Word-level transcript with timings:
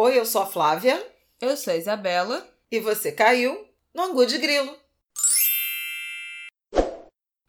Oi, 0.00 0.16
eu 0.16 0.24
sou 0.24 0.42
a 0.42 0.46
Flávia. 0.46 1.04
Eu 1.40 1.56
sou 1.56 1.72
a 1.72 1.76
Isabela. 1.76 2.48
E 2.70 2.78
você 2.78 3.10
caiu 3.10 3.66
no 3.92 4.04
Angu 4.04 4.24
de 4.26 4.38
Grilo. 4.38 4.72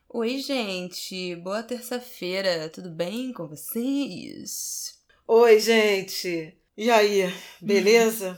Oi, 0.09 0.40
gente. 0.40 1.35
Boa 1.35 1.62
terça-feira. 1.62 2.67
Tudo 2.70 2.90
bem 2.90 3.32
com 3.33 3.48
vocês? 3.48 4.98
Oi, 5.27 5.59
gente. 5.59 6.58
E 6.75 6.90
aí, 6.90 7.32
beleza? 7.62 8.36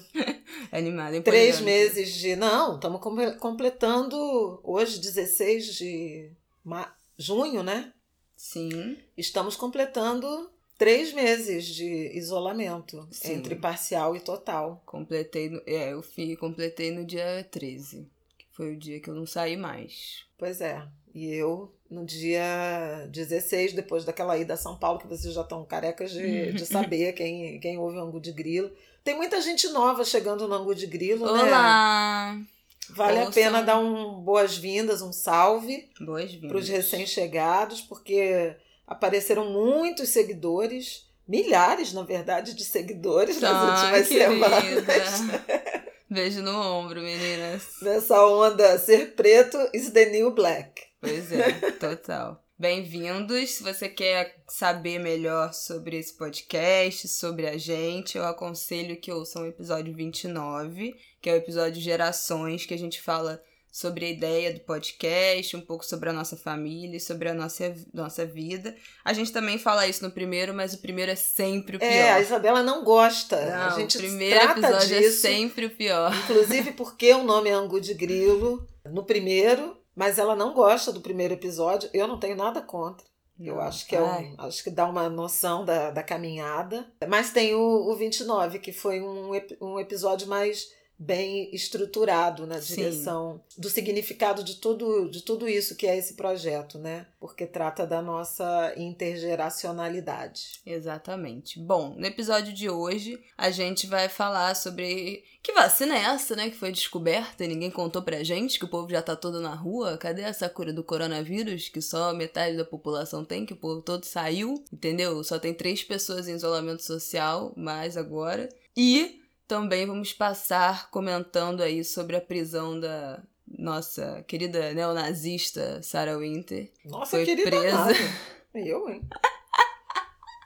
Animada? 0.74 1.22
Três 1.22 1.62
meses 1.62 2.14
de. 2.14 2.36
Não, 2.36 2.76
estamos 2.76 3.00
completando 3.40 4.60
hoje, 4.62 5.00
16 5.00 5.74
de 5.74 6.34
ma... 6.66 6.94
junho, 7.18 7.64
né? 7.64 7.94
Sim. 8.36 8.98
Estamos 9.16 9.56
completando 9.56 10.52
três 10.82 11.14
meses 11.14 11.68
de 11.68 12.10
isolamento 12.18 13.08
Sim. 13.12 13.34
entre 13.34 13.54
parcial 13.54 14.16
e 14.16 14.20
total. 14.20 14.82
Completei, 14.84 15.48
no, 15.48 15.62
é, 15.68 15.94
eu 15.94 16.02
fui, 16.02 16.36
completei 16.36 16.90
no 16.90 17.06
dia 17.06 17.48
13, 17.52 18.10
que 18.36 18.48
foi 18.50 18.74
o 18.74 18.76
dia 18.76 19.00
que 19.00 19.08
eu 19.08 19.14
não 19.14 19.28
saí 19.28 19.56
mais. 19.56 20.26
Pois 20.40 20.60
é. 20.60 20.82
E 21.14 21.32
eu, 21.32 21.72
no 21.88 22.04
dia 22.04 23.08
16, 23.12 23.74
depois 23.74 24.06
daquela 24.06 24.36
ida 24.40 24.56
a 24.56 24.58
São 24.58 24.76
Paulo, 24.76 24.98
que 24.98 25.06
vocês 25.06 25.36
já 25.36 25.42
estão 25.42 25.64
carecas 25.64 26.10
de, 26.10 26.52
de 26.58 26.66
saber 26.66 27.14
quem, 27.14 27.60
quem 27.60 27.78
ouve 27.78 27.98
o 27.98 28.02
Angu 28.02 28.20
de 28.20 28.32
Grilo. 28.32 28.72
Tem 29.04 29.16
muita 29.16 29.40
gente 29.40 29.68
nova 29.68 30.04
chegando 30.04 30.48
no 30.48 30.56
Angu 30.56 30.74
de 30.74 30.88
Grilo, 30.88 31.28
Olá. 31.28 31.44
né? 31.44 31.44
Olá! 31.44 32.42
Vale 32.90 33.20
a 33.20 33.30
pena 33.30 33.62
dar 33.62 33.78
um 33.78 34.20
boas-vindas, 34.22 35.04
um 35.04 35.14
salve 35.14 35.92
para 35.96 36.58
os 36.58 36.68
recém-chegados, 36.68 37.82
porque 37.82 38.56
apareceram 38.92 39.50
muitos 39.50 40.10
seguidores, 40.10 41.10
milhares, 41.26 41.94
na 41.94 42.04
verdade, 42.04 42.54
de 42.54 42.66
seguidores 42.66 43.40
nas 43.40 43.54
ah, 43.54 43.72
últimas 43.72 44.08
semanas. 44.08 45.22
Beijo 46.12 46.42
no 46.42 46.52
ombro, 46.52 47.02
meninas. 47.02 47.64
Nessa 47.82 48.22
onda, 48.28 48.78
ser 48.78 49.16
preto 49.16 49.58
is 49.74 49.92
the 49.92 50.08
new 50.08 50.32
black. 50.32 50.84
Pois 51.00 51.32
é, 51.32 51.72
total. 51.80 52.44
Bem-vindos. 52.60 53.52
Se 53.52 53.64
você 53.64 53.88
quer 53.88 54.44
saber 54.50 55.00
melhor 55.00 55.54
sobre 55.54 55.98
esse 55.98 56.14
podcast, 56.18 57.08
sobre 57.08 57.48
a 57.48 57.58
gente, 57.58 58.18
eu 58.18 58.26
aconselho 58.26 59.00
que 59.00 59.10
ouçam 59.10 59.44
o 59.44 59.48
episódio 59.48 59.96
29, 59.96 60.98
que 61.22 61.30
é 61.30 61.34
o 61.34 61.38
episódio 61.38 61.82
Gerações, 61.82 62.66
que 62.66 62.74
a 62.74 62.78
gente 62.78 63.02
fala 63.02 63.42
sobre 63.72 64.06
a 64.06 64.10
ideia 64.10 64.54
do 64.54 64.60
podcast, 64.60 65.56
um 65.56 65.62
pouco 65.62 65.86
sobre 65.86 66.10
a 66.10 66.14
nossa 66.14 66.36
família, 66.36 67.00
sobre 67.00 67.30
a 67.30 67.34
nossa, 67.34 67.74
nossa 67.94 68.26
vida. 68.26 68.76
A 69.04 69.14
gente 69.14 69.32
também 69.32 69.58
fala 69.58 69.88
isso 69.88 70.04
no 70.04 70.12
primeiro, 70.12 70.54
mas 70.54 70.74
o 70.74 70.80
primeiro 70.80 71.12
é 71.12 71.16
sempre 71.16 71.78
o 71.78 71.80
pior. 71.80 71.90
É, 71.90 72.12
a 72.12 72.20
Isabela 72.20 72.62
não 72.62 72.84
gosta. 72.84 73.40
Não, 73.46 73.68
a 73.68 73.70
gente 73.70 73.98
o 73.98 74.02
primeiro 74.02 74.40
trata 74.40 74.60
episódio 74.60 74.96
é 74.96 75.00
disso, 75.00 75.28
é 75.28 75.30
sempre 75.30 75.66
o 75.68 75.70
pior. 75.70 76.14
Inclusive 76.24 76.74
porque 76.74 77.14
o 77.14 77.24
nome 77.24 77.50
é 77.50 77.54
Angu 77.54 77.80
de 77.80 77.94
Grilo 77.94 78.68
no 78.86 79.06
primeiro, 79.06 79.78
mas 79.96 80.20
ela 80.20 80.36
não 80.36 80.54
gosta 80.54 80.92
do 80.92 81.00
primeiro 81.00 81.34
episódio. 81.34 81.90
Eu 81.94 82.08
não 82.08 82.20
tenho 82.20 82.36
nada 82.36 82.62
contra. 82.62 83.10
Eu 83.40 83.60
acho 83.60 83.88
que 83.88 83.96
é 83.96 84.02
um, 84.02 84.36
acho 84.38 84.64
que 84.64 84.70
dá 84.70 84.86
uma 84.88 85.10
noção 85.10 85.66
da, 85.66 85.90
da 85.90 86.04
caminhada. 86.04 86.86
Mas 87.08 87.32
tem 87.32 87.56
o, 87.56 87.90
o 87.90 87.96
29, 87.96 88.60
que 88.60 88.72
foi 88.72 89.02
um, 89.02 89.32
um 89.60 89.80
episódio 89.80 90.28
mais 90.28 90.68
bem 91.02 91.50
estruturado 91.52 92.46
na 92.46 92.60
direção 92.60 93.42
Sim. 93.50 93.62
do 93.62 93.72
significado 93.72 94.44
de 94.44 94.58
tudo, 94.58 95.10
de 95.10 95.24
tudo 95.24 95.50
isso 95.50 95.76
que 95.76 95.88
é 95.88 95.98
esse 95.98 96.14
projeto, 96.14 96.78
né? 96.78 97.08
Porque 97.20 97.48
trata 97.48 97.88
da 97.88 98.04
nossa 98.04 98.72
intergeracionalidade. 98.78 100.62
Exatamente. 100.64 101.60
Bom, 101.60 101.96
no 101.98 102.06
episódio 102.06 102.54
de 102.54 102.70
hoje 102.70 103.20
a 103.36 103.50
gente 103.50 103.88
vai 103.88 104.10
falar 104.10 104.56
sobre 104.56 105.24
que 105.42 105.54
vacina 105.54 105.98
é 105.98 106.04
essa, 106.04 106.36
né? 106.36 106.52
Que 106.52 106.56
foi 106.56 106.72
descoberta 106.72 107.44
e 107.44 107.48
ninguém 107.48 107.72
contou 107.72 108.04
pra 108.04 108.24
gente 108.24 108.60
que 108.60 108.66
o 108.66 108.70
povo 108.70 108.88
já 108.92 109.02
tá 109.02 109.16
todo 109.16 109.42
na 109.42 109.56
rua. 109.56 109.98
Cadê 109.98 110.22
essa 110.22 110.48
cura 110.48 110.72
do 110.72 110.84
coronavírus 110.84 111.68
que 111.68 111.82
só 111.82 112.14
metade 112.14 112.56
da 112.56 112.64
população 112.64 113.26
tem, 113.26 113.44
que 113.44 113.54
o 113.54 113.58
povo 113.58 113.82
todo 113.82 114.06
saiu, 114.06 114.64
entendeu? 114.72 115.24
Só 115.24 115.40
tem 115.40 115.52
três 115.52 115.84
pessoas 115.84 116.28
em 116.28 116.36
isolamento 116.36 116.84
social, 116.84 117.54
mais 117.58 117.98
agora. 117.98 118.50
E 118.78 119.21
também 119.52 119.86
vamos 119.86 120.14
passar 120.14 120.90
comentando 120.90 121.60
aí 121.60 121.84
sobre 121.84 122.16
a 122.16 122.22
prisão 122.22 122.80
da 122.80 123.22
nossa 123.46 124.24
querida 124.26 124.74
neonazista 124.74 125.84
Sarah 125.84 126.18
Winter. 126.18 126.72
Nossa, 126.86 127.12
foi 127.12 127.26
querida 127.26 127.50
presa. 127.50 127.78
Nada. 127.78 127.94
Eu, 128.56 128.90
hein? 128.90 129.02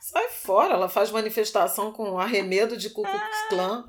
Sai 0.02 0.28
fora, 0.30 0.74
ela 0.74 0.90
faz 0.90 1.12
manifestação 1.12 1.92
com 1.92 2.18
arremedo 2.18 2.76
de 2.76 2.90
Ku 2.90 3.04
Klux 3.04 3.48
Klan. 3.48 3.88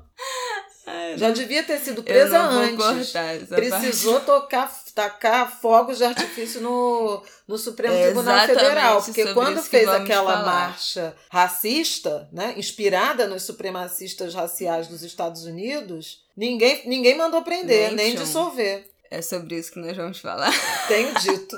Já 1.15 1.31
devia 1.31 1.63
ter 1.63 1.79
sido 1.79 2.03
presa 2.03 2.39
antes. 2.39 3.11
Precisou 3.49 4.19
tocar, 4.19 4.71
tacar 4.97 5.61
fogos 5.61 5.99
de 5.99 6.03
artifício 6.03 6.59
no, 6.59 7.21
no 7.47 7.55
Supremo 7.55 7.93
é 7.93 8.05
Tribunal 8.05 8.47
Federal. 8.47 9.03
Porque 9.03 9.31
quando 9.31 9.61
fez 9.61 9.87
aquela 9.87 10.39
falar. 10.39 10.43
marcha 10.43 11.15
racista, 11.29 12.27
né, 12.33 12.55
inspirada 12.57 13.27
nos 13.27 13.43
supremacistas 13.43 14.33
raciais 14.33 14.87
dos 14.87 15.03
Estados 15.03 15.45
Unidos, 15.45 16.25
ninguém, 16.35 16.81
ninguém 16.87 17.15
mandou 17.15 17.43
prender, 17.43 17.89
nem, 17.93 18.13
nem 18.13 18.15
dissolver. 18.15 18.89
É 19.11 19.21
sobre 19.21 19.59
isso 19.59 19.71
que 19.71 19.79
nós 19.79 19.95
vamos 19.95 20.17
falar. 20.17 20.51
Tenho 20.89 21.13
dito. 21.13 21.55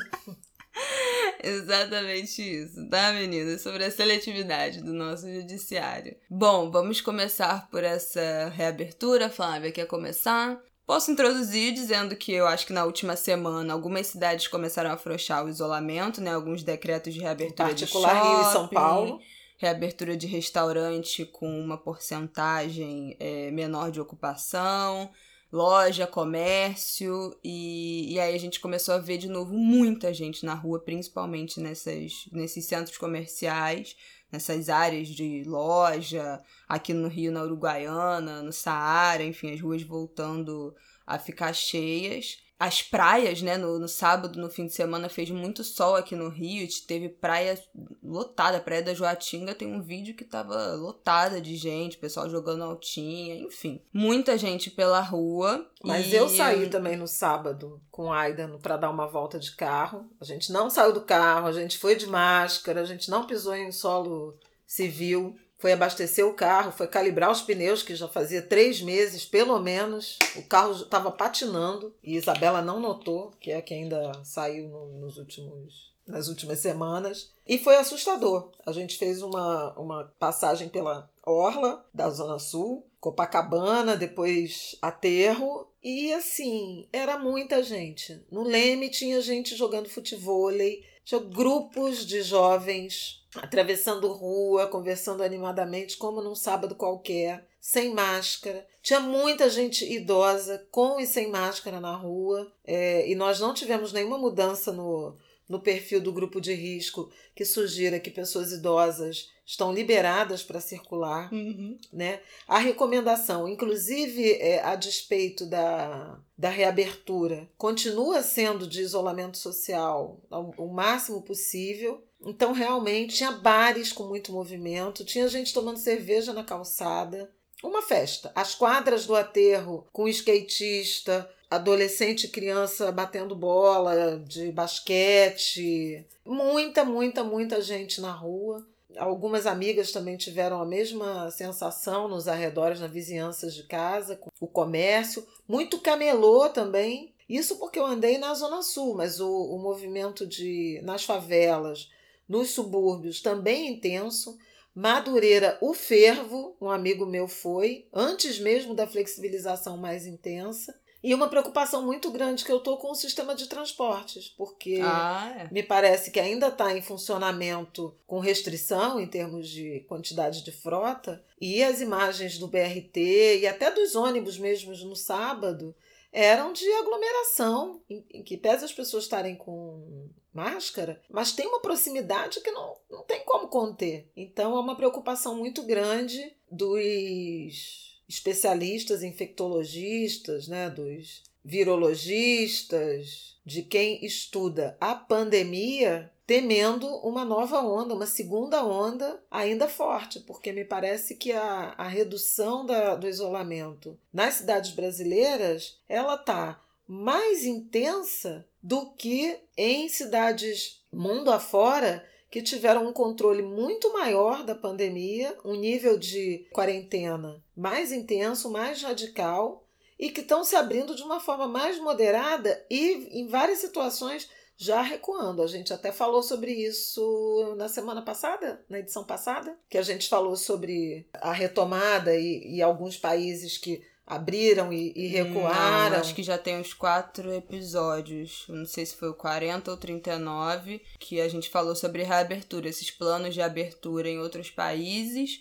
Exatamente 1.42 2.42
isso, 2.42 2.90
tá, 2.90 3.14
meninas? 3.14 3.62
Sobre 3.62 3.86
a 3.86 3.92
seletividade 3.92 4.84
do 4.84 4.92
nosso 4.92 5.34
judiciário. 5.34 6.14
Bom, 6.30 6.70
vamos 6.70 7.00
começar 7.00 7.70
por 7.70 7.86
essa 7.86 8.52
reabertura. 8.54 9.30
Flávia, 9.30 9.72
quer 9.72 9.88
começar? 9.88 10.62
Posso 10.90 11.12
introduzir 11.12 11.72
dizendo 11.72 12.16
que 12.16 12.34
eu 12.34 12.48
acho 12.48 12.66
que 12.66 12.74
na 12.74 12.84
última 12.84 13.16
semana 13.16 13.72
algumas 13.72 14.08
cidades 14.08 14.48
começaram 14.48 14.90
a 14.90 14.94
afrouxar 14.94 15.46
o 15.46 15.48
isolamento, 15.48 16.20
né? 16.20 16.34
Alguns 16.34 16.64
decretos 16.64 17.14
de 17.14 17.20
reabertura 17.20 17.70
particular, 17.70 18.12
de 18.12 18.20
shopping, 18.20 18.36
Rio 18.36 18.42
e 18.42 18.52
São 18.52 18.68
Paulo. 18.68 19.20
Reabertura 19.60 20.18
de 20.18 20.26
restaurante 20.26 21.26
com 21.26 21.62
uma 21.62 21.78
porcentagem 21.78 23.16
é, 23.20 23.52
menor 23.52 23.92
de 23.92 24.02
ocupação 24.02 25.12
loja, 25.52 26.06
comércio, 26.06 27.36
e, 27.44 28.14
e 28.14 28.20
aí 28.20 28.36
a 28.36 28.40
gente 28.40 28.60
começou 28.60 28.94
a 28.94 29.00
ver 29.00 29.18
de 29.18 29.28
novo 29.28 29.54
muita 29.54 30.14
gente 30.14 30.46
na 30.46 30.54
rua, 30.54 30.80
principalmente 30.80 31.60
nessas, 31.60 32.28
nesses 32.32 32.66
centros 32.66 32.98
comerciais, 32.98 33.96
nessas 34.32 34.70
áreas 34.70 35.08
de 35.08 35.44
loja, 35.44 36.42
aqui 36.68 36.94
no 36.94 37.08
Rio, 37.08 37.32
na 37.32 37.44
Uruguaiana, 37.44 38.42
no 38.42 38.52
Saara, 38.52 39.24
enfim, 39.24 39.54
as 39.54 39.62
ruas 39.62 39.82
voltando 39.82 40.76
a 41.06 41.18
ficar 41.18 41.54
cheias 41.54 42.38
as 42.60 42.82
praias, 42.82 43.42
né? 43.42 43.58
No, 43.58 43.80
no, 43.80 43.88
sábado, 43.88 44.38
no 44.38 44.50
fim 44.50 44.66
de 44.66 44.74
semana, 44.74 45.08
fez 45.08 45.32
muito 45.32 45.64
sol 45.64 45.96
aqui 45.96 46.14
no 46.14 46.28
Rio. 46.28 46.68
Teve 46.86 47.08
praia 47.08 47.58
lotada. 48.04 48.58
A 48.58 48.60
praia 48.60 48.84
da 48.84 48.94
Joatinga 48.94 49.56
tem 49.56 49.74
um 49.74 49.82
vídeo 49.82 50.14
que 50.14 50.26
tava 50.26 50.74
lotada 50.74 51.40
de 51.40 51.56
gente, 51.56 51.98
pessoal 51.98 52.30
jogando 52.30 52.66
altinha, 52.66 53.36
enfim. 53.36 53.82
Muita 53.94 54.38
gente 54.38 54.70
pela 54.70 55.00
rua. 55.00 55.66
Mas 55.82 56.08
e... 56.08 56.16
eu 56.16 56.28
saí 56.28 56.70
também 56.70 56.98
no 56.98 57.08
sábado 57.08 57.82
com 57.90 58.12
a 58.12 58.20
Aida 58.20 58.50
para 58.62 58.76
dar 58.76 58.90
uma 58.90 59.08
volta 59.08 59.40
de 59.40 59.56
carro. 59.56 60.06
A 60.20 60.26
gente 60.26 60.52
não 60.52 60.70
saiu 60.70 60.92
do 60.92 61.02
carro, 61.02 61.48
a 61.48 61.54
gente 61.54 61.78
foi 61.78 61.96
de 61.96 62.08
máscara, 62.08 62.82
a 62.82 62.86
gente 62.86 63.10
não 63.10 63.26
pisou 63.26 63.56
em 63.56 63.72
solo 63.72 64.38
civil 64.68 65.34
foi 65.60 65.74
abastecer 65.74 66.26
o 66.26 66.34
carro, 66.34 66.72
foi 66.72 66.88
calibrar 66.88 67.30
os 67.30 67.42
pneus, 67.42 67.84
que 67.84 67.94
já 67.94 68.08
fazia 68.08 68.42
três 68.42 68.82
meses, 68.82 69.26
pelo 69.26 69.60
menos. 69.60 70.18
O 70.38 70.44
carro 70.44 70.72
estava 70.72 71.12
patinando 71.12 71.94
e 72.02 72.16
Isabela 72.16 72.62
não 72.62 72.80
notou, 72.80 73.32
que 73.42 73.52
é 73.52 73.62
que 73.62 73.74
ainda 73.74 74.14
saiu 74.24 74.70
no, 74.70 75.00
nos 75.02 75.18
últimos, 75.18 75.94
nas 76.08 76.30
últimas 76.30 76.60
semanas. 76.60 77.34
E 77.46 77.60
foi 77.60 77.76
assustador. 77.76 78.52
A 78.66 78.72
gente 78.72 78.98
fez 78.98 79.22
uma, 79.22 79.78
uma 79.78 80.06
passagem 80.18 80.70
pela 80.70 81.10
Orla, 81.26 81.86
da 81.94 82.10
Zona 82.10 82.40
Sul, 82.40 82.88
Copacabana, 82.98 83.98
depois 83.98 84.78
Aterro. 84.82 85.68
E 85.84 86.14
assim, 86.14 86.88
era 86.94 87.20
muita 87.20 87.62
gente. 87.62 88.26
No 88.32 88.44
Leme 88.44 88.90
tinha 88.90 89.22
gente 89.22 89.58
jogando 89.58 89.90
futevôlei, 89.90 90.86
tinha 91.04 91.20
grupos 91.20 92.06
de 92.06 92.22
jovens 92.22 93.19
atravessando 93.36 94.12
rua, 94.12 94.68
conversando 94.68 95.24
animadamente, 95.24 95.98
como 95.98 96.22
num 96.22 96.36
sábado 96.36 96.76
qualquer, 96.76 97.48
sem 97.60 97.94
máscara. 97.94 98.66
Tinha 98.82 99.00
muita 99.00 99.50
gente 99.50 99.86
idosa 99.86 100.66
com 100.72 101.00
e 101.00 101.06
sem 101.06 101.30
máscara 101.30 101.80
na 101.80 101.96
rua, 101.96 102.52
é, 102.66 103.10
e 103.10 103.16
nós 103.16 103.40
não 103.40 103.54
tivemos 103.54 103.94
nenhuma 103.94 104.18
mudança 104.18 104.72
no, 104.72 105.16
no 105.48 105.60
perfil 105.60 106.00
do 106.00 106.14
grupo 106.14 106.40
de 106.40 106.54
risco 106.54 107.12
que 107.36 107.44
sugira 107.46 108.00
que 108.00 108.12
pessoas 108.12 108.52
idosas 108.52 109.32
estão 109.46 109.74
liberadas 109.74 110.44
para 110.44 110.62
circular. 110.62 111.34
Uhum. 111.34 111.78
Né? 111.92 112.22
A 112.48 112.60
recomendação, 112.60 113.48
inclusive 113.48 114.34
é, 114.34 114.64
a 114.64 114.76
despeito 114.76 115.48
da, 115.48 116.20
da 116.38 116.50
reabertura, 116.50 117.50
continua 117.58 118.22
sendo 118.22 118.68
de 118.68 118.82
isolamento 118.82 119.38
social 119.38 120.22
o 120.30 120.68
máximo 120.68 121.24
possível 121.24 122.04
então, 122.26 122.52
realmente, 122.52 123.16
tinha 123.16 123.32
bares 123.32 123.94
com 123.94 124.04
muito 124.04 124.32
movimento, 124.32 125.06
tinha 125.06 125.28
gente 125.28 125.54
tomando 125.54 125.78
cerveja 125.78 126.34
na 126.34 126.44
calçada. 126.44 127.32
uma 127.64 127.82
festa. 127.82 128.32
As 128.36 128.56
quadras 128.56 129.06
do 129.06 129.16
aterro 129.16 129.88
com 129.92 130.08
skatista, 130.08 131.30
adolescente 131.50 132.26
e 132.26 132.30
criança 132.30 132.92
batendo 132.92 133.36
bola 133.36 134.20
de 134.20 134.52
basquete, 134.52 136.06
muita, 136.26 136.86
muita, 136.86 137.24
muita 137.24 137.62
gente 137.62 138.00
na 138.00 138.12
rua. 138.12 138.66
Algumas 138.98 139.46
amigas 139.46 139.92
também 139.92 140.18
tiveram 140.18 140.62
a 140.62 140.66
mesma 140.66 141.30
sensação 141.32 142.08
nos 142.08 142.28
arredores, 142.28 142.80
nas 142.80 142.92
vizinhanças 142.92 143.54
de 143.54 143.64
casa, 143.64 144.16
com 144.16 144.30
o 144.40 144.48
comércio. 144.48 145.26
Muito 145.48 145.80
camelô 145.80 146.50
também. 146.50 147.14
Isso 147.28 147.58
porque 147.58 147.80
eu 147.80 147.86
andei 147.86 148.18
na 148.18 148.34
Zona 148.34 148.62
Sul, 148.62 148.96
mas 148.96 149.20
o, 149.20 149.30
o 149.30 149.60
movimento 149.60 150.26
de 150.26 150.82
nas 150.84 151.04
favelas, 151.04 151.90
nos 152.30 152.52
subúrbios, 152.52 153.22
também 153.22 153.68
intenso. 153.68 154.38
Madureira, 154.76 155.58
o 155.60 155.74
fervo, 155.74 156.56
um 156.62 156.70
amigo 156.70 157.06
meu 157.06 157.28
foi, 157.28 157.88
antes 157.92 158.40
mesmo 158.40 158.76
da 158.76 158.86
flexibilização 158.86 159.76
mais 159.76 160.06
intensa. 160.06 160.80
E 161.02 161.14
uma 161.14 161.30
preocupação 161.30 161.82
muito 161.86 162.12
grande 162.12 162.44
que 162.44 162.52
eu 162.52 162.58
estou 162.58 162.78
com 162.78 162.92
o 162.92 162.96
sistema 162.96 163.34
de 163.34 163.48
transportes, 163.48 164.28
porque 164.28 164.82
ah, 164.84 165.34
é. 165.40 165.54
me 165.54 165.64
parece 165.64 166.12
que 166.12 166.20
ainda 166.20 166.50
está 166.50 166.76
em 166.76 166.82
funcionamento 166.82 167.96
com 168.06 168.20
restrição 168.20 169.00
em 169.00 169.08
termos 169.08 169.48
de 169.48 169.80
quantidade 169.88 170.44
de 170.44 170.52
frota, 170.52 171.24
e 171.40 171.64
as 171.64 171.80
imagens 171.80 172.38
do 172.38 172.50
BRT 172.50 173.40
e 173.40 173.48
até 173.48 173.72
dos 173.72 173.96
ônibus 173.96 174.38
mesmos 174.38 174.84
no 174.84 174.96
sábado 174.96 175.74
eram 176.12 176.52
de 176.52 176.70
aglomeração, 176.74 177.82
em, 177.90 178.06
em 178.12 178.24
que 178.24 178.36
pese 178.36 178.66
as 178.66 178.74
pessoas 178.74 179.06
estarem 179.06 179.38
com 179.38 180.10
máscara, 180.34 181.02
mas 181.10 181.32
tem 181.32 181.48
uma 181.48 181.62
proximidade 181.62 182.42
que 182.42 182.52
não, 182.52 182.78
não 182.90 183.04
tem 183.04 183.24
como 183.24 183.48
conter. 183.48 184.10
Então 184.16 184.56
é 184.56 184.60
uma 184.60 184.76
preocupação 184.76 185.36
muito 185.36 185.64
grande 185.64 186.36
dos 186.50 188.02
especialistas 188.08 189.04
infectologistas, 189.04 190.48
né, 190.48 190.70
dos 190.70 191.24
virologistas, 191.44 193.38
de 193.46 193.64
quem 193.64 194.04
estuda 194.06 194.78
a 194.80 194.94
pandemia, 194.94 196.12
temendo 196.28 196.86
uma 196.98 197.26
nova 197.26 197.62
onda, 197.62 197.96
uma 197.96 198.06
segunda 198.06 198.64
onda 198.64 199.20
ainda 199.32 199.68
forte, 199.68 200.20
porque 200.20 200.52
me 200.52 200.64
parece 200.64 201.16
que 201.16 201.32
a, 201.32 201.74
a 201.78 201.88
redução 201.88 202.66
da, 202.66 202.96
do 202.96 203.08
isolamento 203.08 203.98
nas 204.14 204.36
cidades 204.36 204.72
brasileiras 204.72 205.80
ela 205.88 206.16
está 206.16 206.62
mais 206.88 207.46
intensa 207.46 208.46
do 208.62 208.92
que 208.92 209.40
em 209.58 209.88
cidades 209.88 210.84
mundo 210.92 211.32
afora 211.32 212.06
que 212.30 212.42
tiveram 212.42 212.88
um 212.88 212.94
controle 212.94 213.42
muito 213.42 213.92
maior 213.92 214.44
da 214.44 214.54
pandemia, 214.54 215.36
um 215.44 215.56
nível 215.56 215.98
de 215.98 216.48
quarentena 216.52 217.44
mais 217.56 217.92
intenso, 217.92 218.52
mais 218.52 218.84
radical 218.84 219.66
e 219.98 220.10
que 220.10 220.22
estão 220.22 220.44
se 220.44 220.56
abrindo 220.56 220.96
de 220.96 221.04
uma 221.04 221.20
forma 221.20 221.48
mais 221.48 221.80
moderada 221.80 222.66
e, 222.70 223.20
em 223.20 223.28
várias 223.28 223.60
situações, 223.60 224.30
já 224.56 224.82
recuando. 224.82 225.42
A 225.42 225.48
gente 225.48 225.74
até 225.74 225.92
falou 225.92 226.22
sobre 226.22 226.52
isso 226.52 227.56
na 227.58 227.68
semana 227.68 228.02
passada, 228.02 228.64
na 228.70 228.80
edição 228.80 229.04
passada, 229.04 229.58
que 229.70 229.78
a 229.78 229.82
gente 229.82 230.08
falou 230.08 230.36
sobre 230.36 231.08
a 231.14 231.32
retomada 231.32 232.16
e, 232.16 232.56
e 232.56 232.62
alguns 232.62 232.98
países 232.98 233.58
que 233.58 233.82
abriram 234.10 234.74
e, 234.74 234.92
e 234.96 235.08
recuaram. 235.08 235.92
Não, 235.92 236.00
acho 236.00 236.16
que 236.16 236.24
já 236.24 236.38
tem 236.38 236.58
uns 236.58 236.74
quatro 236.74 237.32
episódios, 237.32 238.46
não 238.50 238.66
sei 238.66 238.84
se 238.84 238.96
foi 238.96 239.10
o 239.10 239.14
40 239.14 239.70
ou 239.70 239.78
39, 239.78 240.82
que 240.98 241.22
a 241.22 241.30
gente 241.30 241.48
falou 241.48 241.76
sobre 241.76 242.02
reabertura, 242.02 242.68
esses 242.68 242.90
planos 242.90 243.36
de 243.36 243.42
abertura 243.42 244.10
em 244.10 244.18
outros 244.18 244.50
países 244.50 245.40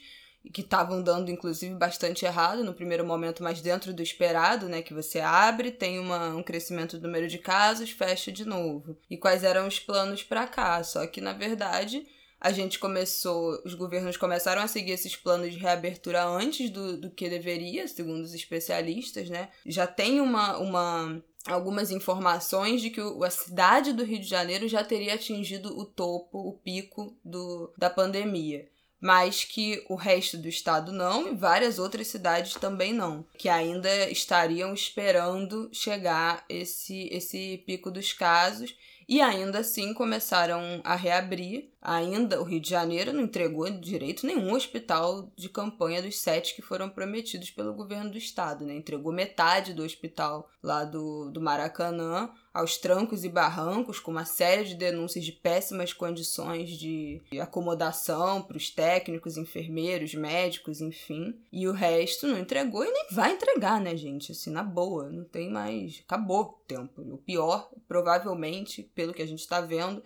que 0.52 0.60
estavam 0.60 1.02
dando 1.02 1.30
inclusive 1.30 1.74
bastante 1.74 2.24
errado 2.24 2.62
no 2.62 2.72
primeiro 2.72 3.04
momento, 3.04 3.42
mas 3.42 3.60
dentro 3.60 3.92
do 3.92 4.02
esperado, 4.02 4.68
né, 4.68 4.82
que 4.82 4.94
você 4.94 5.18
abre, 5.18 5.70
tem 5.70 5.98
uma, 5.98 6.28
um 6.28 6.42
crescimento 6.42 6.96
do 6.96 7.06
número 7.06 7.26
de 7.26 7.38
casos, 7.38 7.90
fecha 7.90 8.30
de 8.30 8.44
novo. 8.44 8.96
E 9.10 9.16
quais 9.16 9.44
eram 9.44 9.66
os 9.66 9.78
planos 9.78 10.22
para 10.22 10.46
cá? 10.46 10.82
Só 10.84 11.06
que 11.06 11.20
na 11.20 11.32
verdade 11.32 12.06
a 12.40 12.52
gente 12.52 12.78
começou, 12.78 13.60
os 13.64 13.74
governos 13.74 14.16
começaram 14.16 14.62
a 14.62 14.68
seguir 14.68 14.92
esses 14.92 15.16
planos 15.16 15.52
de 15.52 15.58
reabertura 15.58 16.24
antes 16.24 16.70
do, 16.70 16.96
do 16.96 17.10
que 17.10 17.28
deveria, 17.28 17.88
segundo 17.88 18.22
os 18.22 18.32
especialistas, 18.32 19.28
né? 19.28 19.48
Já 19.66 19.86
tem 19.86 20.20
uma, 20.20 20.56
uma 20.58 21.22
algumas 21.46 21.90
informações 21.90 22.80
de 22.80 22.90
que 22.90 23.00
a 23.00 23.30
cidade 23.30 23.92
do 23.92 24.04
Rio 24.04 24.20
de 24.20 24.28
Janeiro 24.28 24.68
já 24.68 24.84
teria 24.84 25.14
atingido 25.14 25.76
o 25.78 25.84
topo, 25.84 26.38
o 26.38 26.52
pico 26.52 27.16
do, 27.24 27.72
da 27.76 27.90
pandemia. 27.90 28.68
Mas 29.00 29.44
que 29.44 29.84
o 29.88 29.94
resto 29.94 30.36
do 30.36 30.48
estado 30.48 30.90
não 30.90 31.28
e 31.28 31.34
várias 31.34 31.78
outras 31.78 32.08
cidades 32.08 32.54
também 32.54 32.92
não, 32.92 33.24
que 33.36 33.48
ainda 33.48 34.10
estariam 34.10 34.74
esperando 34.74 35.70
chegar 35.72 36.44
esse, 36.48 37.08
esse 37.12 37.62
pico 37.64 37.92
dos 37.92 38.12
casos 38.12 38.74
e 39.08 39.22
ainda 39.22 39.60
assim 39.60 39.94
começaram 39.94 40.82
a 40.84 40.94
reabrir. 40.94 41.70
Ainda 41.80 42.40
o 42.40 42.44
Rio 42.44 42.60
de 42.60 42.68
Janeiro 42.68 43.12
não 43.12 43.22
entregou 43.22 43.70
direito 43.70 44.26
nenhum 44.26 44.52
hospital 44.52 45.32
de 45.36 45.48
campanha 45.48 46.02
dos 46.02 46.18
sete 46.18 46.54
que 46.54 46.60
foram 46.60 46.90
prometidos 46.90 47.50
pelo 47.50 47.72
governo 47.72 48.10
do 48.10 48.18
estado, 48.18 48.66
né? 48.66 48.74
Entregou 48.74 49.12
metade 49.12 49.72
do 49.72 49.84
hospital 49.84 50.50
lá 50.62 50.84
do, 50.84 51.30
do 51.30 51.40
Maracanã 51.40 52.30
aos 52.58 52.76
trancos 52.76 53.22
e 53.22 53.28
barrancos, 53.28 54.00
com 54.00 54.10
uma 54.10 54.24
série 54.24 54.64
de 54.64 54.74
denúncias 54.74 55.24
de 55.24 55.30
péssimas 55.30 55.92
condições 55.92 56.70
de 56.70 57.22
acomodação 57.40 58.42
para 58.42 58.56
os 58.56 58.68
técnicos, 58.68 59.36
enfermeiros, 59.36 60.12
médicos, 60.14 60.80
enfim. 60.80 61.38
E 61.52 61.68
o 61.68 61.72
resto 61.72 62.26
não 62.26 62.36
entregou 62.36 62.84
e 62.84 62.90
nem 62.90 63.06
vai 63.12 63.32
entregar, 63.32 63.80
né, 63.80 63.96
gente? 63.96 64.32
Assim, 64.32 64.50
na 64.50 64.64
boa, 64.64 65.08
não 65.08 65.24
tem 65.24 65.48
mais. 65.48 66.02
Acabou 66.04 66.40
o 66.40 66.66
tempo. 66.66 67.00
O 67.02 67.18
pior, 67.18 67.70
provavelmente, 67.86 68.90
pelo 68.98 69.14
que 69.14 69.22
a 69.22 69.26
gente 69.26 69.38
está 69.38 69.60
vendo, 69.60 70.02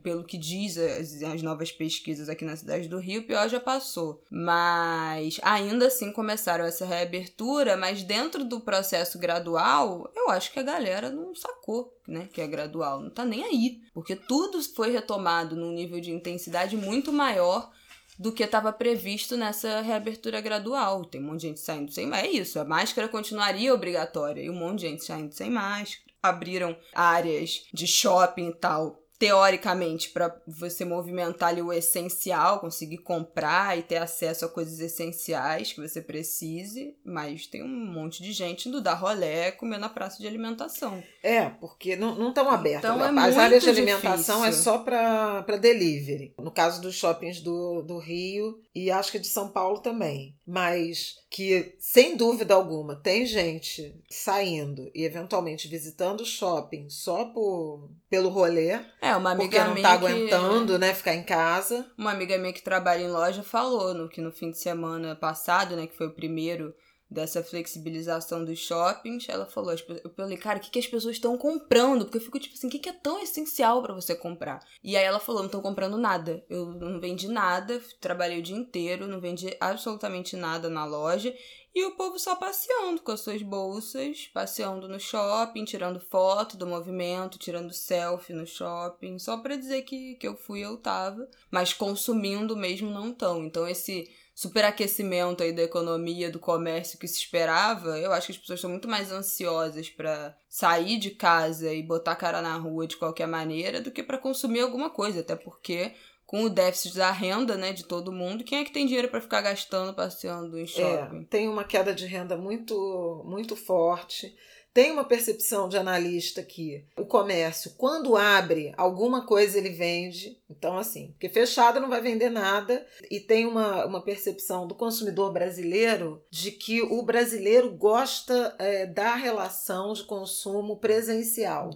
pelo 0.00 0.22
que 0.22 0.38
diz 0.38 0.78
as, 0.78 1.20
as 1.24 1.42
novas 1.42 1.72
pesquisas 1.72 2.28
aqui 2.28 2.44
na 2.44 2.54
cidade 2.54 2.86
do 2.86 3.00
Rio, 3.00 3.22
o 3.22 3.24
pior 3.24 3.48
já 3.48 3.58
passou. 3.58 4.22
Mas 4.30 5.40
ainda 5.42 5.88
assim 5.88 6.12
começaram 6.12 6.64
essa 6.64 6.86
reabertura, 6.86 7.76
mas 7.76 8.04
dentro 8.04 8.44
do 8.44 8.60
processo 8.60 9.18
gradual, 9.18 10.08
eu 10.14 10.30
acho 10.30 10.52
que 10.52 10.60
a 10.60 10.62
galera 10.62 11.10
não 11.10 11.34
sacou 11.34 11.92
né, 12.06 12.28
que 12.32 12.40
é 12.40 12.46
gradual, 12.46 13.00
não 13.00 13.10
tá 13.10 13.24
nem 13.24 13.42
aí, 13.42 13.80
porque 13.92 14.14
tudo 14.14 14.62
foi 14.62 14.92
retomado 14.92 15.56
num 15.56 15.72
nível 15.72 16.00
de 16.00 16.12
intensidade 16.12 16.76
muito 16.76 17.12
maior 17.12 17.72
do 18.16 18.30
que 18.30 18.44
estava 18.44 18.72
previsto 18.72 19.36
nessa 19.36 19.80
reabertura 19.80 20.40
gradual. 20.40 21.04
Tem 21.04 21.20
um 21.20 21.24
monte 21.24 21.40
de 21.40 21.48
gente 21.48 21.60
saindo 21.60 21.90
sem 21.90 22.06
máscara. 22.06 22.28
É 22.28 22.30
isso, 22.30 22.60
a 22.60 22.64
máscara 22.64 23.08
continuaria 23.08 23.74
obrigatória 23.74 24.40
e 24.40 24.48
um 24.48 24.54
monte 24.54 24.80
de 24.80 24.88
gente 24.88 25.04
saindo 25.04 25.34
sem 25.34 25.50
máscara. 25.50 26.07
Abriram 26.22 26.76
áreas 26.94 27.62
de 27.72 27.86
shopping 27.86 28.48
e 28.48 28.54
tal 28.54 28.98
teoricamente, 29.18 30.10
para 30.10 30.34
você 30.46 30.84
movimentar 30.84 31.48
ali 31.48 31.60
o 31.60 31.72
essencial, 31.72 32.60
conseguir 32.60 32.98
comprar 32.98 33.76
e 33.76 33.82
ter 33.82 33.96
acesso 33.96 34.44
a 34.44 34.48
coisas 34.48 34.78
essenciais 34.78 35.72
que 35.72 35.80
você 35.80 36.00
precise, 36.00 36.96
mas 37.04 37.46
tem 37.46 37.64
um 37.64 37.92
monte 37.92 38.22
de 38.22 38.32
gente 38.32 38.68
indo 38.68 38.80
dar 38.80 38.94
rolé 38.94 39.50
comendo 39.50 39.80
na 39.80 39.88
praça 39.88 40.18
de 40.18 40.26
alimentação. 40.26 41.02
É, 41.22 41.48
porque 41.48 41.96
não 41.96 42.28
estão 42.28 42.48
abertas. 42.48 42.88
Então, 42.90 43.04
é 43.04 43.28
As 43.28 43.36
áreas 43.36 43.62
de 43.64 43.70
alimentação 43.70 44.44
é 44.44 44.50
difícil. 44.50 44.72
é 44.72 44.76
só 44.76 44.78
para 44.78 45.56
delivery. 45.56 46.34
No 46.38 46.52
caso 46.52 46.80
dos 46.80 46.94
shoppings 46.94 47.40
do, 47.40 47.82
do 47.82 47.98
Rio 47.98 48.60
e 48.72 48.90
acho 48.90 49.10
que 49.10 49.18
de 49.18 49.26
São 49.26 49.48
Paulo 49.48 49.80
também. 49.80 50.37
Mas 50.50 51.16
que, 51.30 51.76
sem 51.78 52.16
dúvida 52.16 52.54
alguma, 52.54 52.96
tem 52.96 53.26
gente 53.26 53.94
saindo 54.08 54.90
e 54.94 55.04
eventualmente 55.04 55.68
visitando 55.68 56.22
o 56.22 56.26
shopping 56.26 56.88
só 56.88 57.26
por, 57.26 57.90
pelo 58.08 58.30
rolê. 58.30 58.80
É, 59.02 59.14
uma 59.14 59.32
amiga 59.32 59.62
porque 59.62 59.74
não 59.74 59.82
tá 59.82 59.92
aguentando, 59.92 60.72
que... 60.72 60.78
né, 60.78 60.94
ficar 60.94 61.14
em 61.14 61.22
casa. 61.22 61.84
Uma 61.98 62.12
amiga 62.12 62.38
minha 62.38 62.54
que 62.54 62.62
trabalha 62.62 63.02
em 63.02 63.10
loja 63.10 63.42
falou 63.42 63.92
no, 63.92 64.08
que 64.08 64.22
no 64.22 64.32
fim 64.32 64.50
de 64.50 64.58
semana 64.58 65.14
passado, 65.14 65.76
né, 65.76 65.86
que 65.86 65.98
foi 65.98 66.06
o 66.06 66.14
primeiro 66.14 66.74
dessa 67.10 67.42
flexibilização 67.42 68.44
dos 68.44 68.58
shoppings, 68.58 69.28
ela 69.28 69.46
falou, 69.46 69.72
eu 69.72 70.10
falei, 70.10 70.36
cara, 70.36 70.58
o 70.58 70.60
que, 70.60 70.70
que 70.70 70.78
as 70.78 70.86
pessoas 70.86 71.16
estão 71.16 71.38
comprando? 71.38 72.04
Porque 72.04 72.18
eu 72.18 72.22
fico 72.22 72.38
tipo 72.38 72.54
assim, 72.54 72.66
o 72.66 72.70
que, 72.70 72.78
que 72.78 72.88
é 72.88 72.92
tão 72.92 73.22
essencial 73.22 73.80
para 73.80 73.94
você 73.94 74.14
comprar? 74.14 74.60
E 74.82 74.96
aí 74.96 75.04
ela 75.04 75.18
falou, 75.18 75.40
não 75.40 75.46
estão 75.46 75.62
comprando 75.62 75.96
nada. 75.96 76.44
Eu 76.50 76.66
não 76.66 77.00
vendi 77.00 77.26
nada, 77.28 77.80
trabalhei 78.00 78.38
o 78.38 78.42
dia 78.42 78.56
inteiro, 78.56 79.06
não 79.06 79.20
vendi 79.20 79.56
absolutamente 79.58 80.36
nada 80.36 80.68
na 80.68 80.84
loja. 80.84 81.34
E 81.74 81.84
o 81.84 81.92
povo 81.92 82.18
só 82.18 82.34
passeando 82.34 83.00
com 83.00 83.12
as 83.12 83.20
suas 83.20 83.40
bolsas, 83.40 84.28
passeando 84.34 84.88
no 84.88 84.98
shopping, 84.98 85.64
tirando 85.64 86.00
foto 86.00 86.56
do 86.56 86.66
movimento, 86.66 87.38
tirando 87.38 87.72
selfie 87.72 88.32
no 88.32 88.46
shopping, 88.46 89.18
só 89.18 89.36
para 89.36 89.56
dizer 89.56 89.82
que, 89.82 90.16
que 90.16 90.26
eu 90.26 90.36
fui, 90.36 90.60
eu 90.60 90.76
tava, 90.76 91.28
mas 91.50 91.72
consumindo 91.72 92.56
mesmo 92.56 92.90
não 92.90 93.12
tão. 93.12 93.44
Então 93.44 93.66
esse 93.66 94.10
superaquecimento 94.38 95.42
aí 95.42 95.50
da 95.52 95.64
economia, 95.64 96.30
do 96.30 96.38
comércio 96.38 96.96
que 96.96 97.08
se 97.08 97.18
esperava, 97.18 97.98
eu 97.98 98.12
acho 98.12 98.26
que 98.26 98.32
as 98.34 98.38
pessoas 98.38 98.58
estão 98.58 98.70
muito 98.70 98.86
mais 98.86 99.10
ansiosas 99.10 99.90
para 99.90 100.32
sair 100.48 100.96
de 100.96 101.10
casa 101.10 101.74
e 101.74 101.82
botar 101.82 102.12
a 102.12 102.16
cara 102.16 102.40
na 102.40 102.56
rua 102.56 102.86
de 102.86 102.96
qualquer 102.96 103.26
maneira 103.26 103.80
do 103.80 103.90
que 103.90 104.00
para 104.00 104.16
consumir 104.16 104.60
alguma 104.60 104.90
coisa, 104.90 105.22
até 105.22 105.34
porque 105.34 105.92
com 106.24 106.44
o 106.44 106.48
déficit 106.48 106.94
da 106.94 107.10
renda, 107.10 107.56
né, 107.56 107.72
de 107.72 107.82
todo 107.82 108.12
mundo, 108.12 108.44
quem 108.44 108.60
é 108.60 108.64
que 108.64 108.70
tem 108.70 108.86
dinheiro 108.86 109.08
para 109.08 109.20
ficar 109.20 109.40
gastando 109.40 109.92
passeando 109.92 110.56
em 110.56 110.68
shopping? 110.68 111.22
É, 111.22 111.24
tem 111.28 111.48
uma 111.48 111.64
queda 111.64 111.92
de 111.92 112.06
renda 112.06 112.36
muito 112.36 113.24
muito 113.26 113.56
forte. 113.56 114.32
Tem 114.72 114.92
uma 114.92 115.04
percepção 115.04 115.68
de 115.68 115.76
analista 115.76 116.44
que 116.44 116.84
o 116.96 117.04
comércio, 117.04 117.74
quando 117.76 118.16
abre 118.16 118.72
alguma 118.76 119.26
coisa, 119.26 119.58
ele 119.58 119.70
vende. 119.70 120.37
Então, 120.50 120.78
assim, 120.78 121.12
porque 121.12 121.28
fechado 121.28 121.80
não 121.80 121.88
vai 121.88 122.00
vender 122.00 122.30
nada. 122.30 122.86
E 123.10 123.20
tem 123.20 123.46
uma, 123.46 123.84
uma 123.84 124.02
percepção 124.02 124.66
do 124.66 124.74
consumidor 124.74 125.32
brasileiro 125.32 126.22
de 126.30 126.50
que 126.50 126.82
o 126.82 127.02
brasileiro 127.02 127.70
gosta 127.70 128.54
é, 128.58 128.86
da 128.86 129.14
relação 129.14 129.92
de 129.92 130.04
consumo 130.04 130.78
presencial. 130.78 131.70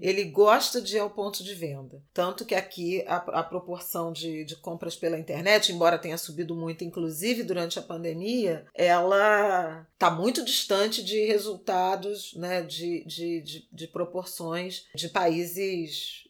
Ele 0.00 0.24
gosta 0.24 0.80
de 0.80 0.96
ir 0.96 1.00
ao 1.00 1.10
ponto 1.10 1.44
de 1.44 1.54
venda. 1.54 2.02
Tanto 2.12 2.44
que 2.44 2.54
aqui 2.54 3.04
a, 3.06 3.16
a 3.16 3.42
proporção 3.42 4.12
de, 4.12 4.44
de 4.44 4.56
compras 4.56 4.96
pela 4.96 5.18
internet, 5.18 5.72
embora 5.72 5.98
tenha 5.98 6.18
subido 6.18 6.54
muito, 6.54 6.84
inclusive 6.84 7.42
durante 7.42 7.78
a 7.78 7.82
pandemia, 7.82 8.66
ela 8.74 9.86
está 9.92 10.10
muito 10.10 10.44
distante 10.44 11.02
de 11.02 11.24
resultados 11.26 12.34
né, 12.34 12.62
de, 12.62 13.04
de, 13.04 13.40
de, 13.40 13.68
de 13.70 13.86
proporções 13.88 14.86
de 14.94 15.08
países 15.08 16.26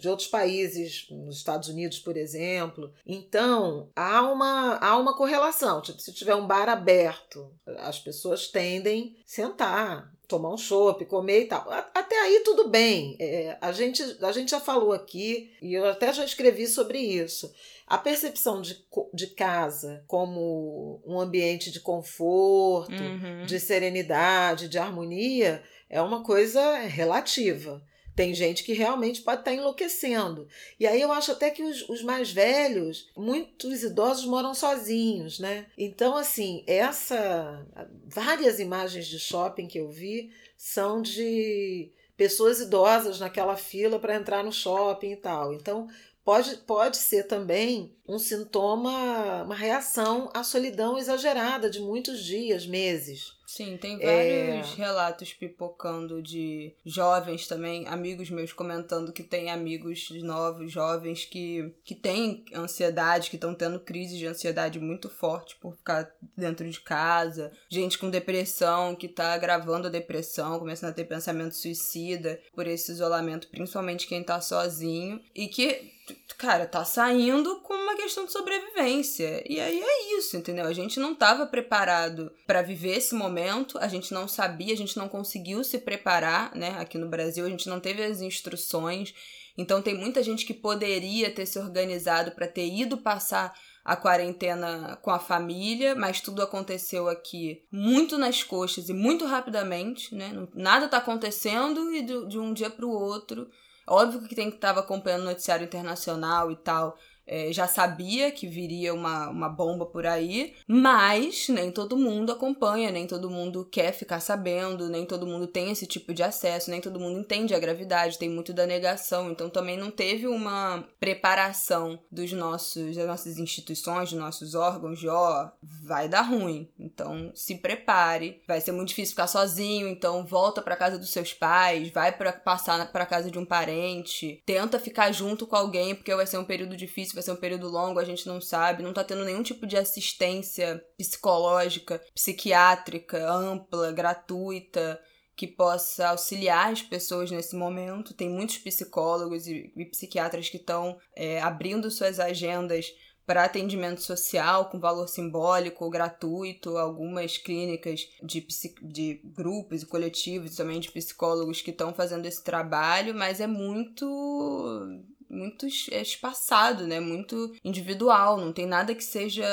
de 0.00 0.08
outros 0.08 0.28
países, 0.28 1.06
nos 1.24 1.36
Estados 1.36 1.68
Unidos, 1.68 1.98
por 1.98 2.16
exemplo. 2.16 2.92
Então, 3.06 3.88
há 3.96 4.22
uma, 4.22 4.76
há 4.76 4.96
uma 4.96 5.16
correlação. 5.16 5.80
Tipo, 5.80 6.00
se 6.00 6.12
tiver 6.12 6.34
um 6.34 6.46
bar 6.46 6.68
aberto, 6.68 7.50
as 7.78 7.98
pessoas 7.98 8.48
tendem 8.48 9.16
a 9.18 9.22
sentar, 9.26 10.14
tomar 10.28 10.52
um 10.52 10.58
chopp, 10.58 11.04
comer 11.06 11.42
e 11.42 11.46
tal. 11.46 11.70
Até 11.94 12.18
aí 12.20 12.40
tudo 12.40 12.68
bem. 12.68 13.16
É, 13.20 13.56
a, 13.60 13.72
gente, 13.72 14.02
a 14.22 14.32
gente 14.32 14.50
já 14.50 14.60
falou 14.60 14.92
aqui, 14.92 15.52
e 15.60 15.74
eu 15.74 15.86
até 15.86 16.12
já 16.12 16.24
escrevi 16.24 16.66
sobre 16.66 16.98
isso. 16.98 17.52
A 17.86 17.98
percepção 17.98 18.62
de, 18.62 18.82
de 19.12 19.26
casa 19.28 20.02
como 20.06 21.02
um 21.04 21.20
ambiente 21.20 21.70
de 21.70 21.80
conforto, 21.80 22.92
uhum. 22.92 23.44
de 23.44 23.60
serenidade, 23.60 24.68
de 24.68 24.78
harmonia, 24.78 25.62
é 25.90 26.00
uma 26.00 26.22
coisa 26.22 26.78
relativa. 26.78 27.82
Tem 28.14 28.32
gente 28.32 28.62
que 28.62 28.72
realmente 28.72 29.22
pode 29.22 29.40
estar 29.40 29.52
enlouquecendo. 29.52 30.46
E 30.78 30.86
aí 30.86 31.00
eu 31.00 31.10
acho 31.10 31.32
até 31.32 31.50
que 31.50 31.62
os, 31.62 31.88
os, 31.88 32.02
mais 32.02 32.30
velhos, 32.30 33.10
muitos 33.16 33.82
idosos 33.82 34.24
moram 34.24 34.54
sozinhos, 34.54 35.40
né? 35.40 35.66
Então, 35.76 36.16
assim, 36.16 36.62
essa. 36.66 37.66
Várias 38.06 38.60
imagens 38.60 39.06
de 39.06 39.18
shopping 39.18 39.66
que 39.66 39.78
eu 39.78 39.90
vi 39.90 40.30
são 40.56 41.02
de 41.02 41.90
pessoas 42.16 42.60
idosas 42.60 43.18
naquela 43.18 43.56
fila 43.56 43.98
para 43.98 44.14
entrar 44.14 44.44
no 44.44 44.52
shopping 44.52 45.12
e 45.12 45.16
tal. 45.16 45.52
Então, 45.52 45.88
pode, 46.24 46.56
pode 46.58 46.96
ser 46.96 47.24
também 47.24 47.96
um 48.08 48.18
sintoma, 48.18 49.42
uma 49.42 49.54
reação 49.54 50.30
à 50.32 50.44
solidão 50.44 50.96
exagerada 50.96 51.68
de 51.68 51.80
muitos 51.80 52.22
dias, 52.24 52.66
meses. 52.66 53.32
Sim, 53.54 53.76
tem 53.76 53.98
vários 53.98 54.72
é... 54.72 54.74
relatos 54.76 55.32
pipocando 55.32 56.20
de 56.20 56.74
jovens 56.84 57.46
também, 57.46 57.86
amigos 57.86 58.28
meus 58.28 58.52
comentando 58.52 59.12
que 59.12 59.22
tem 59.22 59.48
amigos 59.48 60.08
novos, 60.24 60.72
jovens 60.72 61.24
que, 61.24 61.72
que 61.84 61.94
têm 61.94 62.44
ansiedade, 62.52 63.30
que 63.30 63.36
estão 63.36 63.54
tendo 63.54 63.78
crises 63.78 64.18
de 64.18 64.26
ansiedade 64.26 64.80
muito 64.80 65.08
forte 65.08 65.54
por 65.60 65.76
ficar 65.76 66.12
dentro 66.36 66.68
de 66.68 66.80
casa, 66.80 67.52
gente 67.68 67.96
com 67.96 68.10
depressão 68.10 68.96
que 68.96 69.06
está 69.06 69.34
agravando 69.34 69.86
a 69.86 69.90
depressão, 69.90 70.58
começando 70.58 70.90
a 70.90 70.94
ter 70.94 71.04
pensamento 71.04 71.54
suicida 71.54 72.40
por 72.52 72.66
esse 72.66 72.90
isolamento, 72.90 73.46
principalmente 73.52 74.08
quem 74.08 74.22
está 74.22 74.40
sozinho, 74.40 75.20
e 75.32 75.46
que 75.46 75.93
cara, 76.36 76.66
tá 76.66 76.84
saindo 76.84 77.60
com 77.60 77.74
uma 77.74 77.96
questão 77.96 78.26
de 78.26 78.32
sobrevivência. 78.32 79.42
E 79.50 79.58
aí 79.60 79.80
é 79.80 80.18
isso, 80.18 80.36
entendeu? 80.36 80.66
A 80.66 80.72
gente 80.72 81.00
não 81.00 81.14
tava 81.14 81.46
preparado 81.46 82.30
para 82.46 82.62
viver 82.62 82.96
esse 82.96 83.14
momento, 83.14 83.78
a 83.78 83.88
gente 83.88 84.12
não 84.12 84.28
sabia, 84.28 84.74
a 84.74 84.76
gente 84.76 84.96
não 84.96 85.08
conseguiu 85.08 85.64
se 85.64 85.78
preparar, 85.78 86.54
né? 86.54 86.76
Aqui 86.78 86.98
no 86.98 87.08
Brasil, 87.08 87.46
a 87.46 87.48
gente 87.48 87.68
não 87.68 87.80
teve 87.80 88.02
as 88.02 88.20
instruções. 88.20 89.14
Então 89.56 89.80
tem 89.80 89.94
muita 89.94 90.22
gente 90.22 90.44
que 90.44 90.52
poderia 90.52 91.30
ter 91.30 91.46
se 91.46 91.58
organizado 91.58 92.32
para 92.32 92.48
ter 92.48 92.66
ido 92.66 92.98
passar 92.98 93.54
a 93.84 93.94
quarentena 93.94 94.98
com 95.02 95.10
a 95.10 95.18
família, 95.18 95.94
mas 95.94 96.20
tudo 96.20 96.42
aconteceu 96.42 97.08
aqui 97.08 97.62
muito 97.70 98.16
nas 98.16 98.42
coxas 98.42 98.88
e 98.88 98.94
muito 98.94 99.26
rapidamente, 99.26 100.14
né? 100.14 100.32
Nada 100.54 100.88
tá 100.88 100.96
acontecendo 100.96 101.94
e 101.94 102.02
de, 102.02 102.38
um 102.38 102.52
dia 102.52 102.70
para 102.70 102.86
o 102.86 102.90
outro 102.90 103.48
Óbvio 103.86 104.22
que 104.22 104.34
quem 104.34 104.48
estava 104.48 104.80
acompanhando 104.80 105.22
o 105.22 105.26
noticiário 105.26 105.64
internacional 105.64 106.50
e 106.50 106.56
tal 106.56 106.96
é, 107.26 107.52
já 107.52 107.66
sabia 107.66 108.30
que 108.30 108.46
viria 108.46 108.92
uma, 108.92 109.28
uma 109.28 109.48
bomba 109.48 109.86
por 109.86 110.06
aí, 110.06 110.54
mas 110.66 111.48
nem 111.48 111.70
todo 111.70 111.96
mundo 111.96 112.32
acompanha, 112.32 112.90
nem 112.90 113.06
todo 113.06 113.30
mundo 113.30 113.66
quer 113.70 113.92
ficar 113.92 114.20
sabendo, 114.20 114.88
nem 114.88 115.06
todo 115.06 115.26
mundo 115.26 115.46
tem 115.46 115.70
esse 115.70 115.86
tipo 115.86 116.12
de 116.12 116.22
acesso, 116.22 116.70
nem 116.70 116.80
todo 116.80 117.00
mundo 117.00 117.18
entende 117.18 117.54
a 117.54 117.58
gravidade, 117.58 118.18
tem 118.18 118.28
muito 118.28 118.52
da 118.52 118.66
negação, 118.66 119.30
então 119.30 119.48
também 119.48 119.76
não 119.76 119.90
teve 119.90 120.26
uma 120.26 120.84
preparação 121.00 121.98
dos 122.10 122.32
nossos, 122.32 122.96
das 122.96 123.06
nossas 123.06 123.38
instituições, 123.38 124.10
dos 124.10 124.18
nossos 124.18 124.54
órgãos 124.54 124.98
de 124.98 125.08
ó, 125.08 125.48
vai 125.82 126.08
dar 126.08 126.22
ruim, 126.22 126.68
então 126.78 127.30
se 127.34 127.56
prepare, 127.56 128.42
vai 128.46 128.60
ser 128.60 128.72
muito 128.72 128.88
difícil 128.88 129.12
ficar 129.12 129.26
sozinho, 129.26 129.88
então 129.88 130.26
volta 130.26 130.60
para 130.60 130.76
casa 130.76 130.98
dos 130.98 131.10
seus 131.10 131.32
pais, 131.32 131.90
vai 131.90 132.12
para 132.12 132.32
passar 132.32 132.90
para 132.92 133.06
casa 133.06 133.30
de 133.30 133.38
um 133.38 133.44
parente, 133.44 134.42
tenta 134.44 134.78
ficar 134.78 135.10
junto 135.12 135.46
com 135.46 135.56
alguém 135.56 135.94
porque 135.94 136.14
vai 136.14 136.26
ser 136.26 136.38
um 136.38 136.44
período 136.44 136.76
difícil 136.76 137.13
vai 137.14 137.22
ser 137.22 137.32
um 137.32 137.36
período 137.36 137.68
longo, 137.68 137.98
a 137.98 138.04
gente 138.04 138.26
não 138.26 138.40
sabe, 138.40 138.82
não 138.82 138.92
tá 138.92 139.04
tendo 139.04 139.24
nenhum 139.24 139.42
tipo 139.42 139.66
de 139.66 139.76
assistência 139.76 140.84
psicológica, 140.96 142.00
psiquiátrica, 142.14 143.30
ampla, 143.30 143.92
gratuita, 143.92 145.00
que 145.36 145.46
possa 145.46 146.08
auxiliar 146.08 146.72
as 146.72 146.82
pessoas 146.82 147.30
nesse 147.30 147.56
momento. 147.56 148.14
Tem 148.14 148.28
muitos 148.28 148.58
psicólogos 148.58 149.46
e, 149.46 149.72
e 149.76 149.84
psiquiatras 149.86 150.48
que 150.48 150.56
estão 150.56 150.98
é, 151.16 151.40
abrindo 151.40 151.90
suas 151.90 152.20
agendas 152.20 152.92
para 153.26 153.44
atendimento 153.44 154.02
social 154.02 154.66
com 154.66 154.78
valor 154.78 155.08
simbólico, 155.08 155.88
gratuito, 155.88 156.76
algumas 156.76 157.38
clínicas 157.38 158.06
de, 158.22 158.46
de 158.82 159.20
grupos 159.24 159.82
e 159.82 159.86
coletivos 159.86 160.56
também 160.56 160.78
de 160.78 160.90
psicólogos 160.90 161.62
que 161.62 161.70
estão 161.70 161.94
fazendo 161.94 162.26
esse 162.26 162.44
trabalho, 162.44 163.14
mas 163.14 163.40
é 163.40 163.46
muito 163.46 165.02
muito 165.34 165.66
espaçado, 165.66 166.86
né? 166.86 167.00
Muito 167.00 167.54
individual, 167.64 168.38
não 168.38 168.52
tem 168.52 168.66
nada 168.66 168.94
que 168.94 169.04
seja 169.04 169.44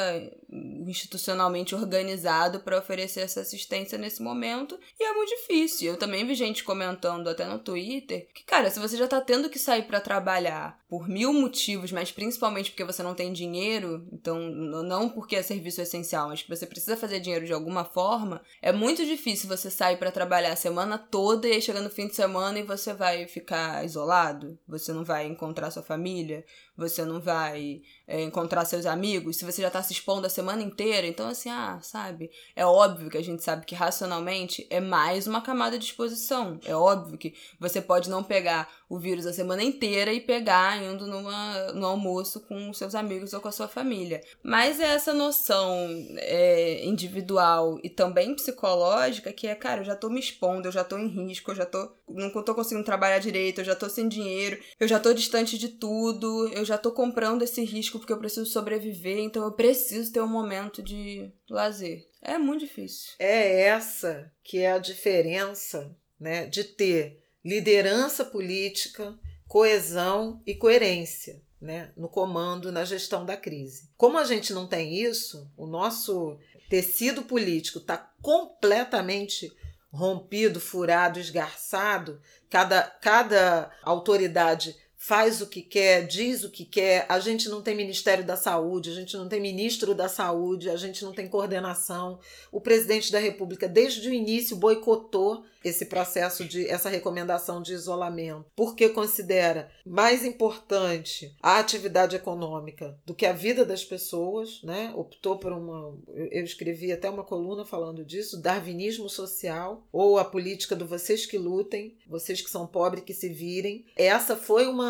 institucionalmente 0.88 1.74
organizado 1.74 2.60
para 2.60 2.78
oferecer 2.78 3.22
essa 3.22 3.42
assistência 3.42 3.98
nesse 3.98 4.22
momento 4.22 4.80
e 5.00 5.04
é 5.04 5.14
muito 5.14 5.30
difícil. 5.30 5.92
Eu 5.92 5.98
também 5.98 6.26
vi 6.26 6.36
gente 6.36 6.64
comentando 6.64 7.28
até 7.28 7.46
no 7.46 7.60
Twitter 7.60 8.28
que, 8.34 8.44
cara, 8.44 8.70
se 8.70 8.80
você 8.80 8.98
já 8.98 9.08
tá 9.08 9.22
tendo 9.22 9.50
que 9.50 9.60
sair 9.60 9.84
para 9.84 10.02
trabalhar 10.02 10.81
por 10.92 11.08
mil 11.08 11.32
motivos, 11.32 11.90
mas 11.90 12.12
principalmente 12.12 12.70
porque 12.70 12.84
você 12.84 13.02
não 13.02 13.16
tem 13.16 13.32
dinheiro, 13.32 14.06
então 14.12 14.38
não 14.42 15.08
porque 15.08 15.38
é 15.38 15.42
serviço 15.42 15.80
essencial, 15.80 16.28
mas 16.28 16.42
que 16.42 16.50
você 16.50 16.68
precisa 16.68 16.98
fazer 16.98 17.22
dinheiro 17.22 17.46
de 17.46 17.54
alguma 17.54 17.86
forma, 17.86 18.42
é 18.62 18.74
muito 18.74 19.06
difícil 19.06 19.48
você 19.48 19.72
sair 19.72 19.96
para 19.96 20.12
trabalhar 20.12 20.52
a 20.52 20.58
semana 20.58 20.98
toda 20.98 21.48
e 21.48 21.54
aí 21.54 21.62
chega 21.62 21.80
no 21.80 21.90
fim 21.90 22.08
de 22.08 22.16
semana 22.18 22.60
e 22.60 22.64
você 22.64 22.94
vai 22.94 23.26
ficar 23.26 23.86
isolado, 23.86 24.60
você 24.68 24.92
não 24.92 25.06
vai 25.06 25.26
encontrar 25.26 25.72
sua 25.72 25.82
família, 25.82 26.44
você 26.82 27.06
não 27.06 27.22
vai 27.22 27.82
é, 28.08 28.22
encontrar 28.22 28.66
seus 28.66 28.86
amigos, 28.86 29.38
se 29.38 29.46
você 29.46 29.62
já 29.62 29.70
tá 29.70 29.82
se 29.84 29.94
expondo 29.94 30.26
a 30.26 30.30
semana 30.30 30.62
inteira. 30.62 31.06
Então, 31.06 31.28
assim, 31.28 31.50
ah, 31.50 31.80
sabe? 31.82 32.30
É 32.56 32.66
óbvio 32.66 33.10
que 33.10 33.18
a 33.18 33.24
gente 33.24 33.44
sabe 33.44 33.66
que 33.66 33.76
racionalmente 33.76 34.66
é 34.70 34.80
mais 34.80 35.28
uma 35.28 35.42
camada 35.42 35.78
de 35.78 35.86
exposição. 35.86 36.60
É 36.66 36.76
óbvio 36.76 37.18
que 37.18 37.34
você 37.60 37.82
pode 37.82 38.10
não 38.10 38.24
pegar 38.24 38.68
o 38.90 39.00
vírus 39.00 39.26
a 39.26 39.34
semana 39.34 39.64
inteira 39.64 40.12
e 40.12 40.20
pegar 40.20 40.81
indo 40.82 41.08
numa, 41.08 41.72
no 41.74 41.86
almoço 41.86 42.42
com 42.42 42.74
seus 42.74 42.96
amigos 42.96 43.34
ou 43.34 43.42
com 43.42 43.48
a 43.48 43.52
sua 43.52 43.68
família. 43.68 44.22
Mas 44.44 44.80
é 44.80 44.86
essa 44.86 45.14
noção 45.14 45.88
é, 46.18 46.86
individual 46.86 47.80
e 47.84 47.90
também 47.90 48.36
psicológica 48.36 49.32
que 49.32 49.48
é, 49.48 49.56
cara, 49.56 49.82
eu 49.82 49.86
já 49.86 49.96
tô 49.96 50.10
me 50.10 50.20
expondo, 50.20 50.68
eu 50.68 50.72
já 50.72 50.84
tô 50.84 50.98
em 50.98 51.08
risco, 51.08 51.52
eu 51.52 51.56
já 51.56 51.66
tô. 51.66 51.92
não 52.08 52.32
tô 52.44 52.56
conseguindo 52.56 52.86
trabalhar 52.86 53.20
direito, 53.20 53.62
eu 53.62 53.66
já 53.66 53.76
tô 53.76 53.90
sem 53.90 54.08
dinheiro, 54.08 54.60
eu 54.80 54.88
já 54.88 55.00
tô 55.00 55.14
distante 55.14 55.58
de 55.58 55.70
tudo, 55.70 56.48
eu 56.50 56.66
já 56.66 56.78
tô 56.78 56.92
comprando 56.92 57.44
esse 57.44 57.64
risco 57.64 58.00
porque 58.00 58.14
eu 58.14 58.20
preciso 58.20 58.46
sobreviver, 58.46 59.20
então 59.20 59.44
eu 59.44 59.52
preciso 59.52 60.12
ter 60.12 60.22
um 60.22 60.28
momento 60.28 60.82
de 60.82 61.32
lazer. 61.50 62.08
É 62.22 62.38
muito 62.38 62.62
difícil. 62.62 63.14
É 63.18 63.62
essa 63.64 64.32
que 64.44 64.60
é 64.60 64.72
a 64.72 64.78
diferença, 64.78 65.96
né, 66.20 66.46
de 66.46 66.64
ter 66.64 67.22
liderança 67.44 68.24
política, 68.24 69.18
coesão 69.52 70.42
e 70.48 70.56
coerência 70.56 71.42
né, 71.60 71.92
no 71.98 72.08
comando, 72.08 72.72
na 72.72 72.86
gestão 72.86 73.26
da 73.26 73.36
crise. 73.36 73.90
Como 73.98 74.18
a 74.18 74.24
gente 74.24 74.54
não 74.54 74.66
tem 74.66 74.96
isso, 74.96 75.46
o 75.58 75.68
nosso 75.68 76.40
tecido 76.70 77.24
político 77.24 77.80
está 77.80 77.98
completamente 78.22 79.52
rompido, 79.92 80.62
furado, 80.62 81.20
esgarçado, 81.20 82.22
cada, 82.50 82.82
cada 82.82 83.70
autoridade 83.84 84.74
faz 84.96 85.42
o 85.42 85.48
que 85.48 85.62
quer, 85.62 86.08
diz 86.08 86.46
o 86.46 86.50
que 86.50 86.64
quer. 86.64 87.06
A 87.10 87.20
gente 87.20 87.50
não 87.50 87.62
tem 87.62 87.76
Ministério 87.76 88.24
da 88.24 88.38
Saúde, 88.38 88.90
a 88.90 88.96
gente 88.96 89.18
não 89.18 89.28
tem 89.28 89.42
ministro 89.42 89.94
da 89.94 90.08
Saúde, 90.08 90.70
a 90.70 90.78
gente 90.78 91.04
não 91.04 91.12
tem 91.12 91.28
coordenação. 91.28 92.22
O 92.54 92.62
presidente 92.62 93.12
da 93.12 93.20
República, 93.20 93.68
desde 93.68 94.08
o 94.08 94.14
início, 94.14 94.56
boicotou 94.56 95.44
esse 95.64 95.86
processo 95.86 96.46
de 96.46 96.68
essa 96.68 96.90
recomendação 96.90 97.62
de 97.62 97.74
isolamento, 97.74 98.46
porque 98.56 98.90
considera 98.90 99.72
mais 99.86 100.26
importante 100.26 101.36
a 101.42 101.60
atividade 101.60 102.16
econômica 102.16 102.98
do 103.06 103.14
que 103.14 103.26
a 103.26 103.34
vida 103.34 103.66
das 103.66 103.84
pessoas, 103.84 104.62
né? 104.64 104.94
Optou 104.96 105.38
por 105.38 105.52
uma, 105.52 105.98
eu 106.32 106.44
escrevi 106.44 106.92
até 106.92 107.10
uma 107.10 107.24
coluna 107.24 107.66
falando 107.66 108.04
disso, 108.04 108.42
darwinismo 108.42 109.10
social 109.10 109.88
ou 109.92 110.18
a 110.18 110.26
política 110.26 110.76
do 110.76 110.88
vocês 110.88 111.26
que 111.26 111.38
lutem, 111.38 111.98
vocês 112.08 112.42
que 112.42 112.50
são 112.50 112.68
pobres 112.68 113.04
que 113.04 113.14
se 113.14 113.30
virem. 113.30 113.86
Essa 113.96 114.36
foi 114.36 114.68
um 114.68 114.82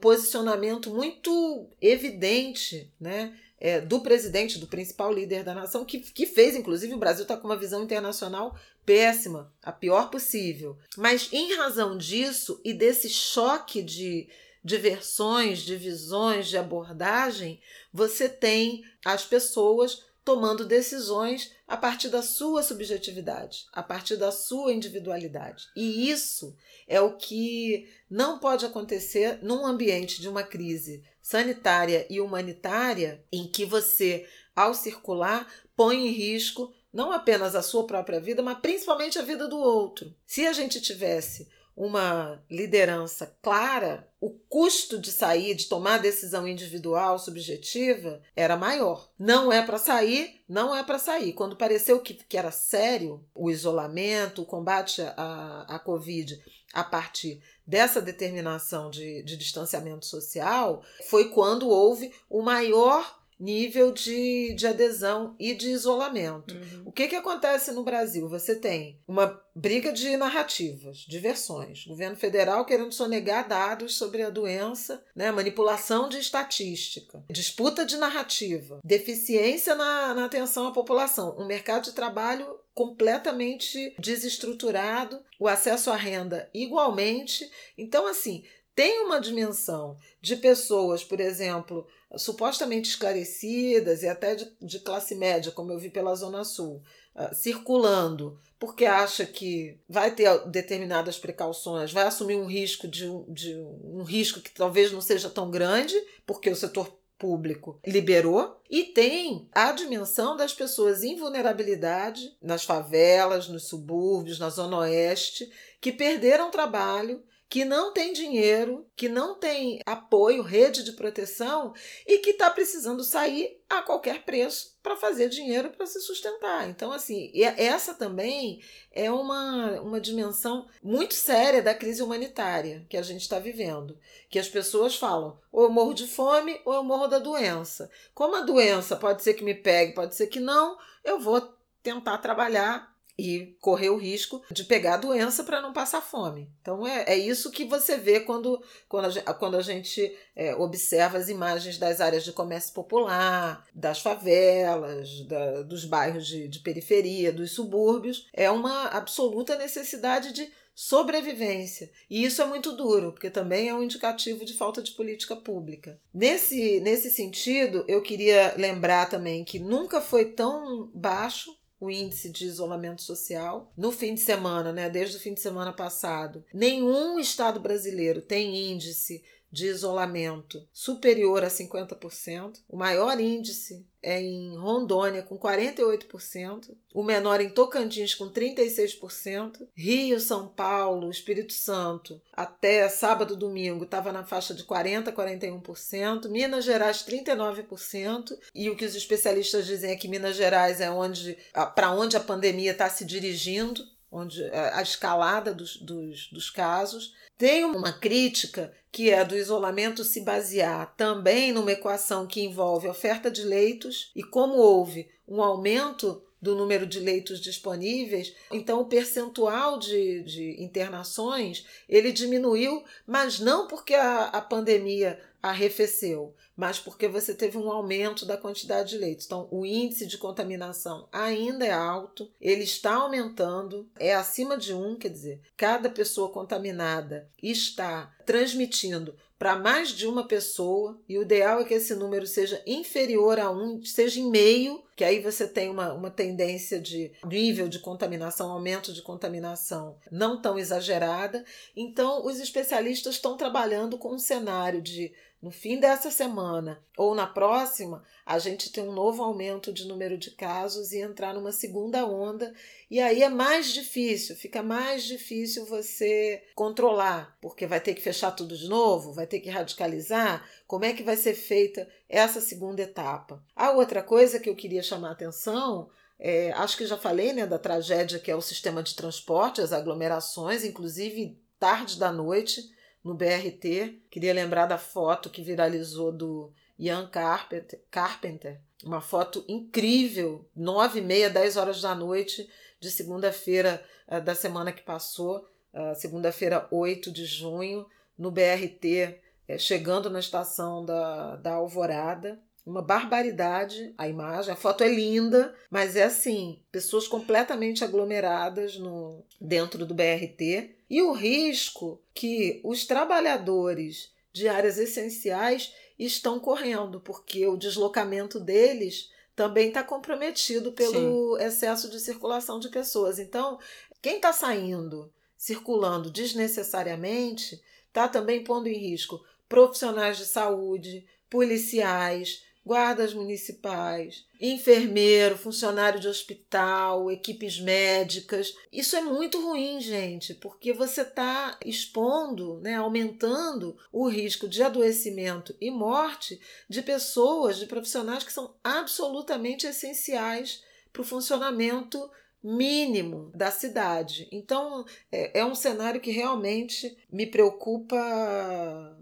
posicionamento 0.00 0.90
muito 0.90 1.68
evidente, 1.80 2.92
né? 3.00 3.36
É, 3.58 3.80
do 3.80 4.00
presidente, 4.00 4.58
do 4.58 4.66
principal 4.66 5.10
líder 5.10 5.42
da 5.42 5.54
nação, 5.54 5.82
que, 5.82 5.98
que 5.98 6.26
fez, 6.26 6.54
inclusive, 6.54 6.92
o 6.92 6.98
Brasil 6.98 7.22
está 7.22 7.38
com 7.38 7.48
uma 7.48 7.56
visão 7.56 7.82
internacional 7.82 8.54
péssima, 8.86 9.52
a 9.62 9.72
pior 9.72 10.08
possível. 10.08 10.78
Mas 10.96 11.28
em 11.32 11.54
razão 11.56 11.98
disso 11.98 12.60
e 12.64 12.72
desse 12.72 13.10
choque 13.10 13.82
de, 13.82 14.28
de 14.64 14.78
versões, 14.78 15.58
de 15.58 15.76
visões, 15.76 16.46
de 16.46 16.56
abordagem, 16.56 17.60
você 17.92 18.28
tem 18.28 18.84
as 19.04 19.26
pessoas 19.26 20.06
tomando 20.24 20.64
decisões 20.64 21.52
a 21.68 21.76
partir 21.76 22.08
da 22.08 22.20
sua 22.20 22.60
subjetividade, 22.60 23.66
a 23.72 23.80
partir 23.80 24.16
da 24.16 24.32
sua 24.32 24.72
individualidade. 24.72 25.66
E 25.76 26.10
isso 26.10 26.56
é 26.88 27.00
o 27.00 27.16
que 27.16 27.88
não 28.10 28.38
pode 28.38 28.66
acontecer 28.66 29.38
num 29.42 29.64
ambiente 29.64 30.20
de 30.20 30.28
uma 30.28 30.42
crise 30.42 31.04
sanitária 31.22 32.06
e 32.10 32.20
humanitária 32.20 33.24
em 33.32 33.46
que 33.46 33.64
você, 33.64 34.28
ao 34.54 34.74
circular, 34.74 35.48
põe 35.76 36.08
em 36.08 36.10
risco 36.10 36.72
não 36.96 37.12
apenas 37.12 37.54
a 37.54 37.60
sua 37.60 37.86
própria 37.86 38.18
vida, 38.18 38.42
mas 38.42 38.58
principalmente 38.58 39.18
a 39.18 39.22
vida 39.22 39.46
do 39.46 39.58
outro. 39.58 40.14
Se 40.26 40.46
a 40.46 40.52
gente 40.54 40.80
tivesse 40.80 41.46
uma 41.76 42.42
liderança 42.50 43.36
clara, 43.42 44.08
o 44.18 44.30
custo 44.30 44.98
de 44.98 45.12
sair, 45.12 45.54
de 45.54 45.66
tomar 45.66 45.98
decisão 45.98 46.48
individual, 46.48 47.18
subjetiva, 47.18 48.22
era 48.34 48.56
maior. 48.56 49.10
Não 49.18 49.52
é 49.52 49.60
para 49.60 49.76
sair, 49.76 50.40
não 50.48 50.74
é 50.74 50.82
para 50.82 50.98
sair. 50.98 51.34
Quando 51.34 51.54
pareceu 51.54 52.00
que, 52.00 52.14
que 52.14 52.38
era 52.38 52.50
sério 52.50 53.22
o 53.34 53.50
isolamento, 53.50 54.40
o 54.40 54.46
combate 54.46 55.02
à, 55.02 55.66
à 55.68 55.78
Covid 55.78 56.42
a 56.72 56.82
partir 56.82 57.42
dessa 57.66 58.00
determinação 58.00 58.90
de, 58.90 59.22
de 59.22 59.36
distanciamento 59.36 60.06
social, 60.06 60.82
foi 61.10 61.28
quando 61.28 61.68
houve 61.68 62.10
o 62.30 62.40
maior 62.40 63.18
nível 63.38 63.92
de, 63.92 64.54
de 64.54 64.66
adesão 64.66 65.34
e 65.38 65.54
de 65.54 65.70
isolamento. 65.70 66.54
Uhum. 66.54 66.82
O 66.86 66.92
que, 66.92 67.08
que 67.08 67.16
acontece 67.16 67.72
no 67.72 67.84
Brasil? 67.84 68.28
Você 68.28 68.56
tem 68.56 68.98
uma 69.06 69.40
briga 69.54 69.92
de 69.92 70.16
narrativas, 70.16 70.98
de 70.98 71.18
versões. 71.18 71.84
Governo 71.86 72.16
federal 72.16 72.64
querendo 72.64 72.92
sonegar 72.92 73.46
dados 73.46 73.96
sobre 73.96 74.22
a 74.22 74.30
doença, 74.30 75.04
né? 75.14 75.30
manipulação 75.30 76.08
de 76.08 76.18
estatística, 76.18 77.22
disputa 77.30 77.84
de 77.84 77.96
narrativa, 77.96 78.80
deficiência 78.82 79.74
na, 79.74 80.14
na 80.14 80.24
atenção 80.24 80.66
à 80.66 80.72
população, 80.72 81.36
um 81.38 81.46
mercado 81.46 81.84
de 81.84 81.92
trabalho 81.92 82.46
completamente 82.74 83.94
desestruturado, 83.98 85.18
o 85.40 85.48
acesso 85.48 85.90
à 85.90 85.96
renda 85.96 86.50
igualmente. 86.52 87.50
Então, 87.78 88.06
assim, 88.06 88.44
tem 88.74 89.02
uma 89.02 89.18
dimensão 89.18 89.96
de 90.20 90.36
pessoas, 90.36 91.02
por 91.02 91.18
exemplo, 91.18 91.86
supostamente 92.16 92.88
esclarecidas 92.88 94.02
e 94.02 94.08
até 94.08 94.34
de, 94.34 94.50
de 94.60 94.78
classe 94.80 95.14
média, 95.14 95.52
como 95.52 95.72
eu 95.72 95.78
vi 95.78 95.90
pela 95.90 96.14
Zona 96.14 96.44
Sul, 96.44 96.82
uh, 97.14 97.34
circulando 97.34 98.38
porque 98.58 98.86
acha 98.86 99.26
que 99.26 99.78
vai 99.88 100.14
ter 100.14 100.46
determinadas 100.48 101.18
precauções, 101.18 101.92
vai 101.92 102.04
assumir 102.04 102.36
um 102.36 102.46
risco 102.46 102.88
de, 102.88 103.06
de 103.28 103.54
um 103.54 104.02
risco 104.02 104.40
que 104.40 104.50
talvez 104.50 104.90
não 104.92 105.00
seja 105.00 105.28
tão 105.28 105.50
grande, 105.50 105.94
porque 106.24 106.48
o 106.48 106.56
setor 106.56 106.96
público 107.18 107.78
liberou 107.86 108.60
e 108.70 108.84
tem 108.84 109.48
a 109.52 109.72
dimensão 109.72 110.36
das 110.36 110.52
pessoas 110.52 111.02
em 111.02 111.16
vulnerabilidade 111.16 112.36
nas 112.42 112.64
favelas, 112.64 113.48
nos 113.48 113.68
subúrbios, 113.68 114.38
na 114.38 114.50
zona 114.50 114.78
oeste, 114.78 115.50
que 115.80 115.92
perderam 115.92 116.50
trabalho 116.50 117.22
que 117.48 117.64
não 117.64 117.92
tem 117.92 118.12
dinheiro, 118.12 118.86
que 118.96 119.08
não 119.08 119.38
tem 119.38 119.80
apoio, 119.86 120.42
rede 120.42 120.82
de 120.82 120.92
proteção 120.92 121.72
e 122.06 122.18
que 122.18 122.30
está 122.30 122.50
precisando 122.50 123.04
sair 123.04 123.62
a 123.70 123.82
qualquer 123.82 124.24
preço 124.24 124.76
para 124.82 124.96
fazer 124.96 125.28
dinheiro 125.28 125.70
para 125.70 125.86
se 125.86 126.00
sustentar. 126.00 126.68
Então, 126.68 126.90
assim, 126.90 127.30
essa 127.56 127.94
também 127.94 128.60
é 128.90 129.10
uma, 129.10 129.80
uma 129.80 130.00
dimensão 130.00 130.66
muito 130.82 131.14
séria 131.14 131.62
da 131.62 131.74
crise 131.74 132.02
humanitária 132.02 132.84
que 132.88 132.96
a 132.96 133.02
gente 133.02 133.22
está 133.22 133.38
vivendo. 133.38 133.98
Que 134.28 134.38
as 134.38 134.48
pessoas 134.48 134.96
falam, 134.96 135.38
ou 135.52 135.64
eu 135.64 135.70
morro 135.70 135.94
de 135.94 136.06
fome 136.06 136.60
ou 136.64 136.74
eu 136.74 136.82
morro 136.82 137.06
da 137.06 137.18
doença. 137.18 137.90
Como 138.12 138.34
a 138.34 138.40
doença 138.40 138.96
pode 138.96 139.22
ser 139.22 139.34
que 139.34 139.44
me 139.44 139.54
pegue, 139.54 139.94
pode 139.94 140.16
ser 140.16 140.26
que 140.26 140.40
não, 140.40 140.76
eu 141.04 141.20
vou 141.20 141.40
tentar 141.82 142.18
trabalhar 142.18 142.95
e 143.18 143.56
correr 143.60 143.90
o 143.90 143.96
risco 143.96 144.42
de 144.50 144.64
pegar 144.64 144.94
a 144.94 144.98
doença 144.98 145.42
para 145.42 145.62
não 145.62 145.72
passar 145.72 146.00
fome. 146.00 146.50
Então 146.60 146.86
é, 146.86 147.04
é 147.06 147.16
isso 147.16 147.50
que 147.50 147.64
você 147.64 147.96
vê 147.96 148.20
quando, 148.20 148.62
quando 148.88 149.06
a 149.06 149.10
gente, 149.10 149.24
quando 149.38 149.56
a 149.56 149.62
gente 149.62 150.16
é, 150.34 150.54
observa 150.54 151.18
as 151.18 151.28
imagens 151.28 151.78
das 151.78 152.00
áreas 152.00 152.24
de 152.24 152.32
comércio 152.32 152.74
popular, 152.74 153.64
das 153.74 154.00
favelas, 154.00 155.26
da, 155.26 155.62
dos 155.62 155.84
bairros 155.84 156.26
de, 156.26 156.48
de 156.48 156.60
periferia, 156.60 157.32
dos 157.32 157.52
subúrbios. 157.52 158.28
É 158.32 158.50
uma 158.50 158.88
absoluta 158.88 159.56
necessidade 159.56 160.32
de 160.32 160.50
sobrevivência. 160.76 161.90
E 162.08 162.22
isso 162.22 162.42
é 162.42 162.44
muito 162.44 162.76
duro, 162.76 163.12
porque 163.12 163.30
também 163.30 163.70
é 163.70 163.74
um 163.74 163.82
indicativo 163.82 164.44
de 164.44 164.52
falta 164.52 164.82
de 164.82 164.90
política 164.90 165.34
pública. 165.34 165.98
Nesse, 166.12 166.80
nesse 166.80 167.10
sentido, 167.10 167.82
eu 167.88 168.02
queria 168.02 168.54
lembrar 168.58 169.08
também 169.08 169.42
que 169.42 169.58
nunca 169.58 170.02
foi 170.02 170.26
tão 170.26 170.90
baixo 170.94 171.55
o 171.80 171.90
índice 171.90 172.30
de 172.30 172.46
isolamento 172.46 173.02
social 173.02 173.72
no 173.76 173.92
fim 173.92 174.14
de 174.14 174.20
semana, 174.20 174.72
né? 174.72 174.88
Desde 174.88 175.16
o 175.16 175.20
fim 175.20 175.34
de 175.34 175.40
semana 175.40 175.72
passado. 175.72 176.44
Nenhum 176.52 177.18
estado 177.18 177.60
brasileiro 177.60 178.22
tem 178.22 178.72
índice 178.72 179.22
de 179.50 179.66
isolamento 179.66 180.66
superior 180.72 181.44
a 181.44 181.48
50%. 181.48 182.60
O 182.68 182.76
maior 182.76 183.18
índice 183.20 183.86
é 184.06 184.20
em 184.20 184.56
Rondônia, 184.56 185.20
com 185.20 185.36
48%. 185.36 186.70
O 186.94 187.02
menor 187.02 187.40
em 187.40 187.50
Tocantins, 187.50 188.14
com 188.14 188.30
36%. 188.30 189.66
Rio, 189.74 190.20
São 190.20 190.46
Paulo, 190.46 191.10
Espírito 191.10 191.52
Santo, 191.52 192.22
até 192.32 192.88
sábado 192.88 193.36
domingo, 193.36 193.82
estava 193.82 194.12
na 194.12 194.24
faixa 194.24 194.54
de 194.54 194.62
40% 194.62 195.08
a 195.08 195.12
41%. 195.12 196.28
Minas 196.28 196.64
Gerais, 196.64 197.04
39%. 197.04 198.38
E 198.54 198.70
o 198.70 198.76
que 198.76 198.84
os 198.84 198.94
especialistas 198.94 199.66
dizem 199.66 199.90
é 199.90 199.96
que 199.96 200.06
Minas 200.06 200.36
Gerais 200.36 200.80
é 200.80 200.88
onde 200.88 201.36
para 201.74 201.90
onde 201.90 202.16
a 202.16 202.20
pandemia 202.20 202.70
está 202.70 202.88
se 202.88 203.04
dirigindo 203.04 203.82
onde 204.16 204.42
é, 204.44 204.72
a 204.74 204.82
escalada 204.82 205.52
dos, 205.52 205.76
dos, 205.76 206.28
dos 206.32 206.50
casos. 206.50 207.14
Tem 207.36 207.64
uma 207.64 207.92
crítica 207.92 208.72
que 208.90 209.10
é 209.10 209.22
do 209.24 209.36
isolamento 209.36 210.02
se 210.02 210.22
basear 210.22 210.94
também 210.96 211.52
numa 211.52 211.72
equação 211.72 212.26
que 212.26 212.40
envolve 212.40 212.88
oferta 212.88 213.30
de 213.30 213.42
leitos 213.42 214.10
e 214.16 214.22
como 214.22 214.54
houve 214.54 215.08
um 215.28 215.42
aumento 215.42 216.22
do 216.40 216.54
número 216.54 216.86
de 216.86 217.00
leitos 217.00 217.40
disponíveis, 217.40 218.34
então 218.50 218.80
o 218.80 218.86
percentual 218.86 219.78
de, 219.78 220.22
de 220.22 220.62
internações 220.62 221.64
ele 221.88 222.12
diminuiu, 222.12 222.84
mas 223.06 223.40
não 223.40 223.66
porque 223.66 223.94
a, 223.94 224.24
a 224.24 224.40
pandemia 224.40 225.18
arrefeceu, 225.42 226.34
mas 226.56 226.78
porque 226.78 227.06
você 227.06 227.34
teve 227.34 227.58
um 227.58 227.70
aumento 227.70 228.24
da 228.24 228.36
quantidade 228.36 228.90
de 228.90 228.98
leitos. 228.98 229.26
Então, 229.26 229.46
o 229.50 229.64
índice 229.64 230.06
de 230.06 230.18
contaminação 230.18 231.08
ainda 231.12 231.64
é 231.64 231.72
alto, 231.72 232.30
ele 232.40 232.64
está 232.64 232.94
aumentando, 232.94 233.88
é 233.98 234.14
acima 234.14 234.56
de 234.56 234.72
um, 234.72 234.96
quer 234.96 235.10
dizer, 235.10 235.40
cada 235.56 235.90
pessoa 235.90 236.30
contaminada 236.30 237.28
está 237.42 238.12
transmitindo 238.24 239.14
para 239.38 239.56
mais 239.56 239.90
de 239.90 240.06
uma 240.06 240.26
pessoa, 240.26 240.98
e 241.08 241.18
o 241.18 241.22
ideal 241.22 241.60
é 241.60 241.64
que 241.64 241.74
esse 241.74 241.94
número 241.94 242.26
seja 242.26 242.62
inferior 242.66 243.38
a 243.38 243.50
um, 243.50 243.84
seja 243.84 244.18
em 244.18 244.30
meio, 244.30 244.82
que 244.96 245.04
aí 245.04 245.20
você 245.20 245.46
tem 245.46 245.68
uma, 245.68 245.92
uma 245.92 246.10
tendência 246.10 246.80
de 246.80 247.12
nível 247.24 247.68
de 247.68 247.78
contaminação, 247.78 248.50
aumento 248.50 248.94
de 248.94 249.02
contaminação 249.02 249.98
não 250.10 250.40
tão 250.40 250.58
exagerada. 250.58 251.44
Então, 251.76 252.24
os 252.24 252.40
especialistas 252.40 253.16
estão 253.16 253.36
trabalhando 253.36 253.98
com 253.98 254.14
um 254.14 254.18
cenário 254.18 254.80
de 254.80 255.12
no 255.46 255.52
fim 255.52 255.78
dessa 255.78 256.10
semana 256.10 256.82
ou 256.98 257.14
na 257.14 257.24
próxima, 257.24 258.02
a 258.26 258.36
gente 258.36 258.72
tem 258.72 258.82
um 258.82 258.92
novo 258.92 259.22
aumento 259.22 259.72
de 259.72 259.86
número 259.86 260.18
de 260.18 260.32
casos 260.32 260.90
e 260.90 260.98
entrar 260.98 261.32
numa 261.32 261.52
segunda 261.52 262.04
onda. 262.04 262.52
E 262.90 263.00
aí 263.00 263.22
é 263.22 263.28
mais 263.28 263.72
difícil, 263.72 264.34
fica 264.34 264.60
mais 264.60 265.04
difícil 265.04 265.64
você 265.64 266.42
controlar, 266.56 267.38
porque 267.40 267.64
vai 267.64 267.78
ter 267.78 267.94
que 267.94 268.02
fechar 268.02 268.32
tudo 268.32 268.56
de 268.56 268.68
novo, 268.68 269.12
vai 269.12 269.24
ter 269.24 269.38
que 269.38 269.48
radicalizar. 269.48 270.44
Como 270.66 270.84
é 270.84 270.92
que 270.92 271.04
vai 271.04 271.16
ser 271.16 271.34
feita 271.34 271.88
essa 272.08 272.40
segunda 272.40 272.82
etapa? 272.82 273.40
A 273.54 273.70
outra 273.70 274.02
coisa 274.02 274.40
que 274.40 274.50
eu 274.50 274.56
queria 274.56 274.82
chamar 274.82 275.10
a 275.10 275.12
atenção 275.12 275.88
é, 276.18 276.50
acho 276.54 276.76
que 276.76 276.86
já 276.86 276.98
falei 276.98 277.32
né, 277.32 277.46
da 277.46 277.56
tragédia 277.58 278.18
que 278.18 278.32
é 278.32 278.34
o 278.34 278.42
sistema 278.42 278.82
de 278.82 278.96
transporte, 278.96 279.60
as 279.60 279.72
aglomerações, 279.72 280.64
inclusive 280.64 281.40
tarde 281.56 282.00
da 282.00 282.10
noite 282.10 282.74
no 283.06 283.14
BRT. 283.14 284.02
Queria 284.10 284.34
lembrar 284.34 284.66
da 284.66 284.76
foto 284.76 285.30
que 285.30 285.42
viralizou 285.42 286.12
do 286.12 286.52
Ian 286.78 287.08
Carpenter, 287.08 287.80
Carpenter 287.90 288.60
uma 288.84 289.00
foto 289.00 289.44
incrível, 289.48 290.48
nove 290.54 290.98
e 290.98 291.02
meia, 291.02 291.30
dez 291.30 291.56
horas 291.56 291.80
da 291.80 291.94
noite 291.94 292.48
de 292.78 292.90
segunda-feira 292.90 293.82
uh, 294.06 294.20
da 294.20 294.34
semana 294.34 294.72
que 294.72 294.82
passou, 294.82 295.46
uh, 295.72 295.94
segunda-feira 295.94 296.68
8 296.70 297.10
de 297.10 297.24
junho, 297.24 297.86
no 298.18 298.30
BRT, 298.30 299.18
uh, 299.48 299.58
chegando 299.58 300.10
na 300.10 300.20
estação 300.20 300.84
da, 300.84 301.36
da 301.36 301.54
Alvorada. 301.54 302.40
Uma 302.66 302.82
barbaridade 302.82 303.94
a 303.96 304.08
imagem. 304.08 304.52
A 304.52 304.56
foto 304.56 304.82
é 304.82 304.88
linda, 304.88 305.54
mas 305.70 305.94
é 305.94 306.02
assim: 306.02 306.60
pessoas 306.72 307.06
completamente 307.06 307.84
aglomeradas 307.84 308.76
no, 308.76 309.24
dentro 309.40 309.86
do 309.86 309.94
BRT. 309.94 310.74
E 310.90 311.00
o 311.00 311.12
risco 311.12 312.02
que 312.12 312.60
os 312.64 312.84
trabalhadores 312.84 314.12
de 314.32 314.48
áreas 314.48 314.78
essenciais 314.78 315.72
estão 315.96 316.40
correndo, 316.40 317.00
porque 317.00 317.46
o 317.46 317.56
deslocamento 317.56 318.40
deles 318.40 319.10
também 319.34 319.68
está 319.68 319.82
comprometido 319.82 320.72
pelo 320.72 321.36
Sim. 321.38 321.44
excesso 321.44 321.88
de 321.88 322.00
circulação 322.00 322.58
de 322.58 322.68
pessoas. 322.68 323.18
Então, 323.18 323.58
quem 324.02 324.16
está 324.16 324.32
saindo, 324.32 325.12
circulando 325.36 326.10
desnecessariamente, 326.10 327.62
está 327.88 328.08
também 328.08 328.42
pondo 328.42 328.66
em 328.66 328.76
risco 328.76 329.22
profissionais 329.48 330.16
de 330.16 330.26
saúde, 330.26 331.06
policiais, 331.30 332.44
guardas 332.66 333.14
municipais, 333.14 334.26
enfermeiro, 334.40 335.38
funcionário 335.38 336.00
de 336.00 336.08
hospital, 336.08 337.12
equipes 337.12 337.60
médicas. 337.60 338.52
Isso 338.72 338.96
é 338.96 339.00
muito 339.00 339.40
ruim, 339.40 339.80
gente, 339.80 340.34
porque 340.34 340.72
você 340.72 341.02
está 341.02 341.56
expondo, 341.64 342.58
né, 342.58 342.74
aumentando 342.74 343.78
o 343.92 344.08
risco 344.08 344.48
de 344.48 344.64
adoecimento 344.64 345.54
e 345.60 345.70
morte 345.70 346.40
de 346.68 346.82
pessoas, 346.82 347.56
de 347.56 347.66
profissionais 347.66 348.24
que 348.24 348.32
são 348.32 348.56
absolutamente 348.64 349.64
essenciais 349.64 350.60
para 350.92 351.02
o 351.02 351.04
funcionamento 351.04 352.10
mínimo 352.42 353.30
da 353.34 353.50
cidade. 353.50 354.28
Então, 354.30 354.84
é, 355.10 355.40
é 355.40 355.44
um 355.44 355.54
cenário 355.54 356.00
que 356.00 356.10
realmente 356.10 356.96
me 357.10 357.26
preocupa 357.26 357.96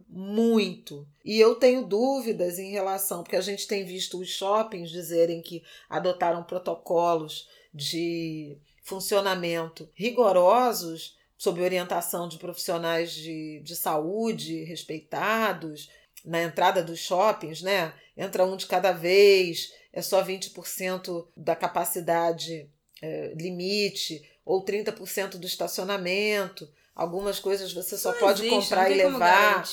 muito. 0.09 1.07
E 1.25 1.39
eu 1.39 1.57
tenho 1.57 1.87
dúvidas 1.87 2.59
em 2.59 2.71
relação, 2.71 3.23
porque 3.23 3.37
a 3.37 3.41
gente 3.41 3.67
tem 3.67 3.85
visto 3.85 4.19
os 4.19 4.29
shoppings 4.29 4.91
dizerem 4.91 5.43
que 5.43 5.63
adotaram 5.89 6.45
protocolos 6.45 7.49
de 7.73 8.57
funcionamento 8.83 9.89
rigorosos 9.95 11.17
sob 11.37 11.61
orientação 11.61 12.29
de 12.29 12.39
profissionais 12.39 13.13
de, 13.13 13.61
de 13.65 13.75
saúde 13.75 14.65
respeitados 14.65 15.91
na 16.25 16.43
entrada 16.43 16.83
dos 16.83 17.01
shoppings, 17.01 17.61
né? 17.61 17.93
Entra 18.17 18.47
um 18.47 18.57
de 18.57 18.67
cada 18.67 18.93
vez, 18.93 19.73
é 19.93 20.01
só 20.01 20.25
20% 20.25 21.27
da 21.37 21.55
capacidade 21.55 22.71
é, 23.05 23.35
limite 23.37 24.23
ou 24.45 24.65
30% 24.65 25.37
do 25.37 25.47
estacionamento. 25.47 26.69
Algumas 26.95 27.39
coisas 27.39 27.73
você 27.73 27.99
só 27.99 28.13
não 28.13 28.19
pode 28.19 28.43
existe, 28.43 28.63
comprar 28.63 28.91
e 28.91 28.95
levar. 28.95 29.65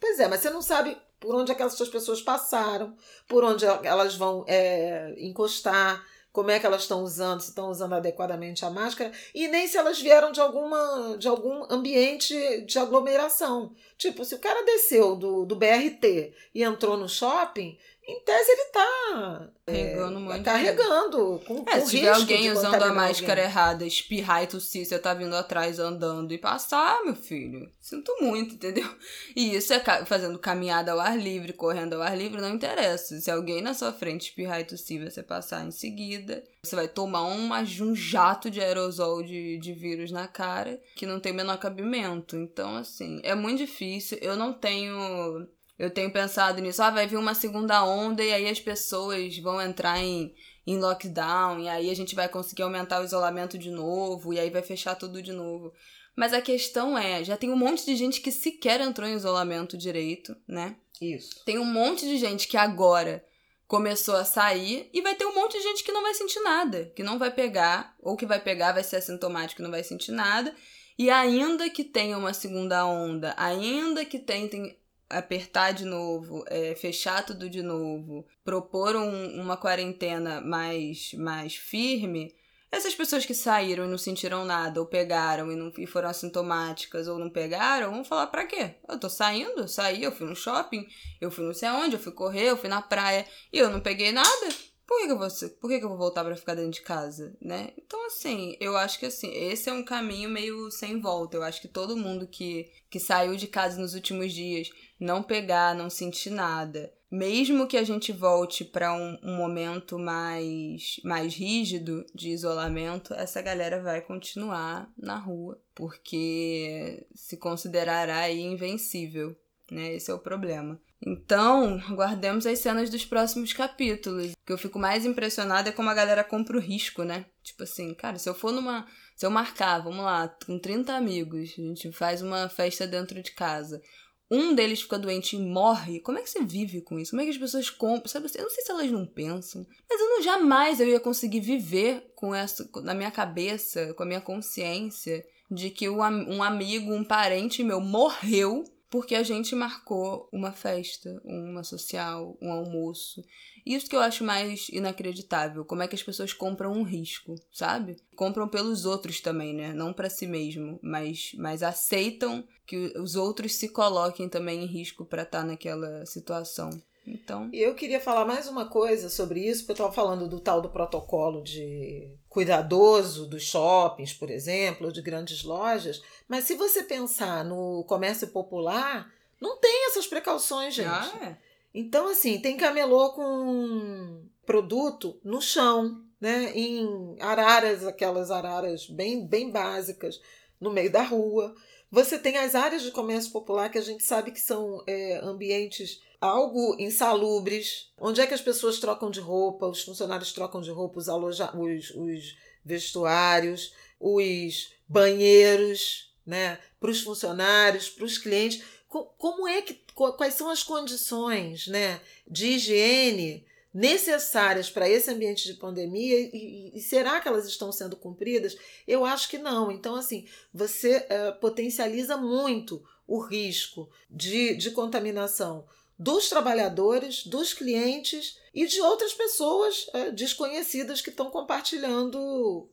Pois 0.00 0.18
é, 0.18 0.28
mas 0.28 0.40
você 0.40 0.50
não 0.50 0.62
sabe 0.62 0.96
por 1.20 1.34
onde 1.34 1.52
aquelas 1.52 1.76
pessoas 1.88 2.20
passaram, 2.20 2.96
por 3.28 3.44
onde 3.44 3.64
elas 3.64 4.16
vão 4.16 4.44
é, 4.48 5.14
encostar, 5.18 6.04
como 6.32 6.50
é 6.50 6.58
que 6.58 6.64
elas 6.64 6.82
estão 6.82 7.02
usando, 7.02 7.40
se 7.40 7.50
estão 7.50 7.70
usando 7.70 7.92
adequadamente 7.92 8.64
a 8.64 8.70
máscara, 8.70 9.12
e 9.34 9.46
nem 9.48 9.68
se 9.68 9.76
elas 9.76 10.00
vieram 10.00 10.32
de 10.32 10.40
alguma 10.40 11.16
de 11.18 11.28
algum 11.28 11.64
ambiente 11.70 12.62
de 12.62 12.78
aglomeração. 12.78 13.74
Tipo, 13.98 14.24
se 14.24 14.34
o 14.34 14.38
cara 14.38 14.64
desceu 14.64 15.14
do, 15.14 15.44
do 15.44 15.54
BRT 15.54 16.32
e 16.54 16.62
entrou 16.62 16.96
no 16.96 17.08
shopping, 17.08 17.78
em 18.04 18.20
tese 18.24 18.50
ele 18.50 18.64
tá 18.72 19.48
carregando, 19.64 20.18
é, 20.18 20.20
muito 20.20 20.44
carregando 20.44 21.40
com, 21.46 21.64
é, 21.68 21.78
com 21.78 21.86
se 21.86 21.96
tiver 21.98 22.12
alguém 22.12 22.50
usando 22.50 22.82
a 22.82 22.92
máscara 22.92 23.42
alguém. 23.42 23.44
errada, 23.44 23.86
espirrar 23.86 24.42
e 24.42 24.48
tossir, 24.48 24.84
você 24.84 24.98
tá 24.98 25.14
vindo 25.14 25.36
atrás 25.36 25.78
andando 25.78 26.32
e 26.32 26.38
passar, 26.38 27.04
meu 27.04 27.14
filho. 27.14 27.70
Sinto 27.80 28.12
muito, 28.20 28.54
entendeu? 28.54 28.88
E 29.36 29.54
isso 29.54 29.72
é 29.72 29.80
fazendo 30.04 30.38
caminhada 30.38 30.92
ao 30.92 31.00
ar 31.00 31.16
livre, 31.16 31.52
correndo 31.52 31.94
ao 31.94 32.02
ar 32.02 32.16
livre, 32.16 32.40
não 32.40 32.54
interessa. 32.54 33.20
Se 33.20 33.30
alguém 33.30 33.62
na 33.62 33.72
sua 33.72 33.92
frente 33.92 34.30
espirrar 34.30 34.60
e 34.60 34.64
tossir, 34.64 35.02
você 35.02 35.22
passar 35.22 35.64
em 35.64 35.70
seguida, 35.70 36.42
você 36.64 36.74
vai 36.74 36.88
tomar 36.88 37.22
uma, 37.22 37.60
um 37.60 37.94
jato 37.94 38.50
de 38.50 38.60
aerosol 38.60 39.22
de, 39.22 39.58
de 39.58 39.72
vírus 39.72 40.10
na 40.10 40.26
cara 40.26 40.80
que 40.96 41.06
não 41.06 41.20
tem 41.20 41.32
menor 41.32 41.58
cabimento. 41.58 42.36
Então, 42.36 42.76
assim, 42.76 43.20
é 43.22 43.34
muito 43.34 43.58
difícil. 43.58 44.18
Eu 44.20 44.36
não 44.36 44.52
tenho 44.52 45.46
eu 45.82 45.90
tenho 45.90 46.12
pensado 46.12 46.60
nisso. 46.60 46.80
Ah, 46.80 46.90
vai 46.90 47.08
vir 47.08 47.16
uma 47.16 47.34
segunda 47.34 47.84
onda 47.84 48.22
e 48.22 48.32
aí 48.32 48.48
as 48.48 48.60
pessoas 48.60 49.36
vão 49.38 49.60
entrar 49.60 49.98
em, 49.98 50.32
em 50.64 50.78
lockdown 50.78 51.58
e 51.58 51.68
aí 51.68 51.90
a 51.90 51.94
gente 51.94 52.14
vai 52.14 52.28
conseguir 52.28 52.62
aumentar 52.62 53.00
o 53.00 53.04
isolamento 53.04 53.58
de 53.58 53.68
novo 53.68 54.32
e 54.32 54.38
aí 54.38 54.48
vai 54.48 54.62
fechar 54.62 54.94
tudo 54.94 55.20
de 55.20 55.32
novo. 55.32 55.72
Mas 56.14 56.32
a 56.32 56.40
questão 56.40 56.96
é, 56.96 57.24
já 57.24 57.36
tem 57.36 57.50
um 57.50 57.56
monte 57.56 57.84
de 57.84 57.96
gente 57.96 58.20
que 58.20 58.30
sequer 58.30 58.80
entrou 58.80 59.08
em 59.08 59.16
isolamento 59.16 59.76
direito, 59.76 60.36
né? 60.46 60.76
Isso. 61.00 61.44
Tem 61.44 61.58
um 61.58 61.64
monte 61.64 62.06
de 62.06 62.16
gente 62.16 62.46
que 62.46 62.56
agora 62.56 63.24
começou 63.66 64.14
a 64.14 64.24
sair 64.24 64.88
e 64.92 65.02
vai 65.02 65.16
ter 65.16 65.26
um 65.26 65.34
monte 65.34 65.58
de 65.58 65.64
gente 65.64 65.82
que 65.82 65.90
não 65.90 66.02
vai 66.02 66.14
sentir 66.14 66.38
nada, 66.42 66.92
que 66.94 67.02
não 67.02 67.18
vai 67.18 67.32
pegar, 67.32 67.96
ou 67.98 68.16
que 68.16 68.26
vai 68.26 68.38
pegar, 68.38 68.70
vai 68.70 68.84
ser 68.84 68.96
assintomático 68.96 69.60
e 69.60 69.64
não 69.64 69.70
vai 69.70 69.82
sentir 69.82 70.12
nada. 70.12 70.54
E 70.96 71.10
ainda 71.10 71.68
que 71.68 71.82
tenha 71.82 72.16
uma 72.16 72.32
segunda 72.32 72.86
onda, 72.86 73.34
ainda 73.36 74.04
que 74.04 74.20
tentem 74.20 74.78
apertar 75.12 75.72
de 75.72 75.84
novo, 75.84 76.44
é, 76.48 76.74
fechar 76.74 77.24
tudo 77.24 77.48
de 77.48 77.62
novo, 77.62 78.26
propor 78.44 78.96
um, 78.96 79.40
uma 79.40 79.56
quarentena 79.56 80.40
mais, 80.40 81.12
mais 81.14 81.54
firme, 81.54 82.34
essas 82.72 82.94
pessoas 82.94 83.26
que 83.26 83.34
saíram 83.34 83.84
e 83.84 83.88
não 83.88 83.98
sentiram 83.98 84.46
nada, 84.46 84.80
ou 84.80 84.86
pegaram 84.86 85.52
e, 85.52 85.56
não, 85.56 85.70
e 85.76 85.86
foram 85.86 86.08
assintomáticas, 86.08 87.06
ou 87.06 87.18
não 87.18 87.28
pegaram, 87.28 87.90
vão 87.90 88.02
falar 88.02 88.28
pra 88.28 88.46
quê? 88.46 88.76
Eu 88.88 88.98
tô 88.98 89.10
saindo, 89.10 89.68
saí, 89.68 90.02
eu 90.02 90.10
fui 90.10 90.26
no 90.26 90.34
shopping, 90.34 90.86
eu 91.20 91.30
fui 91.30 91.44
não 91.44 91.52
sei 91.52 91.68
aonde, 91.68 91.96
eu 91.96 92.00
fui 92.00 92.12
correr, 92.12 92.48
eu 92.48 92.56
fui 92.56 92.70
na 92.70 92.80
praia 92.80 93.26
e 93.52 93.58
eu 93.58 93.70
não 93.70 93.78
peguei 93.78 94.10
nada. 94.10 94.48
Por 94.86 94.98
que, 94.98 95.06
que 95.06 95.12
eu 95.12 95.18
vou, 95.18 95.28
por 95.60 95.70
que, 95.70 95.78
que 95.78 95.84
eu 95.84 95.88
vou 95.90 95.98
voltar 95.98 96.24
para 96.24 96.34
ficar 96.34 96.54
dentro 96.54 96.72
de 96.72 96.82
casa, 96.82 97.36
né? 97.40 97.72
Então, 97.78 98.06
assim, 98.06 98.56
eu 98.58 98.76
acho 98.76 98.98
que 98.98 99.06
assim, 99.06 99.32
esse 99.32 99.68
é 99.68 99.72
um 99.72 99.84
caminho 99.84 100.28
meio 100.28 100.70
sem 100.70 101.00
volta. 101.00 101.36
Eu 101.36 101.42
acho 101.42 101.60
que 101.60 101.68
todo 101.68 101.96
mundo 101.96 102.26
que, 102.26 102.70
que 102.90 102.98
saiu 102.98 103.36
de 103.36 103.46
casa 103.46 103.80
nos 103.80 103.94
últimos 103.94 104.32
dias 104.32 104.68
não 105.02 105.22
pegar, 105.22 105.74
não 105.74 105.90
sentir 105.90 106.30
nada. 106.30 106.92
Mesmo 107.10 107.66
que 107.66 107.76
a 107.76 107.82
gente 107.82 108.10
volte 108.12 108.64
para 108.64 108.94
um, 108.94 109.18
um, 109.22 109.36
momento 109.36 109.98
mais, 109.98 110.98
mais 111.04 111.34
rígido 111.34 112.06
de 112.14 112.30
isolamento, 112.30 113.12
essa 113.12 113.42
galera 113.42 113.82
vai 113.82 114.00
continuar 114.00 114.90
na 114.96 115.18
rua, 115.18 115.60
porque 115.74 117.06
se 117.14 117.36
considerará 117.36 118.20
aí 118.20 118.40
invencível, 118.40 119.36
né? 119.70 119.94
Esse 119.94 120.10
é 120.10 120.14
o 120.14 120.18
problema. 120.18 120.80
Então, 121.04 121.78
guardemos 121.90 122.46
as 122.46 122.60
cenas 122.60 122.88
dos 122.88 123.04
próximos 123.04 123.52
capítulos. 123.52 124.32
O 124.32 124.46
que 124.46 124.52
eu 124.52 124.58
fico 124.58 124.78
mais 124.78 125.04
impressionada 125.04 125.68
é 125.68 125.72
como 125.72 125.90
a 125.90 125.94
galera 125.94 126.24
compra 126.24 126.56
o 126.56 126.60
risco, 126.60 127.02
né? 127.02 127.26
Tipo 127.42 127.64
assim, 127.64 127.92
cara, 127.92 128.18
se 128.18 128.28
eu 128.28 128.34
for 128.34 128.52
numa. 128.52 128.86
Se 129.16 129.26
eu 129.26 129.30
marcar, 129.30 129.80
vamos 129.80 130.04
lá, 130.04 130.34
com 130.46 130.58
30 130.58 130.94
amigos, 130.94 131.54
a 131.58 131.60
gente 131.60 131.92
faz 131.92 132.22
uma 132.22 132.48
festa 132.48 132.86
dentro 132.86 133.22
de 133.22 133.32
casa 133.32 133.82
um 134.30 134.54
deles 134.54 134.80
fica 134.80 134.98
doente 134.98 135.36
e 135.36 135.38
morre, 135.38 136.00
como 136.00 136.18
é 136.18 136.22
que 136.22 136.30
você 136.30 136.42
vive 136.42 136.80
com 136.80 136.98
isso? 136.98 137.10
Como 137.10 137.20
é 137.20 137.24
que 137.24 137.30
as 137.30 137.38
pessoas 137.38 137.68
compram? 137.68 138.08
Sabe, 138.08 138.28
eu 138.34 138.42
não 138.42 138.50
sei 138.50 138.64
se 138.64 138.70
elas 138.70 138.90
não 138.90 139.06
pensam, 139.06 139.66
mas 139.88 140.00
eu 140.00 140.08
não 140.08 140.22
jamais 140.22 140.80
eu 140.80 140.88
ia 140.88 141.00
conseguir 141.00 141.40
viver 141.40 142.12
com 142.14 142.34
essa 142.34 142.68
na 142.82 142.94
minha 142.94 143.10
cabeça, 143.10 143.92
com 143.94 144.02
a 144.02 144.06
minha 144.06 144.20
consciência 144.20 145.24
de 145.50 145.68
que 145.68 145.88
um 145.88 146.42
amigo, 146.42 146.94
um 146.94 147.04
parente 147.04 147.62
meu 147.62 147.80
morreu 147.80 148.64
porque 148.92 149.14
a 149.14 149.22
gente 149.22 149.54
marcou 149.54 150.28
uma 150.30 150.52
festa, 150.52 151.18
uma 151.24 151.64
social, 151.64 152.36
um 152.42 152.52
almoço. 152.52 153.24
Isso 153.64 153.88
que 153.88 153.96
eu 153.96 154.00
acho 154.00 154.22
mais 154.22 154.68
inacreditável, 154.68 155.64
como 155.64 155.82
é 155.82 155.88
que 155.88 155.94
as 155.94 156.02
pessoas 156.02 156.34
compram 156.34 156.74
um 156.74 156.82
risco, 156.82 157.34
sabe? 157.50 157.96
Compram 158.14 158.46
pelos 158.46 158.84
outros 158.84 159.18
também, 159.22 159.54
né? 159.54 159.72
Não 159.72 159.94
para 159.94 160.10
si 160.10 160.26
mesmo, 160.26 160.78
mas, 160.82 161.32
mas 161.38 161.62
aceitam 161.62 162.46
que 162.66 162.92
os 162.98 163.16
outros 163.16 163.54
se 163.54 163.70
coloquem 163.70 164.28
também 164.28 164.62
em 164.62 164.66
risco 164.66 165.06
para 165.06 165.22
estar 165.22 165.40
tá 165.40 165.46
naquela 165.46 166.04
situação. 166.04 166.68
Então. 167.06 167.48
E 167.52 167.60
eu 167.60 167.74
queria 167.74 168.00
falar 168.00 168.24
mais 168.24 168.48
uma 168.48 168.66
coisa 168.66 169.08
sobre 169.08 169.40
isso, 169.40 169.60
porque 169.60 169.72
eu 169.72 169.86
estava 169.86 169.92
falando 169.92 170.28
do 170.28 170.38
tal 170.38 170.60
do 170.60 170.70
protocolo 170.70 171.42
de 171.42 172.08
cuidadoso 172.28 173.26
dos 173.26 173.42
shoppings, 173.42 174.12
por 174.12 174.30
exemplo, 174.30 174.92
de 174.92 175.02
grandes 175.02 175.42
lojas, 175.42 176.02
mas 176.28 176.44
se 176.44 176.54
você 176.54 176.82
pensar 176.82 177.44
no 177.44 177.84
comércio 177.84 178.28
popular, 178.28 179.12
não 179.40 179.58
tem 179.58 179.88
essas 179.88 180.06
precauções, 180.06 180.74
gente. 180.74 180.88
Ah, 180.88 181.18
é. 181.22 181.36
Então, 181.74 182.08
assim, 182.08 182.38
tem 182.38 182.56
camelô 182.56 183.10
com 183.12 184.24
produto 184.46 185.18
no 185.24 185.40
chão, 185.40 186.02
né? 186.20 186.52
Em 186.54 187.16
araras, 187.20 187.86
aquelas 187.86 188.30
araras 188.30 188.86
bem, 188.86 189.26
bem 189.26 189.50
básicas, 189.50 190.20
no 190.60 190.70
meio 190.70 190.92
da 190.92 191.02
rua. 191.02 191.54
Você 191.90 192.18
tem 192.18 192.38
as 192.38 192.54
áreas 192.54 192.82
de 192.82 192.90
comércio 192.90 193.32
popular 193.32 193.70
que 193.70 193.78
a 193.78 193.82
gente 193.82 194.04
sabe 194.04 194.30
que 194.30 194.40
são 194.40 194.82
é, 194.86 195.18
ambientes 195.22 196.00
algo 196.22 196.76
insalubres. 196.78 197.90
Onde 197.98 198.20
é 198.20 198.26
que 198.26 198.34
as 198.34 198.40
pessoas 198.40 198.78
trocam 198.78 199.10
de 199.10 199.18
roupa, 199.18 199.66
os 199.66 199.82
funcionários 199.82 200.32
trocam 200.32 200.60
de 200.60 200.70
roupa, 200.70 201.00
os, 201.00 201.08
aloja 201.08 201.54
os, 201.56 201.90
os 201.90 202.36
vestuários, 202.64 203.74
os 203.98 204.72
banheiros, 204.88 206.14
né? 206.24 206.60
Para 206.78 206.90
os 206.90 207.00
funcionários, 207.00 207.90
para 207.90 208.04
os 208.04 208.18
clientes. 208.18 208.62
Como 208.88 209.48
é 209.48 209.62
que 209.62 209.74
quais 209.94 210.34
são 210.34 210.48
as 210.48 210.62
condições, 210.62 211.66
né, 211.66 212.00
de 212.28 212.48
higiene 212.48 213.46
necessárias 213.72 214.68
para 214.68 214.86
esse 214.86 215.10
ambiente 215.10 215.46
de 215.46 215.54
pandemia 215.54 216.20
e, 216.20 216.72
e, 216.74 216.80
será 216.80 217.18
que 217.18 217.26
elas 217.26 217.46
estão 217.46 217.72
sendo 217.72 217.96
cumpridas? 217.96 218.54
Eu 218.86 219.02
acho 219.06 219.30
que 219.30 219.38
não. 219.38 219.72
Então, 219.72 219.94
assim, 219.94 220.26
você 220.52 220.98
uh, 220.98 221.40
potencializa 221.40 222.18
muito 222.18 222.84
o 223.06 223.18
risco 223.18 223.88
de, 224.10 224.54
de 224.56 224.72
contaminação 224.72 225.66
dos 226.02 226.28
trabalhadores, 226.28 227.24
dos 227.24 227.54
clientes 227.54 228.36
e 228.52 228.66
de 228.66 228.80
outras 228.80 229.14
pessoas 229.14 229.86
é, 229.92 230.10
desconhecidas 230.10 231.00
que 231.00 231.10
estão 231.10 231.30
compartilhando 231.30 232.18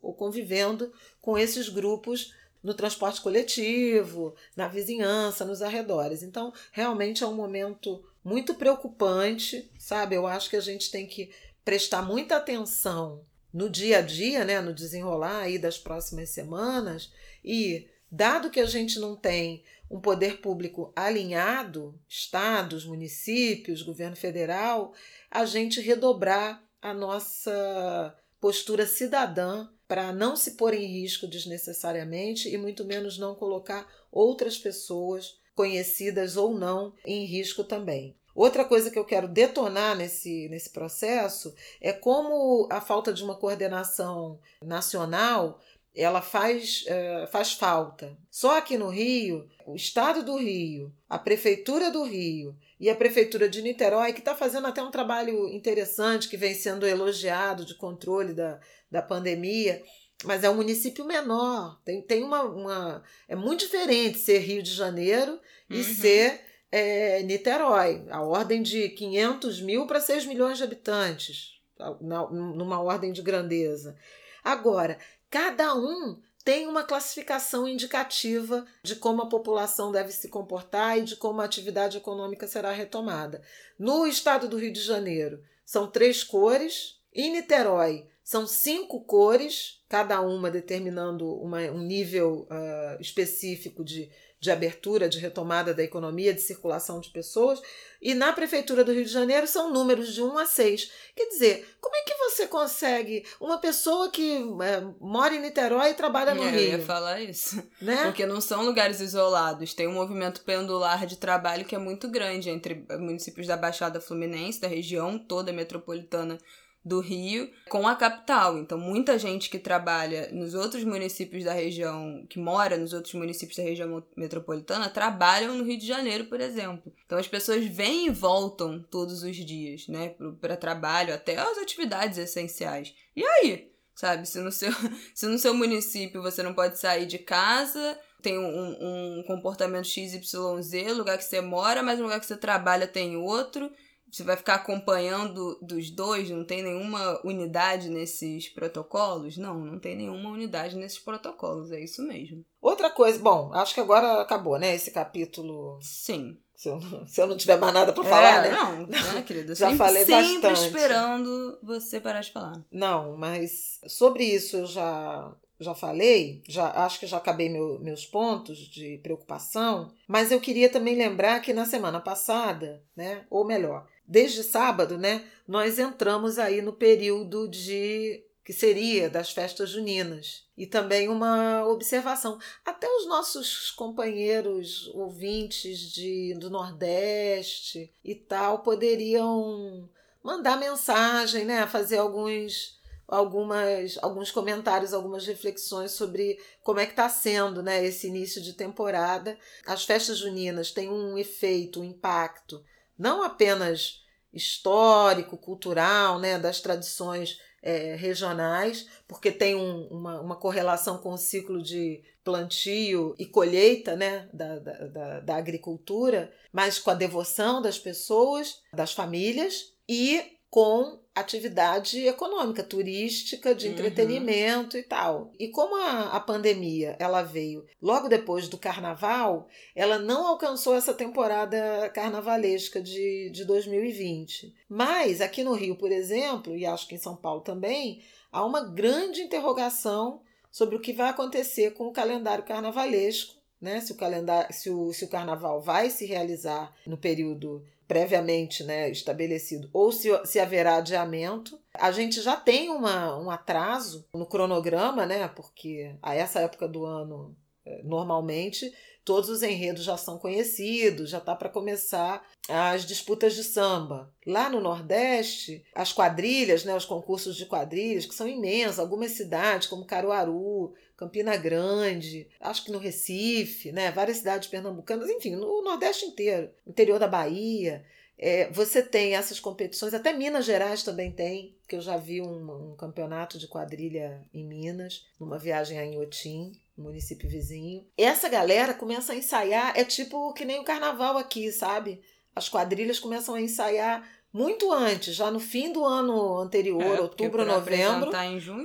ou 0.01 0.13
convivendo 0.15 0.91
com 1.21 1.37
esses 1.37 1.69
grupos 1.69 2.33
no 2.63 2.73
transporte 2.73 3.21
coletivo, 3.21 4.35
na 4.55 4.67
vizinhança, 4.67 5.45
nos 5.45 5.61
arredores. 5.61 6.23
Então, 6.23 6.51
realmente 6.71 7.23
é 7.23 7.27
um 7.27 7.35
momento 7.35 8.03
muito 8.23 8.55
preocupante, 8.55 9.71
sabe? 9.77 10.15
Eu 10.15 10.25
acho 10.25 10.49
que 10.49 10.57
a 10.57 10.61
gente 10.61 10.89
tem 10.89 11.05
que 11.05 11.29
prestar 11.63 12.01
muita 12.01 12.35
atenção 12.35 13.23
no 13.53 13.69
dia 13.69 13.99
a 13.99 14.01
dia, 14.01 14.43
né, 14.43 14.59
no 14.59 14.73
desenrolar 14.73 15.41
aí 15.41 15.59
das 15.59 15.77
próximas 15.77 16.29
semanas 16.29 17.13
e 17.45 17.87
dado 18.11 18.49
que 18.49 18.59
a 18.59 18.65
gente 18.65 18.99
não 18.99 19.15
tem 19.15 19.63
um 19.89 19.99
poder 19.99 20.39
público 20.39 20.91
alinhado, 20.95 21.99
estados, 22.07 22.85
municípios, 22.85 23.81
governo 23.81 24.15
federal, 24.15 24.93
a 25.31 25.45
gente 25.45 25.81
redobrar 25.81 26.63
a 26.81 26.93
nossa 26.93 28.15
postura 28.39 28.85
cidadã 28.85 29.67
para 29.87 30.13
não 30.13 30.35
se 30.35 30.51
pôr 30.51 30.73
em 30.73 30.85
risco 30.85 31.27
desnecessariamente 31.27 32.47
e 32.47 32.57
muito 32.57 32.85
menos 32.85 33.17
não 33.17 33.33
colocar 33.33 33.87
outras 34.11 34.57
pessoas, 34.57 35.39
conhecidas 35.55 36.37
ou 36.37 36.53
não, 36.53 36.93
em 37.03 37.25
risco 37.25 37.63
também. 37.63 38.15
Outra 38.35 38.63
coisa 38.63 38.89
que 38.89 38.97
eu 38.97 39.03
quero 39.03 39.27
detonar 39.27 39.97
nesse, 39.97 40.47
nesse 40.47 40.69
processo 40.69 41.53
é 41.81 41.91
como 41.91 42.69
a 42.71 42.79
falta 42.79 43.11
de 43.11 43.21
uma 43.23 43.35
coordenação 43.35 44.39
nacional 44.61 45.59
ela 45.95 46.21
faz, 46.21 46.85
uh, 46.85 47.27
faz 47.27 47.53
falta. 47.53 48.17
Só 48.29 48.57
aqui 48.57 48.77
no 48.77 48.89
Rio, 48.89 49.47
o 49.65 49.75
Estado 49.75 50.23
do 50.23 50.37
Rio, 50.37 50.93
a 51.09 51.17
Prefeitura 51.17 51.91
do 51.91 52.03
Rio 52.03 52.55
e 52.79 52.89
a 52.89 52.95
Prefeitura 52.95 53.49
de 53.49 53.61
Niterói, 53.61 54.13
que 54.13 54.19
está 54.19 54.35
fazendo 54.35 54.67
até 54.67 54.81
um 54.81 54.91
trabalho 54.91 55.47
interessante, 55.49 56.29
que 56.29 56.37
vem 56.37 56.53
sendo 56.53 56.87
elogiado 56.87 57.65
de 57.65 57.75
controle 57.75 58.33
da, 58.33 58.59
da 58.89 59.01
pandemia, 59.01 59.83
mas 60.23 60.43
é 60.43 60.49
um 60.49 60.55
município 60.55 61.05
menor. 61.05 61.79
Tem, 61.83 62.01
tem 62.01 62.23
uma, 62.23 62.43
uma. 62.43 63.03
É 63.27 63.35
muito 63.35 63.61
diferente 63.61 64.19
ser 64.19 64.39
Rio 64.39 64.61
de 64.61 64.71
Janeiro 64.71 65.39
e 65.69 65.77
uhum. 65.77 65.83
ser 65.83 66.41
é, 66.71 67.23
Niterói. 67.23 68.05
A 68.09 68.21
ordem 68.21 68.61
de 68.61 68.89
500 68.89 69.61
mil 69.61 69.87
para 69.87 69.99
6 69.99 70.25
milhões 70.25 70.57
de 70.57 70.63
habitantes, 70.63 71.59
numa 72.01 72.81
ordem 72.81 73.11
de 73.11 73.21
grandeza. 73.21 73.95
Agora, 74.43 74.97
Cada 75.29 75.75
um 75.75 76.19
tem 76.43 76.67
uma 76.67 76.83
classificação 76.83 77.67
indicativa 77.67 78.65
de 78.81 78.95
como 78.95 79.21
a 79.21 79.29
população 79.29 79.91
deve 79.91 80.11
se 80.11 80.29
comportar 80.29 80.97
e 80.97 81.03
de 81.03 81.15
como 81.15 81.41
a 81.41 81.45
atividade 81.45 81.97
econômica 81.97 82.47
será 82.47 82.71
retomada. 82.71 83.41
No 83.77 84.07
estado 84.07 84.47
do 84.47 84.57
Rio 84.57 84.73
de 84.73 84.81
Janeiro, 84.81 85.43
são 85.63 85.85
três 85.85 86.23
cores. 86.23 86.97
Em 87.13 87.31
Niterói, 87.31 88.07
são 88.29 88.45
cinco 88.45 89.01
cores, 89.01 89.81
cada 89.89 90.21
uma 90.21 90.51
determinando 90.51 91.27
uma, 91.41 91.61
um 91.71 91.79
nível 91.79 92.47
uh, 92.47 93.01
específico 93.01 93.83
de 93.83 94.07
de 94.41 94.49
abertura, 94.49 95.09
de 95.09 95.19
retomada 95.19 95.73
da 95.73 95.83
economia, 95.83 96.33
de 96.33 96.39
circulação 96.39 97.01
de 97.01 97.09
pessoas. 97.09 97.61
E 98.01 98.13
na 98.13 98.31
Prefeitura 98.31 98.85
do 98.85 98.93
Rio 98.93 99.03
de 99.03 99.11
Janeiro 99.11 99.45
são 99.45 99.69
números 99.69 100.13
de 100.13 100.21
1 100.21 100.37
a 100.37 100.45
6. 100.45 100.91
Quer 101.13 101.25
dizer, 101.25 101.75
como 101.81 101.93
é 101.93 102.03
que 102.03 102.13
você 102.15 102.47
consegue 102.47 103.25
uma 103.37 103.57
pessoa 103.57 104.09
que 104.09 104.37
é, 104.61 104.81
mora 105.01 105.35
em 105.35 105.41
Niterói 105.41 105.89
e 105.89 105.93
trabalha 105.93 106.33
no 106.33 106.43
é, 106.43 106.51
Rio? 106.51 106.61
Eu 106.61 106.79
ia 106.79 106.85
falar 106.85 107.19
isso. 107.19 107.61
Né? 107.81 108.05
Porque 108.05 108.25
não 108.25 108.39
são 108.39 108.63
lugares 108.63 109.01
isolados. 109.01 109.73
Tem 109.73 109.87
um 109.87 109.93
movimento 109.93 110.41
pendular 110.45 111.05
de 111.05 111.17
trabalho 111.17 111.65
que 111.65 111.75
é 111.75 111.79
muito 111.79 112.07
grande 112.07 112.49
entre 112.49 112.85
municípios 112.97 113.45
da 113.45 113.57
Baixada 113.57 113.99
Fluminense, 113.99 114.61
da 114.61 114.69
região 114.69 115.19
toda 115.19 115.51
metropolitana 115.51 116.37
do 116.83 116.99
Rio 116.99 117.51
com 117.67 117.87
a 117.87 117.95
capital. 117.95 118.57
Então, 118.57 118.77
muita 118.77 119.19
gente 119.19 119.49
que 119.49 119.59
trabalha 119.59 120.29
nos 120.31 120.53
outros 120.53 120.83
municípios 120.83 121.43
da 121.43 121.53
região, 121.53 122.25
que 122.29 122.39
mora 122.39 122.77
nos 122.77 122.93
outros 122.93 123.13
municípios 123.13 123.57
da 123.57 123.63
região 123.63 124.03
metropolitana, 124.15 124.89
trabalham 124.89 125.55
no 125.55 125.63
Rio 125.63 125.77
de 125.77 125.85
Janeiro, 125.85 126.25
por 126.25 126.39
exemplo. 126.39 126.91
Então, 127.05 127.17
as 127.17 127.27
pessoas 127.27 127.65
vêm 127.65 128.07
e 128.07 128.09
voltam 128.09 128.81
todos 128.89 129.23
os 129.23 129.35
dias, 129.35 129.87
né, 129.87 130.15
para 130.39 130.55
trabalho, 130.55 131.13
até 131.13 131.37
as 131.37 131.57
atividades 131.57 132.17
essenciais. 132.17 132.93
E 133.15 133.23
aí? 133.23 133.69
Sabe, 133.93 134.25
se 134.25 134.39
no, 134.39 134.51
seu, 134.51 134.71
se 135.13 135.25
no 135.25 135.37
seu 135.37 135.53
município 135.53 136.21
você 136.21 136.41
não 136.41 136.53
pode 136.53 136.79
sair 136.79 137.05
de 137.05 137.19
casa, 137.19 137.99
tem 138.21 138.37
um, 138.37 139.19
um 139.19 139.23
comportamento 139.27 139.87
XYZ, 139.87 140.95
lugar 140.95 141.17
que 141.17 141.25
você 141.25 141.41
mora, 141.41 141.83
mas 141.83 141.99
no 141.99 142.05
lugar 142.05 142.19
que 142.21 142.25
você 142.25 142.37
trabalha 142.37 142.87
tem 142.87 143.17
outro 143.17 143.69
você 144.11 144.23
vai 144.23 144.35
ficar 144.35 144.55
acompanhando 144.55 145.57
dos 145.61 145.89
dois? 145.89 146.29
Não 146.29 146.43
tem 146.43 146.63
nenhuma 146.63 147.19
unidade 147.23 147.89
nesses 147.89 148.49
protocolos? 148.49 149.37
Não, 149.37 149.59
não 149.59 149.79
tem 149.79 149.95
nenhuma 149.95 150.29
unidade 150.29 150.75
nesses 150.75 150.99
protocolos, 150.99 151.71
é 151.71 151.79
isso 151.79 152.01
mesmo. 152.01 152.43
Outra 152.61 152.89
coisa, 152.89 153.19
bom, 153.19 153.53
acho 153.53 153.73
que 153.73 153.79
agora 153.79 154.21
acabou, 154.21 154.57
né? 154.57 154.75
Esse 154.75 154.91
capítulo. 154.91 155.79
Sim. 155.81 156.37
Se 156.55 156.67
eu, 156.67 156.79
se 157.07 157.21
eu 157.21 157.27
não 157.27 157.37
tiver 157.37 157.57
mais 157.57 157.73
nada 157.73 157.93
para 157.93 158.03
falar, 158.03 158.45
é, 158.45 158.49
né? 158.49 158.57
Não, 158.57 158.87
né, 158.87 159.21
querida? 159.25 159.55
Já 159.55 159.67
sempre, 159.67 159.77
falei 159.77 160.05
sempre 160.05 160.49
bastante. 160.49 160.67
esperando 160.67 161.59
você 161.63 162.01
parar 162.01 162.19
de 162.19 162.31
falar. 162.31 162.61
Não, 162.69 163.15
mas 163.15 163.79
sobre 163.87 164.25
isso 164.25 164.57
eu 164.57 164.65
já 164.65 165.33
já 165.59 165.75
falei, 165.75 166.41
já 166.47 166.71
acho 166.85 166.99
que 166.99 167.07
já 167.07 167.17
acabei 167.17 167.49
meu, 167.49 167.79
meus 167.79 168.05
pontos 168.05 168.57
de 168.57 168.97
preocupação, 169.03 169.91
mas 170.07 170.31
eu 170.31 170.39
queria 170.39 170.69
também 170.69 170.95
lembrar 170.95 171.41
que 171.41 171.53
na 171.53 171.65
semana 171.65 171.99
passada, 171.99 172.81
né, 172.95 173.25
ou 173.29 173.45
melhor, 173.45 173.85
desde 174.09 174.43
sábado, 174.43 174.97
né, 174.97 175.23
nós 175.47 175.77
entramos 175.77 176.39
aí 176.39 176.63
no 176.63 176.73
período 176.73 177.47
de 177.47 178.25
que 178.43 178.51
seria 178.51 179.07
das 179.07 179.31
festas 179.31 179.69
juninas. 179.69 180.43
E 180.57 180.65
também 180.65 181.07
uma 181.07 181.63
observação. 181.67 182.39
Até 182.65 182.87
os 182.87 183.07
nossos 183.07 183.69
companheiros 183.69 184.87
ouvintes 184.95 185.79
de, 185.79 186.33
do 186.33 186.49
Nordeste 186.49 187.93
e 188.03 188.15
tal 188.15 188.63
poderiam 188.63 189.87
mandar 190.23 190.57
mensagem, 190.57 191.45
né? 191.45 191.67
Fazer 191.67 191.97
alguns, 191.97 192.79
algumas, 193.07 193.99
alguns 194.01 194.31
comentários, 194.31 194.95
algumas 194.95 195.27
reflexões 195.27 195.91
sobre 195.91 196.39
como 196.63 196.79
é 196.79 196.87
que 196.87 196.93
está 196.93 197.07
sendo 197.07 197.61
né, 197.61 197.85
esse 197.85 198.07
início 198.07 198.41
de 198.41 198.53
temporada. 198.53 199.37
As 199.67 199.85
festas 199.85 200.17
juninas 200.17 200.71
têm 200.71 200.89
um 200.89 201.19
efeito, 201.19 201.81
um 201.81 201.85
impacto 201.85 202.65
não 202.99 203.23
apenas 203.23 204.03
histórico, 204.31 205.37
cultural, 205.37 206.19
né, 206.19 206.37
das 206.37 206.59
tradições 206.59 207.39
é, 207.61 207.95
regionais, 207.95 208.87
porque 209.07 209.31
tem 209.31 209.55
um, 209.55 209.87
uma, 209.87 210.21
uma 210.21 210.35
correlação 210.35 210.97
com 210.97 211.13
o 211.13 211.17
ciclo 211.17 211.61
de 211.61 212.03
plantio 212.23 213.15
e 213.17 213.25
colheita 213.25 213.95
né, 213.95 214.29
da, 214.31 214.59
da, 214.59 215.19
da 215.21 215.35
agricultura, 215.35 216.31
mas 216.51 216.77
com 216.77 216.91
a 216.91 216.95
devoção 216.95 217.61
das 217.61 217.79
pessoas, 217.79 218.61
das 218.73 218.93
famílias 218.93 219.73
e 219.87 220.37
com 220.49 220.99
atividade 221.19 222.05
econômica, 222.07 222.63
turística, 222.63 223.53
de 223.53 223.67
uhum. 223.67 223.73
entretenimento 223.73 224.77
e 224.77 224.83
tal. 224.83 225.31
E 225.39 225.49
como 225.49 225.75
a, 225.75 226.15
a 226.15 226.19
pandemia 226.19 226.95
ela 226.99 227.21
veio 227.21 227.65
logo 227.81 228.07
depois 228.07 228.47
do 228.47 228.57
carnaval, 228.57 229.47
ela 229.75 229.99
não 229.99 230.27
alcançou 230.27 230.75
essa 230.75 230.93
temporada 230.93 231.89
carnavalesca 231.93 232.81
de, 232.81 233.29
de 233.31 233.45
2020. 233.45 234.53
Mas 234.67 235.21
aqui 235.21 235.43
no 235.43 235.53
Rio, 235.53 235.75
por 235.75 235.91
exemplo, 235.91 236.55
e 236.55 236.65
acho 236.65 236.87
que 236.87 236.95
em 236.95 236.99
São 236.99 237.15
Paulo 237.15 237.41
também, 237.41 238.01
há 238.31 238.45
uma 238.45 238.61
grande 238.61 239.21
interrogação 239.21 240.21
sobre 240.51 240.75
o 240.75 240.79
que 240.79 240.93
vai 240.93 241.09
acontecer 241.09 241.71
com 241.71 241.87
o 241.87 241.93
calendário 241.93 242.43
carnavalesco, 242.43 243.35
né? 243.61 243.81
Se 243.81 243.91
o 243.91 243.95
calendário, 243.95 244.53
se 244.53 244.69
o, 244.69 244.93
se 244.93 245.05
o 245.05 245.09
carnaval 245.09 245.61
vai 245.61 245.89
se 245.89 246.05
realizar 246.05 246.73
no 246.87 246.97
período 246.97 247.63
previamente 247.89 248.63
né, 248.63 248.87
estabelecido, 248.91 249.67
ou 249.73 249.91
se, 249.91 250.09
se 250.23 250.39
haverá 250.39 250.75
adiamento. 250.75 251.59
A 251.73 251.91
gente 251.91 252.21
já 252.21 252.35
tem 252.35 252.69
uma, 252.69 253.17
um 253.17 253.31
atraso 253.31 254.07
no 254.13 254.27
cronograma, 254.27 255.07
né? 255.07 255.27
Porque 255.29 255.95
a 255.99 256.13
essa 256.13 256.39
época 256.39 256.67
do 256.67 256.85
ano, 256.85 257.35
é, 257.65 257.81
normalmente, 257.81 258.71
todos 259.03 259.27
os 259.27 259.41
enredos 259.41 259.83
já 259.83 259.97
são 259.97 260.19
conhecidos, 260.19 261.09
já 261.09 261.17
está 261.17 261.35
para 261.35 261.49
começar 261.49 262.23
as 262.47 262.85
disputas 262.85 263.33
de 263.33 263.43
samba. 263.43 264.13
Lá 264.23 264.51
no 264.51 264.61
Nordeste, 264.61 265.65
as 265.73 265.91
quadrilhas, 265.91 266.63
né, 266.63 266.75
os 266.75 266.85
concursos 266.85 267.35
de 267.35 267.47
quadrilhas, 267.47 268.05
que 268.05 268.13
são 268.13 268.27
imensos, 268.27 268.77
algumas 268.77 269.13
cidades 269.13 269.67
como 269.67 269.83
Caruaru, 269.83 270.75
Campina 270.99 271.37
Grande, 271.37 272.27
acho 272.41 272.65
que 272.65 272.71
no 272.73 272.77
Recife, 272.77 273.71
né, 273.71 273.89
várias 273.89 274.17
cidades 274.17 274.49
pernambucanas, 274.49 275.09
enfim, 275.09 275.33
no 275.33 275.61
Nordeste 275.61 276.05
inteiro, 276.05 276.49
interior 276.67 276.99
da 276.99 277.07
Bahia. 277.07 277.85
É, 278.17 278.51
você 278.51 278.83
tem 278.83 279.15
essas 279.15 279.39
competições, 279.39 279.93
até 279.93 280.11
Minas 280.11 280.43
Gerais 280.43 280.83
também 280.83 281.09
tem, 281.09 281.55
que 281.69 281.77
eu 281.77 281.79
já 281.79 281.95
vi 281.95 282.21
um, 282.21 282.71
um 282.71 282.75
campeonato 282.75 283.39
de 283.39 283.47
quadrilha 283.47 284.21
em 284.33 284.45
Minas, 284.45 285.07
numa 285.17 285.39
viagem 285.39 285.79
a 285.79 285.85
Inhotim, 285.85 286.51
município 286.77 287.29
vizinho. 287.29 287.87
Essa 287.97 288.27
galera 288.27 288.73
começa 288.73 289.13
a 289.13 289.15
ensaiar, 289.15 289.71
é 289.79 289.85
tipo 289.85 290.33
que 290.33 290.43
nem 290.43 290.59
o 290.59 290.65
carnaval 290.65 291.17
aqui, 291.17 291.49
sabe? 291.49 292.01
As 292.35 292.49
quadrilhas 292.49 292.99
começam 292.99 293.35
a 293.35 293.41
ensaiar 293.41 294.05
muito 294.31 294.71
antes, 294.71 295.15
já 295.15 295.31
no 295.31 295.39
fim 295.39 295.73
do 295.73 295.83
ano 295.83 296.37
anterior, 296.37 296.81
é, 296.81 297.01
outubro, 297.01 297.45
novembro, 297.45 298.11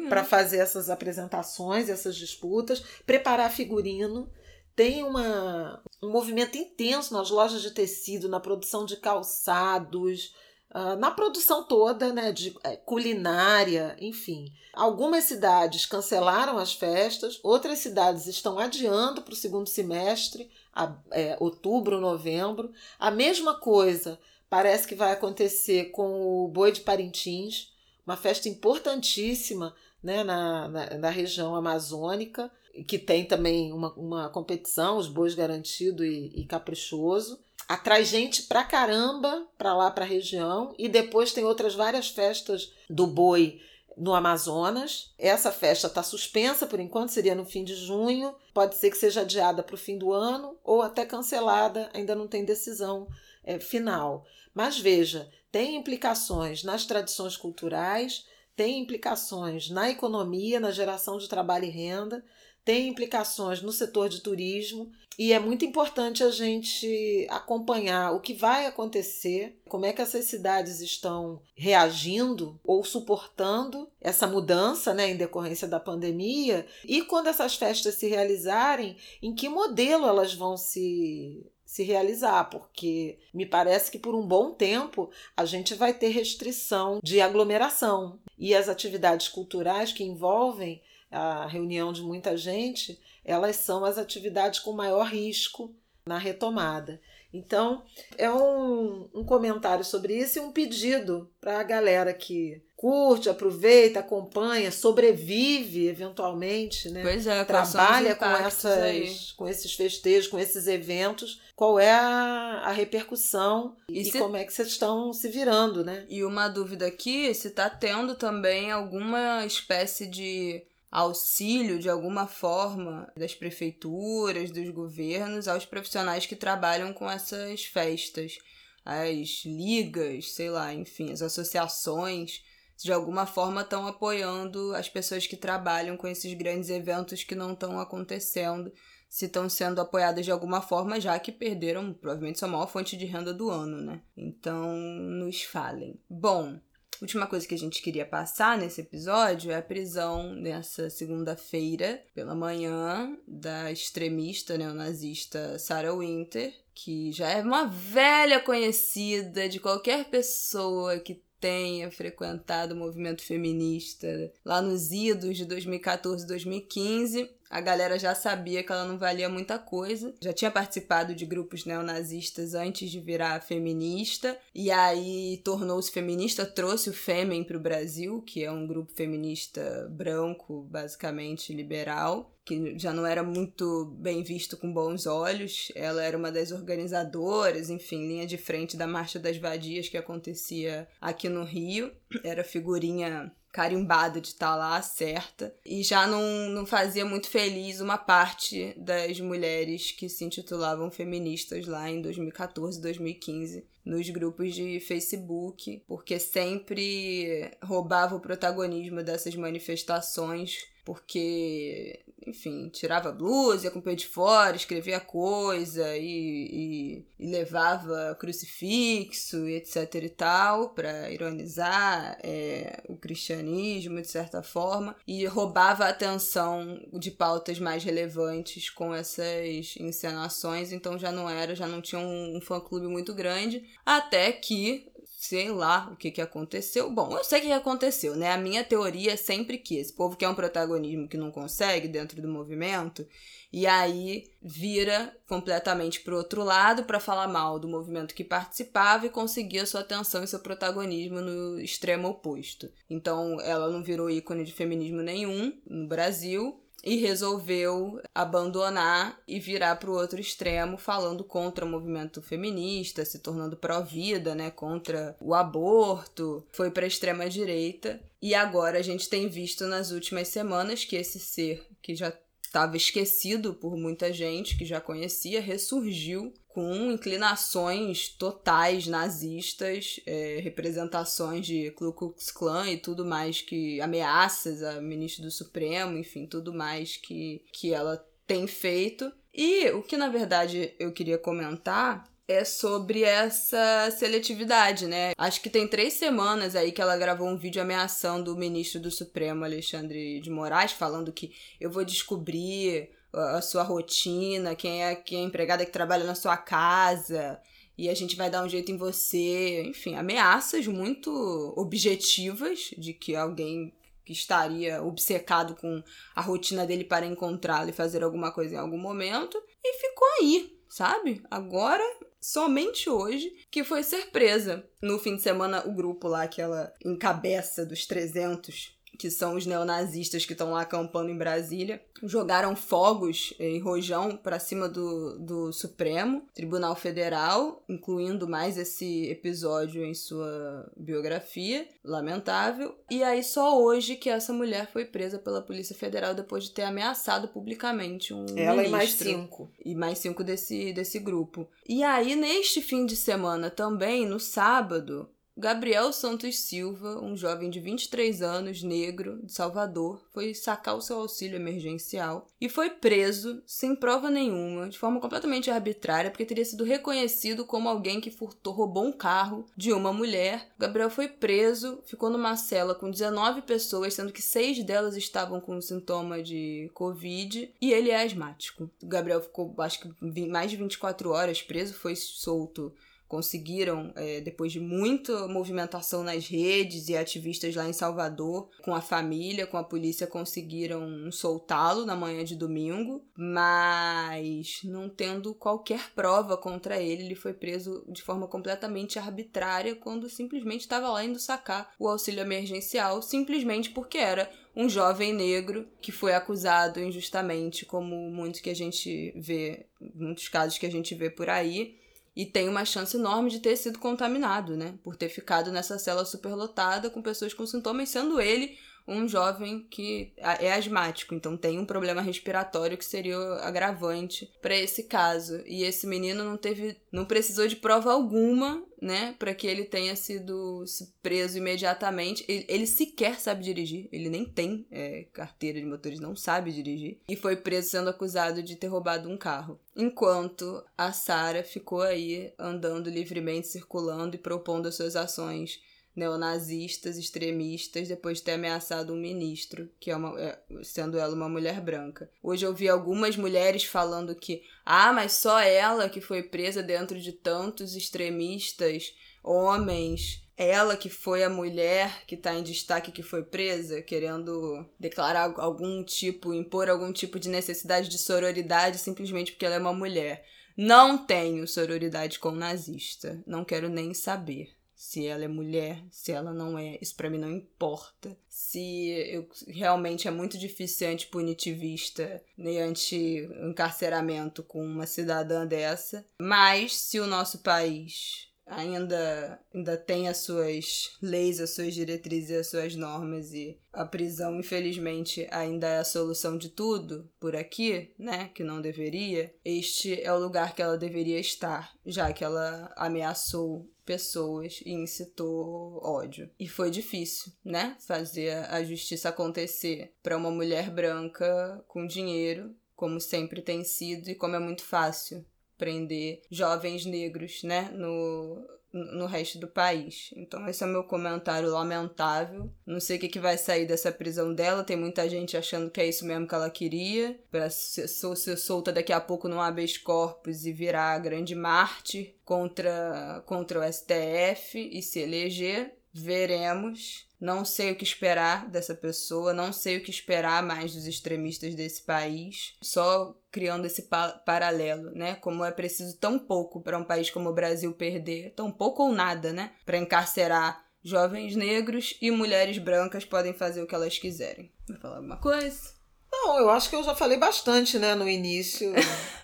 para 0.08 0.22
né? 0.22 0.28
fazer 0.28 0.58
essas 0.58 0.90
apresentações, 0.90 1.88
essas 1.88 2.16
disputas, 2.16 2.80
preparar 3.06 3.50
figurino. 3.50 4.30
Tem 4.76 5.04
uma, 5.04 5.80
um 6.02 6.10
movimento 6.10 6.58
intenso 6.58 7.14
nas 7.14 7.30
lojas 7.30 7.62
de 7.62 7.70
tecido, 7.70 8.28
na 8.28 8.40
produção 8.40 8.84
de 8.84 8.96
calçados, 8.96 10.34
uh, 10.74 10.96
na 10.98 11.12
produção 11.12 11.62
toda, 11.62 12.12
né, 12.12 12.32
de 12.32 12.54
é, 12.64 12.76
culinária, 12.76 13.96
enfim. 14.00 14.52
Algumas 14.74 15.24
cidades 15.24 15.86
cancelaram 15.86 16.58
as 16.58 16.74
festas, 16.74 17.38
outras 17.42 17.78
cidades 17.78 18.26
estão 18.26 18.58
adiando 18.58 19.22
para 19.22 19.32
o 19.32 19.36
segundo 19.36 19.68
semestre, 19.68 20.50
a, 20.74 20.92
é, 21.12 21.36
outubro, 21.38 22.00
novembro. 22.00 22.72
A 22.98 23.12
mesma 23.12 23.54
coisa 23.54 24.18
parece 24.54 24.86
que 24.86 24.94
vai 24.94 25.10
acontecer 25.10 25.86
com 25.86 26.44
o 26.44 26.46
Boi 26.46 26.70
de 26.70 26.82
Parintins, 26.82 27.72
uma 28.06 28.16
festa 28.16 28.48
importantíssima 28.48 29.74
né, 30.00 30.22
na, 30.22 30.68
na, 30.68 30.90
na 30.96 31.10
região 31.10 31.56
amazônica, 31.56 32.48
que 32.86 32.96
tem 32.96 33.24
também 33.24 33.72
uma, 33.72 33.92
uma 33.94 34.28
competição, 34.28 34.96
os 34.96 35.08
bois 35.08 35.34
garantido 35.34 36.04
e, 36.04 36.30
e 36.36 36.44
caprichoso. 36.44 37.40
Atrai 37.68 38.04
gente 38.04 38.44
pra 38.44 38.62
caramba 38.62 39.44
para 39.58 39.74
lá, 39.74 39.90
para 39.90 40.04
a 40.04 40.08
região, 40.08 40.72
e 40.78 40.88
depois 40.88 41.32
tem 41.32 41.44
outras 41.44 41.74
várias 41.74 42.10
festas 42.10 42.72
do 42.88 43.08
boi 43.08 43.60
no 43.96 44.14
Amazonas. 44.14 45.12
Essa 45.18 45.50
festa 45.50 45.88
está 45.88 46.04
suspensa 46.04 46.64
por 46.64 46.78
enquanto, 46.78 47.10
seria 47.10 47.34
no 47.34 47.44
fim 47.44 47.64
de 47.64 47.74
junho. 47.74 48.32
Pode 48.52 48.76
ser 48.76 48.92
que 48.92 48.98
seja 48.98 49.22
adiada 49.22 49.64
para 49.64 49.74
o 49.74 49.78
fim 49.78 49.98
do 49.98 50.12
ano 50.12 50.56
ou 50.62 50.80
até 50.80 51.04
cancelada, 51.04 51.90
ainda 51.92 52.14
não 52.14 52.28
tem 52.28 52.44
decisão 52.44 53.08
é, 53.42 53.58
final. 53.58 54.24
Mas 54.54 54.78
veja, 54.78 55.28
tem 55.50 55.76
implicações 55.76 56.62
nas 56.62 56.86
tradições 56.86 57.36
culturais, 57.36 58.24
tem 58.56 58.78
implicações 58.78 59.68
na 59.68 59.90
economia, 59.90 60.60
na 60.60 60.70
geração 60.70 61.18
de 61.18 61.28
trabalho 61.28 61.64
e 61.64 61.70
renda, 61.70 62.24
tem 62.64 62.88
implicações 62.88 63.60
no 63.60 63.70
setor 63.70 64.08
de 64.08 64.20
turismo 64.20 64.90
e 65.18 65.32
é 65.32 65.38
muito 65.38 65.64
importante 65.64 66.24
a 66.24 66.30
gente 66.30 67.26
acompanhar 67.28 68.12
o 68.12 68.20
que 68.20 68.32
vai 68.32 68.66
acontecer, 68.66 69.60
como 69.68 69.84
é 69.84 69.92
que 69.92 70.00
essas 70.00 70.24
cidades 70.24 70.80
estão 70.80 71.42
reagindo 71.54 72.58
ou 72.64 72.82
suportando 72.82 73.88
essa 74.00 74.26
mudança 74.26 74.94
né, 74.94 75.10
em 75.10 75.16
decorrência 75.16 75.68
da 75.68 75.78
pandemia 75.78 76.66
e 76.84 77.02
quando 77.02 77.28
essas 77.28 77.54
festas 77.54 77.96
se 77.96 78.08
realizarem, 78.08 78.96
em 79.22 79.34
que 79.34 79.48
modelo 79.48 80.06
elas 80.06 80.32
vão 80.32 80.56
se 80.56 81.46
se 81.74 81.82
realizar, 81.82 82.44
porque 82.50 83.18
me 83.34 83.44
parece 83.44 83.90
que 83.90 83.98
por 83.98 84.14
um 84.14 84.24
bom 84.24 84.52
tempo 84.52 85.10
a 85.36 85.44
gente 85.44 85.74
vai 85.74 85.92
ter 85.92 86.10
restrição 86.10 87.00
de 87.02 87.20
aglomeração 87.20 88.20
e 88.38 88.54
as 88.54 88.68
atividades 88.68 89.26
culturais 89.26 89.92
que 89.92 90.04
envolvem 90.04 90.80
a 91.10 91.48
reunião 91.48 91.92
de 91.92 92.00
muita 92.00 92.36
gente, 92.36 93.00
elas 93.24 93.56
são 93.56 93.84
as 93.84 93.98
atividades 93.98 94.60
com 94.60 94.72
maior 94.72 95.08
risco 95.08 95.74
na 96.06 96.16
retomada. 96.16 97.00
Então, 97.32 97.82
é 98.16 98.30
um, 98.30 99.08
um 99.12 99.24
comentário 99.24 99.84
sobre 99.84 100.16
isso 100.16 100.38
e 100.38 100.42
um 100.42 100.52
pedido 100.52 101.28
para 101.40 101.58
a 101.58 101.64
galera 101.64 102.14
que 102.14 102.62
curte, 102.84 103.30
aproveita, 103.30 104.00
acompanha, 104.00 104.70
sobrevive 104.70 105.86
eventualmente, 105.86 106.90
né? 106.90 107.00
Pois 107.00 107.26
é, 107.26 107.42
trabalha 107.42 108.14
com 108.14 108.26
essas, 108.26 109.32
com 109.32 109.48
esses 109.48 109.72
festejos, 109.72 110.28
com 110.28 110.38
esses 110.38 110.66
eventos. 110.66 111.40
Qual 111.56 111.80
é 111.80 111.90
a, 111.90 112.60
a 112.62 112.72
repercussão 112.72 113.74
e, 113.88 114.02
e 114.02 114.04
se... 114.04 114.18
como 114.18 114.36
é 114.36 114.44
que 114.44 114.52
vocês 114.52 114.68
estão 114.68 115.14
se 115.14 115.30
virando, 115.30 115.82
né? 115.82 116.04
E 116.10 116.22
uma 116.24 116.46
dúvida 116.46 116.86
aqui, 116.86 117.32
se 117.32 117.48
está 117.48 117.70
tendo 117.70 118.16
também 118.16 118.70
alguma 118.70 119.46
espécie 119.46 120.06
de 120.06 120.62
auxílio 120.90 121.78
de 121.78 121.88
alguma 121.88 122.26
forma 122.26 123.10
das 123.16 123.34
prefeituras, 123.34 124.50
dos 124.50 124.68
governos 124.68 125.48
aos 125.48 125.64
profissionais 125.64 126.26
que 126.26 126.36
trabalham 126.36 126.92
com 126.92 127.10
essas 127.10 127.64
festas, 127.64 128.36
as 128.84 129.42
ligas, 129.46 130.32
sei 130.32 130.50
lá, 130.50 130.74
enfim, 130.74 131.10
as 131.12 131.22
associações 131.22 132.42
de 132.76 132.92
alguma 132.92 133.26
forma 133.26 133.62
estão 133.62 133.86
apoiando 133.86 134.74
as 134.74 134.88
pessoas 134.88 135.26
que 135.26 135.36
trabalham 135.36 135.96
com 135.96 136.06
esses 136.06 136.32
grandes 136.34 136.70
eventos 136.70 137.24
que 137.24 137.34
não 137.34 137.52
estão 137.52 137.78
acontecendo, 137.78 138.72
se 139.08 139.26
estão 139.26 139.48
sendo 139.48 139.80
apoiadas 139.80 140.24
de 140.24 140.32
alguma 140.32 140.60
forma, 140.60 141.00
já 141.00 141.18
que 141.18 141.30
perderam 141.30 141.92
provavelmente 141.92 142.38
sua 142.38 142.48
maior 142.48 142.66
fonte 142.66 142.96
de 142.96 143.04
renda 143.04 143.32
do 143.32 143.48
ano, 143.48 143.80
né? 143.80 144.02
Então, 144.16 144.74
nos 144.74 145.42
falem. 145.42 146.00
Bom, 146.10 146.58
última 147.00 147.26
coisa 147.26 147.46
que 147.46 147.54
a 147.54 147.58
gente 147.58 147.80
queria 147.80 148.04
passar 148.04 148.58
nesse 148.58 148.80
episódio 148.80 149.52
é 149.52 149.56
a 149.56 149.62
prisão 149.62 150.32
nessa 150.34 150.90
segunda-feira, 150.90 152.02
pela 152.12 152.34
manhã, 152.34 153.16
da 153.26 153.70
extremista 153.70 154.58
neonazista 154.58 155.60
Sarah 155.60 155.94
Winter, 155.94 156.52
que 156.74 157.12
já 157.12 157.30
é 157.30 157.40
uma 157.40 157.66
velha 157.66 158.40
conhecida 158.40 159.48
de 159.48 159.60
qualquer 159.60 160.06
pessoa 160.06 160.98
que 160.98 161.22
tenha 161.44 161.90
frequentado 161.90 162.72
o 162.72 162.76
movimento 162.78 163.22
feminista 163.22 164.32
lá 164.42 164.62
nos 164.62 164.90
idos 164.90 165.36
de 165.36 165.44
2014 165.44 166.24
e 166.24 166.26
2015, 166.26 167.30
a 167.54 167.60
galera 167.60 167.96
já 167.96 168.16
sabia 168.16 168.64
que 168.64 168.72
ela 168.72 168.84
não 168.84 168.98
valia 168.98 169.28
muita 169.28 169.60
coisa. 169.60 170.12
Já 170.20 170.32
tinha 170.32 170.50
participado 170.50 171.14
de 171.14 171.24
grupos 171.24 171.64
neonazistas 171.64 172.52
antes 172.52 172.90
de 172.90 172.98
virar 172.98 173.40
feminista. 173.42 174.36
E 174.52 174.72
aí 174.72 175.40
tornou-se 175.44 175.92
feminista, 175.92 176.44
trouxe 176.44 176.90
o 176.90 176.92
Fêmen 176.92 177.44
para 177.44 177.56
o 177.56 177.60
Brasil, 177.60 178.20
que 178.22 178.42
é 178.42 178.50
um 178.50 178.66
grupo 178.66 178.92
feminista 178.92 179.86
branco, 179.88 180.66
basicamente 180.68 181.52
liberal 181.52 182.32
que 182.44 182.78
já 182.78 182.92
não 182.92 183.06
era 183.06 183.22
muito 183.22 183.86
bem 183.98 184.22
visto 184.22 184.58
com 184.58 184.70
bons 184.70 185.06
olhos. 185.06 185.72
Ela 185.74 186.04
era 186.04 186.18
uma 186.18 186.30
das 186.30 186.52
organizadoras, 186.52 187.70
enfim, 187.70 188.06
linha 188.06 188.26
de 188.26 188.36
frente 188.36 188.76
da 188.76 188.86
Marcha 188.86 189.18
das 189.18 189.38
Vadias 189.38 189.88
que 189.88 189.96
acontecia 189.96 190.86
aqui 191.00 191.26
no 191.26 191.42
Rio. 191.42 191.90
Era 192.22 192.44
figurinha 192.44 193.32
carimbada 193.54 194.20
de 194.20 194.28
estar 194.28 194.48
tá 194.48 194.56
lá, 194.56 194.82
certa. 194.82 195.54
E 195.64 195.84
já 195.84 196.08
não, 196.08 196.48
não 196.48 196.66
fazia 196.66 197.04
muito 197.04 197.28
feliz 197.28 197.80
uma 197.80 197.96
parte 197.96 198.74
das 198.76 199.20
mulheres 199.20 199.92
que 199.92 200.08
se 200.08 200.24
intitulavam 200.24 200.90
feministas 200.90 201.64
lá 201.64 201.88
em 201.88 202.02
2014, 202.02 202.82
2015 202.82 203.64
nos 203.84 204.10
grupos 204.10 204.52
de 204.54 204.80
Facebook, 204.80 205.84
porque 205.86 206.18
sempre 206.18 207.48
roubava 207.62 208.16
o 208.16 208.20
protagonismo 208.20 209.04
dessas 209.04 209.36
manifestações 209.36 210.74
porque, 210.84 212.00
enfim, 212.26 212.68
tirava 212.68 213.12
blusa, 213.12 213.64
ia 213.64 213.70
com 213.70 213.78
o 213.78 213.82
pé 213.82 213.94
de 213.94 214.06
fora, 214.06 214.56
escrevia 214.56 215.00
coisa 215.00 215.96
e, 215.96 217.04
e, 217.18 217.24
e 217.24 217.30
levava 217.30 218.16
crucifixo 218.18 219.48
e 219.48 219.56
etc 219.56 219.94
e 219.94 220.08
tal, 220.08 220.70
para 220.70 221.10
ironizar 221.10 222.18
é, 222.22 222.82
o 222.88 222.96
cristianismo 222.96 224.00
de 224.00 224.08
certa 224.08 224.42
forma, 224.42 224.96
e 225.06 225.24
roubava 225.26 225.84
a 225.84 225.88
atenção 225.88 226.80
de 226.92 227.10
pautas 227.10 227.58
mais 227.58 227.84
relevantes 227.84 228.70
com 228.70 228.94
essas 228.94 229.76
encenações, 229.78 230.72
então 230.72 230.98
já 230.98 231.12
não 231.12 231.28
era, 231.28 231.54
já 231.54 231.66
não 231.66 231.80
tinha 231.80 232.00
um, 232.00 232.36
um 232.36 232.40
fã-clube 232.40 232.86
muito 232.86 233.14
grande, 233.14 233.64
até 233.84 234.32
que 234.32 234.92
sei 235.28 235.50
lá 235.50 235.88
o 235.90 235.96
que, 235.96 236.10
que 236.10 236.20
aconteceu. 236.20 236.90
Bom, 236.90 237.16
eu 237.16 237.24
sei 237.24 237.40
o 237.40 237.42
que 237.42 237.52
aconteceu, 237.52 238.14
né? 238.14 238.32
A 238.32 238.38
minha 238.38 238.62
teoria 238.62 239.12
é 239.12 239.16
sempre 239.16 239.56
que 239.56 239.76
esse 239.76 239.92
povo 239.92 240.16
quer 240.16 240.28
um 240.28 240.34
protagonismo 240.34 241.08
que 241.08 241.16
não 241.16 241.30
consegue 241.30 241.88
dentro 241.88 242.20
do 242.20 242.28
movimento, 242.28 243.06
e 243.52 243.66
aí 243.66 244.24
vira 244.42 245.16
completamente 245.28 246.00
pro 246.00 246.16
outro 246.16 246.42
lado 246.42 246.84
para 246.84 247.00
falar 247.00 247.28
mal 247.28 247.58
do 247.58 247.68
movimento 247.68 248.14
que 248.14 248.24
participava 248.24 249.06
e 249.06 249.10
conseguir 249.10 249.60
a 249.60 249.66
sua 249.66 249.80
atenção 249.80 250.24
e 250.24 250.26
seu 250.26 250.40
protagonismo 250.40 251.20
no 251.20 251.60
extremo 251.60 252.08
oposto. 252.08 252.68
Então, 252.90 253.40
ela 253.40 253.70
não 253.70 253.82
virou 253.82 254.10
ícone 254.10 254.44
de 254.44 254.52
feminismo 254.52 255.02
nenhum 255.02 255.52
no 255.66 255.86
Brasil, 255.86 256.60
e 256.84 256.96
resolveu 256.96 258.00
abandonar 258.14 259.18
e 259.26 259.40
virar 259.40 259.76
para 259.76 259.90
o 259.90 259.94
outro 259.94 260.20
extremo, 260.20 260.76
falando 260.76 261.24
contra 261.24 261.64
o 261.64 261.68
movimento 261.68 262.20
feminista, 262.20 263.04
se 263.04 263.18
tornando 263.18 263.56
pró-vida, 263.56 264.34
né, 264.34 264.50
contra 264.50 265.16
o 265.18 265.34
aborto, 265.34 266.46
foi 266.52 266.70
para 266.70 266.84
a 266.84 266.88
extrema 266.88 267.28
direita. 267.28 268.00
E 268.20 268.34
agora 268.34 268.78
a 268.78 268.82
gente 268.82 269.08
tem 269.08 269.28
visto 269.28 269.66
nas 269.66 269.90
últimas 269.90 270.28
semanas 270.28 270.84
que 270.84 270.96
esse 270.96 271.18
ser 271.18 271.66
que 271.82 271.94
já 271.94 272.12
estava 272.54 272.76
esquecido 272.76 273.52
por 273.52 273.76
muita 273.76 274.12
gente 274.12 274.56
que 274.56 274.64
já 274.64 274.80
conhecia 274.80 275.40
ressurgiu 275.40 276.32
com 276.46 276.92
inclinações 276.92 278.08
totais 278.08 278.86
nazistas, 278.86 279.98
é, 280.06 280.38
representações 280.40 281.44
de 281.44 281.72
Ku 281.72 281.92
Klux 281.92 282.30
Klan 282.30 282.70
e 282.70 282.76
tudo 282.76 283.04
mais 283.04 283.42
que 283.42 283.80
ameaças 283.80 284.62
a 284.62 284.80
ministra 284.80 285.24
do 285.24 285.32
Supremo, 285.32 285.98
enfim, 285.98 286.26
tudo 286.26 286.54
mais 286.54 286.96
que, 286.96 287.44
que 287.52 287.74
ela 287.74 287.96
tem 288.24 288.46
feito. 288.46 289.12
E 289.34 289.68
o 289.70 289.82
que 289.82 289.96
na 289.96 290.08
verdade 290.08 290.72
eu 290.78 290.92
queria 290.92 291.18
comentar 291.18 292.08
é 292.26 292.44
sobre 292.44 293.02
essa 293.02 293.90
seletividade, 293.90 294.86
né? 294.86 295.12
Acho 295.18 295.40
que 295.40 295.50
tem 295.50 295.68
três 295.68 295.94
semanas 295.94 296.56
aí 296.56 296.72
que 296.72 296.80
ela 296.80 296.96
gravou 296.96 297.28
um 297.28 297.36
vídeo 297.36 297.60
ameaçando 297.60 298.32
o 298.32 298.38
ministro 298.38 298.80
do 298.80 298.90
Supremo, 298.90 299.44
Alexandre 299.44 300.20
de 300.20 300.30
Moraes, 300.30 300.72
falando 300.72 301.12
que 301.12 301.34
eu 301.60 301.70
vou 301.70 301.84
descobrir 301.84 302.90
a 303.12 303.40
sua 303.40 303.62
rotina, 303.62 304.56
quem 304.56 304.82
é, 304.82 304.94
quem 304.94 305.20
é 305.20 305.22
empregada 305.22 305.64
que 305.64 305.70
trabalha 305.70 306.04
na 306.04 306.14
sua 306.14 306.36
casa, 306.36 307.40
e 307.76 307.88
a 307.88 307.94
gente 307.94 308.16
vai 308.16 308.30
dar 308.30 308.42
um 308.42 308.48
jeito 308.48 308.72
em 308.72 308.76
você. 308.76 309.62
Enfim, 309.62 309.94
ameaças 309.94 310.66
muito 310.66 311.54
objetivas 311.56 312.70
de 312.76 312.92
que 312.92 313.14
alguém 313.14 313.72
que 314.04 314.12
estaria 314.12 314.82
obcecado 314.82 315.54
com 315.54 315.82
a 316.14 316.20
rotina 316.20 316.66
dele 316.66 316.84
para 316.84 317.06
encontrá-lo 317.06 317.70
e 317.70 317.72
fazer 317.72 318.02
alguma 318.02 318.30
coisa 318.32 318.54
em 318.54 318.58
algum 318.58 318.78
momento, 318.78 319.42
e 319.62 319.78
ficou 319.78 320.08
aí, 320.20 320.58
sabe? 320.68 321.22
Agora, 321.30 321.82
somente 322.24 322.88
hoje, 322.88 323.30
que 323.50 323.62
foi 323.62 323.82
ser 323.82 324.10
presa. 324.10 324.66
No 324.80 324.98
fim 324.98 325.14
de 325.14 325.20
semana, 325.20 325.62
o 325.66 325.74
grupo 325.74 326.08
lá 326.08 326.26
que 326.26 326.40
ela 326.40 326.72
encabeça 326.82 327.66
dos 327.66 327.84
300 327.84 328.73
que 328.98 329.10
são 329.10 329.36
os 329.36 329.46
neonazistas 329.46 330.24
que 330.24 330.32
estão 330.32 330.52
lá 330.52 330.62
acampando 330.62 331.10
em 331.10 331.16
Brasília, 331.16 331.82
jogaram 332.02 332.54
fogos 332.54 333.34
em 333.38 333.58
rojão 333.58 334.16
para 334.16 334.38
cima 334.38 334.68
do, 334.68 335.18
do 335.18 335.52
Supremo 335.52 336.22
Tribunal 336.34 336.74
Federal, 336.74 337.62
incluindo 337.68 338.28
mais 338.28 338.56
esse 338.58 339.06
episódio 339.08 339.84
em 339.84 339.94
sua 339.94 340.70
biografia, 340.76 341.66
lamentável. 341.84 342.74
E 342.90 343.02
aí 343.02 343.22
só 343.22 343.60
hoje 343.60 343.96
que 343.96 344.10
essa 344.10 344.32
mulher 344.32 344.70
foi 344.72 344.84
presa 344.84 345.18
pela 345.18 345.42
Polícia 345.42 345.74
Federal 345.74 346.14
depois 346.14 346.44
de 346.44 346.50
ter 346.52 346.62
ameaçado 346.62 347.28
publicamente 347.28 348.12
um 348.12 348.26
Ela 348.36 348.62
ministro. 348.62 348.66
e 348.66 348.70
mais 348.70 348.90
cinco. 348.92 349.50
E 349.64 349.74
mais 349.74 349.98
cinco 349.98 350.24
desse, 350.24 350.72
desse 350.72 350.98
grupo. 350.98 351.48
E 351.68 351.82
aí, 351.82 352.14
neste 352.14 352.60
fim 352.60 352.86
de 352.86 352.96
semana 352.96 353.50
também, 353.50 354.06
no 354.06 354.20
sábado, 354.20 355.08
Gabriel 355.36 355.92
Santos 355.92 356.38
Silva, 356.38 357.00
um 357.02 357.16
jovem 357.16 357.50
de 357.50 357.58
23 357.58 358.22
anos, 358.22 358.62
negro, 358.62 359.20
de 359.24 359.32
Salvador, 359.32 360.00
foi 360.12 360.32
sacar 360.32 360.76
o 360.76 360.80
seu 360.80 360.98
auxílio 361.00 361.34
emergencial 361.34 362.28
e 362.40 362.48
foi 362.48 362.70
preso 362.70 363.42
sem 363.44 363.74
prova 363.74 364.08
nenhuma, 364.08 364.68
de 364.68 364.78
forma 364.78 365.00
completamente 365.00 365.50
arbitrária, 365.50 366.08
porque 366.08 366.24
teria 366.24 366.44
sido 366.44 366.62
reconhecido 366.62 367.44
como 367.44 367.68
alguém 367.68 368.00
que 368.00 368.12
furtou, 368.12 368.52
roubou 368.52 368.84
um 368.84 368.92
carro 368.92 369.44
de 369.56 369.72
uma 369.72 369.92
mulher. 369.92 370.52
Gabriel 370.56 370.88
foi 370.88 371.08
preso, 371.08 371.80
ficou 371.84 372.10
numa 372.10 372.36
cela 372.36 372.72
com 372.72 372.88
19 372.88 373.42
pessoas, 373.42 373.94
sendo 373.94 374.12
que 374.12 374.22
seis 374.22 374.62
delas 374.62 374.96
estavam 374.96 375.40
com 375.40 375.60
sintoma 375.60 376.22
de 376.22 376.70
Covid, 376.74 377.52
e 377.60 377.72
ele 377.72 377.90
é 377.90 378.04
asmático. 378.04 378.70
O 378.80 378.86
Gabriel 378.86 379.20
ficou, 379.20 379.52
acho 379.58 379.80
que, 379.80 380.26
mais 380.28 380.48
de 380.48 380.56
24 380.56 381.10
horas 381.10 381.42
preso, 381.42 381.74
foi 381.74 381.96
solto 381.96 382.72
conseguiram, 383.08 383.92
é, 383.96 384.20
depois 384.20 384.52
de 384.52 384.60
muita 384.60 385.28
movimentação 385.28 386.02
nas 386.02 386.26
redes 386.26 386.88
e 386.88 386.96
ativistas 386.96 387.54
lá 387.54 387.68
em 387.68 387.72
Salvador, 387.72 388.48
com 388.62 388.74
a 388.74 388.80
família, 388.80 389.46
com 389.46 389.56
a 389.56 389.64
polícia, 389.64 390.06
conseguiram 390.06 391.10
soltá-lo 391.12 391.84
na 391.84 391.94
manhã 391.94 392.24
de 392.24 392.34
domingo, 392.34 393.04
mas 393.16 394.60
não 394.64 394.88
tendo 394.88 395.34
qualquer 395.34 395.92
prova 395.94 396.36
contra 396.36 396.80
ele, 396.80 397.04
ele 397.04 397.14
foi 397.14 397.32
preso 397.32 397.84
de 397.88 398.02
forma 398.02 398.26
completamente 398.26 398.98
arbitrária 398.98 399.74
quando 399.74 400.08
simplesmente 400.08 400.62
estava 400.62 400.88
lá 400.88 401.04
indo 401.04 401.18
sacar 401.18 401.72
o 401.78 401.88
auxílio 401.88 402.20
emergencial, 402.20 403.02
simplesmente 403.02 403.70
porque 403.70 403.98
era 403.98 404.30
um 404.56 404.68
jovem 404.68 405.12
negro 405.12 405.66
que 405.80 405.90
foi 405.90 406.14
acusado 406.14 406.80
injustamente, 406.80 407.66
como 407.66 408.10
muitos 408.10 408.40
que 408.40 408.50
a 408.50 408.54
gente 408.54 409.12
vê, 409.16 409.66
muitos 409.94 410.28
casos 410.28 410.58
que 410.58 410.66
a 410.66 410.70
gente 410.70 410.94
vê 410.94 411.10
por 411.10 411.28
aí 411.28 411.76
e 412.16 412.24
tem 412.24 412.48
uma 412.48 412.64
chance 412.64 412.96
enorme 412.96 413.30
de 413.30 413.40
ter 413.40 413.56
sido 413.56 413.78
contaminado, 413.78 414.56
né? 414.56 414.74
Por 414.82 414.96
ter 414.96 415.08
ficado 415.08 415.50
nessa 415.50 415.78
cela 415.78 416.04
superlotada 416.04 416.88
com 416.90 417.02
pessoas 417.02 417.34
com 417.34 417.46
sintomas, 417.46 417.88
sendo 417.88 418.20
ele 418.20 418.56
um 418.86 419.08
jovem 419.08 419.66
que 419.70 420.12
é 420.18 420.52
asmático, 420.52 421.14
então 421.14 421.36
tem 421.36 421.58
um 421.58 421.64
problema 421.64 422.02
respiratório 422.02 422.76
que 422.76 422.84
seria 422.84 423.16
agravante 423.42 424.30
para 424.42 424.56
esse 424.56 424.84
caso. 424.84 425.42
E 425.46 425.62
esse 425.62 425.86
menino 425.86 426.22
não 426.24 426.36
teve, 426.36 426.76
não 426.92 427.04
precisou 427.04 427.46
de 427.46 427.56
prova 427.56 427.92
alguma, 427.92 428.62
né, 428.80 429.14
para 429.18 429.34
que 429.34 429.46
ele 429.46 429.64
tenha 429.64 429.96
sido 429.96 430.62
preso 431.02 431.38
imediatamente. 431.38 432.24
Ele, 432.28 432.44
ele, 432.48 432.66
sequer 432.66 433.18
sabe 433.18 433.42
dirigir, 433.42 433.88
ele 433.90 434.10
nem 434.10 434.26
tem 434.26 434.66
é, 434.70 435.06
carteira 435.12 435.58
de 435.58 435.66
motorista, 435.66 436.06
não 436.06 436.14
sabe 436.14 436.52
dirigir 436.52 436.98
e 437.08 437.16
foi 437.16 437.36
preso 437.36 437.70
sendo 437.70 437.88
acusado 437.88 438.42
de 438.42 438.56
ter 438.56 438.66
roubado 438.66 439.08
um 439.08 439.16
carro. 439.16 439.58
Enquanto 439.74 440.62
a 440.76 440.92
Sara 440.92 441.42
ficou 441.42 441.80
aí 441.80 442.32
andando 442.38 442.90
livremente, 442.90 443.48
circulando 443.48 444.16
e 444.16 444.18
propondo 444.18 444.68
as 444.68 444.74
suas 444.74 444.94
ações 444.94 445.60
neonazistas, 445.94 446.96
extremistas, 446.96 447.88
depois 447.88 448.18
de 448.18 448.24
ter 448.24 448.32
ameaçado 448.32 448.92
um 448.92 448.96
ministro, 448.96 449.68
que 449.78 449.90
é 449.90 449.96
uma, 449.96 450.18
é, 450.20 450.38
sendo 450.62 450.98
ela 450.98 451.14
uma 451.14 451.28
mulher 451.28 451.60
branca. 451.60 452.10
Hoje 452.22 452.44
eu 452.44 452.54
vi 452.54 452.68
algumas 452.68 453.16
mulheres 453.16 453.64
falando 453.64 454.14
que, 454.14 454.42
ah, 454.64 454.92
mas 454.92 455.12
só 455.12 455.40
ela 455.40 455.88
que 455.88 456.00
foi 456.00 456.22
presa 456.22 456.62
dentro 456.62 456.98
de 456.98 457.12
tantos 457.12 457.76
extremistas, 457.76 458.94
homens, 459.22 460.24
ela 460.36 460.76
que 460.76 460.88
foi 460.88 461.22
a 461.22 461.30
mulher 461.30 462.04
que 462.06 462.16
está 462.16 462.34
em 462.34 462.42
destaque 462.42 462.90
que 462.90 463.02
foi 463.02 463.22
presa, 463.22 463.80
querendo 463.80 464.66
declarar 464.78 465.32
algum 465.36 465.84
tipo, 465.84 466.34
impor 466.34 466.68
algum 466.68 466.92
tipo 466.92 467.20
de 467.20 467.28
necessidade 467.28 467.88
de 467.88 467.98
sororidade 467.98 468.78
simplesmente 468.78 469.32
porque 469.32 469.46
ela 469.46 469.54
é 469.54 469.60
uma 469.60 469.72
mulher. 469.72 470.26
Não 470.56 470.98
tenho 470.98 471.46
sororidade 471.46 472.18
com 472.18 472.30
nazista, 472.32 473.22
não 473.26 473.44
quero 473.44 473.68
nem 473.68 473.94
saber 473.94 474.54
se 474.84 475.06
ela 475.06 475.24
é 475.24 475.28
mulher, 475.28 475.82
se 475.90 476.12
ela 476.12 476.34
não 476.34 476.58
é, 476.58 476.78
isso 476.78 476.94
para 476.94 477.08
mim 477.08 477.16
não 477.16 477.30
importa. 477.30 478.14
Se 478.28 478.90
eu, 479.10 479.26
realmente 479.48 480.06
é 480.06 480.10
muito 480.10 480.36
difícil 480.36 480.76
ser 480.76 480.86
antipunitivista 480.86 482.22
nem 482.36 482.60
anti-encarceramento 482.60 484.42
com 484.42 484.62
uma 484.62 484.86
cidadã 484.86 485.46
dessa, 485.46 486.06
mas 486.20 486.76
se 486.76 487.00
o 487.00 487.06
nosso 487.06 487.38
país 487.38 488.28
ainda, 488.46 489.40
ainda 489.54 489.74
tem 489.76 490.06
as 490.06 490.18
suas 490.18 490.96
leis, 491.00 491.40
as 491.40 491.54
suas 491.54 491.72
diretrizes, 491.72 492.38
as 492.38 492.48
suas 492.48 492.76
normas 492.76 493.32
e 493.32 493.58
a 493.72 493.86
prisão, 493.86 494.38
infelizmente, 494.38 495.26
ainda 495.30 495.66
é 495.66 495.78
a 495.78 495.84
solução 495.84 496.36
de 496.36 496.50
tudo 496.50 497.10
por 497.18 497.34
aqui, 497.34 497.92
né? 497.98 498.30
Que 498.34 498.44
não 498.44 498.60
deveria. 498.60 499.34
Este 499.42 500.00
é 500.00 500.12
o 500.12 500.18
lugar 500.18 500.54
que 500.54 500.60
ela 500.62 500.76
deveria 500.76 501.18
estar, 501.18 501.72
já 501.86 502.12
que 502.12 502.22
ela 502.22 502.70
ameaçou 502.76 503.66
pessoas 503.84 504.60
e 504.64 504.72
incitou 504.72 505.80
ódio. 505.84 506.30
E 506.38 506.48
foi 506.48 506.70
difícil, 506.70 507.32
né? 507.44 507.76
Fazer 507.80 508.32
a 508.50 508.62
justiça 508.64 509.08
acontecer 509.08 509.92
para 510.02 510.16
uma 510.16 510.30
mulher 510.30 510.70
branca 510.70 511.62
com 511.68 511.86
dinheiro, 511.86 512.54
como 512.74 513.00
sempre 513.00 513.42
tem 513.42 513.64
sido 513.64 514.08
e 514.08 514.14
como 514.14 514.36
é 514.36 514.38
muito 514.38 514.64
fácil 514.64 515.24
prender 515.56 516.22
jovens 516.30 516.84
negros, 516.84 517.42
né, 517.42 517.70
no, 517.72 518.44
no 518.74 519.06
resto 519.06 519.38
do 519.38 519.46
país. 519.46 520.10
Então 520.16 520.46
esse 520.48 520.62
é 520.64 520.66
o 520.66 520.70
meu 520.70 520.84
comentário 520.84 521.50
lamentável. 521.50 522.50
Não 522.66 522.80
sei 522.80 522.96
o 522.96 523.00
que, 523.00 523.08
que 523.08 523.20
vai 523.20 523.38
sair 523.38 523.66
dessa 523.66 523.92
prisão 523.92 524.34
dela. 524.34 524.64
Tem 524.64 524.76
muita 524.76 525.08
gente 525.08 525.36
achando 525.36 525.70
que 525.70 525.80
é 525.80 525.86
isso 525.86 526.04
mesmo 526.04 526.26
que 526.26 526.34
ela 526.34 526.50
queria. 526.50 527.18
Pra 527.30 527.48
ser, 527.48 527.86
ser 527.88 528.36
solta 528.36 528.72
daqui 528.72 528.92
a 528.92 529.00
pouco 529.00 529.28
no 529.28 529.40
habeas 529.40 529.78
corpus 529.78 530.44
e 530.44 530.52
virar 530.52 530.98
grande 530.98 531.34
mártir 531.34 532.16
contra, 532.24 533.22
contra 533.26 533.60
o 533.60 533.72
STF 533.72 534.58
e 534.72 534.82
se 534.82 534.98
eleger. 534.98 535.76
Veremos. 535.94 537.06
Não 537.20 537.44
sei 537.44 537.70
o 537.70 537.76
que 537.76 537.84
esperar 537.84 538.48
dessa 538.48 538.74
pessoa, 538.74 539.32
não 539.32 539.52
sei 539.52 539.78
o 539.78 539.82
que 539.82 539.90
esperar 539.90 540.42
mais 540.42 540.74
dos 540.74 540.86
extremistas 540.86 541.54
desse 541.54 541.82
país. 541.82 542.54
Só 542.60 543.16
criando 543.30 543.64
esse 543.64 543.82
pa 543.82 544.08
paralelo, 544.10 544.90
né? 544.90 545.14
Como 545.14 545.44
é 545.44 545.50
preciso 545.50 545.96
tão 545.96 546.18
pouco 546.18 546.60
para 546.60 546.76
um 546.76 546.84
país 546.84 547.08
como 547.10 547.30
o 547.30 547.34
Brasil 547.34 547.72
perder, 547.72 548.34
tão 548.34 548.50
pouco 548.50 548.82
ou 548.82 548.92
nada, 548.92 549.32
né? 549.32 549.52
Para 549.64 549.78
encarcerar 549.78 550.64
jovens 550.82 551.34
negros 551.34 551.96
e 552.02 552.10
mulheres 552.10 552.58
brancas 552.58 553.04
podem 553.04 553.32
fazer 553.32 553.62
o 553.62 553.66
que 553.66 553.74
elas 553.74 553.96
quiserem. 553.96 554.52
Vai 554.68 554.78
falar 554.78 554.96
alguma 554.96 555.16
coisa? 555.16 555.72
Não, 556.12 556.38
eu 556.38 556.50
acho 556.50 556.68
que 556.68 556.76
eu 556.76 556.84
já 556.84 556.94
falei 556.94 557.18
bastante, 557.18 557.78
né, 557.78 557.94
no 557.94 558.08
início. 558.08 558.72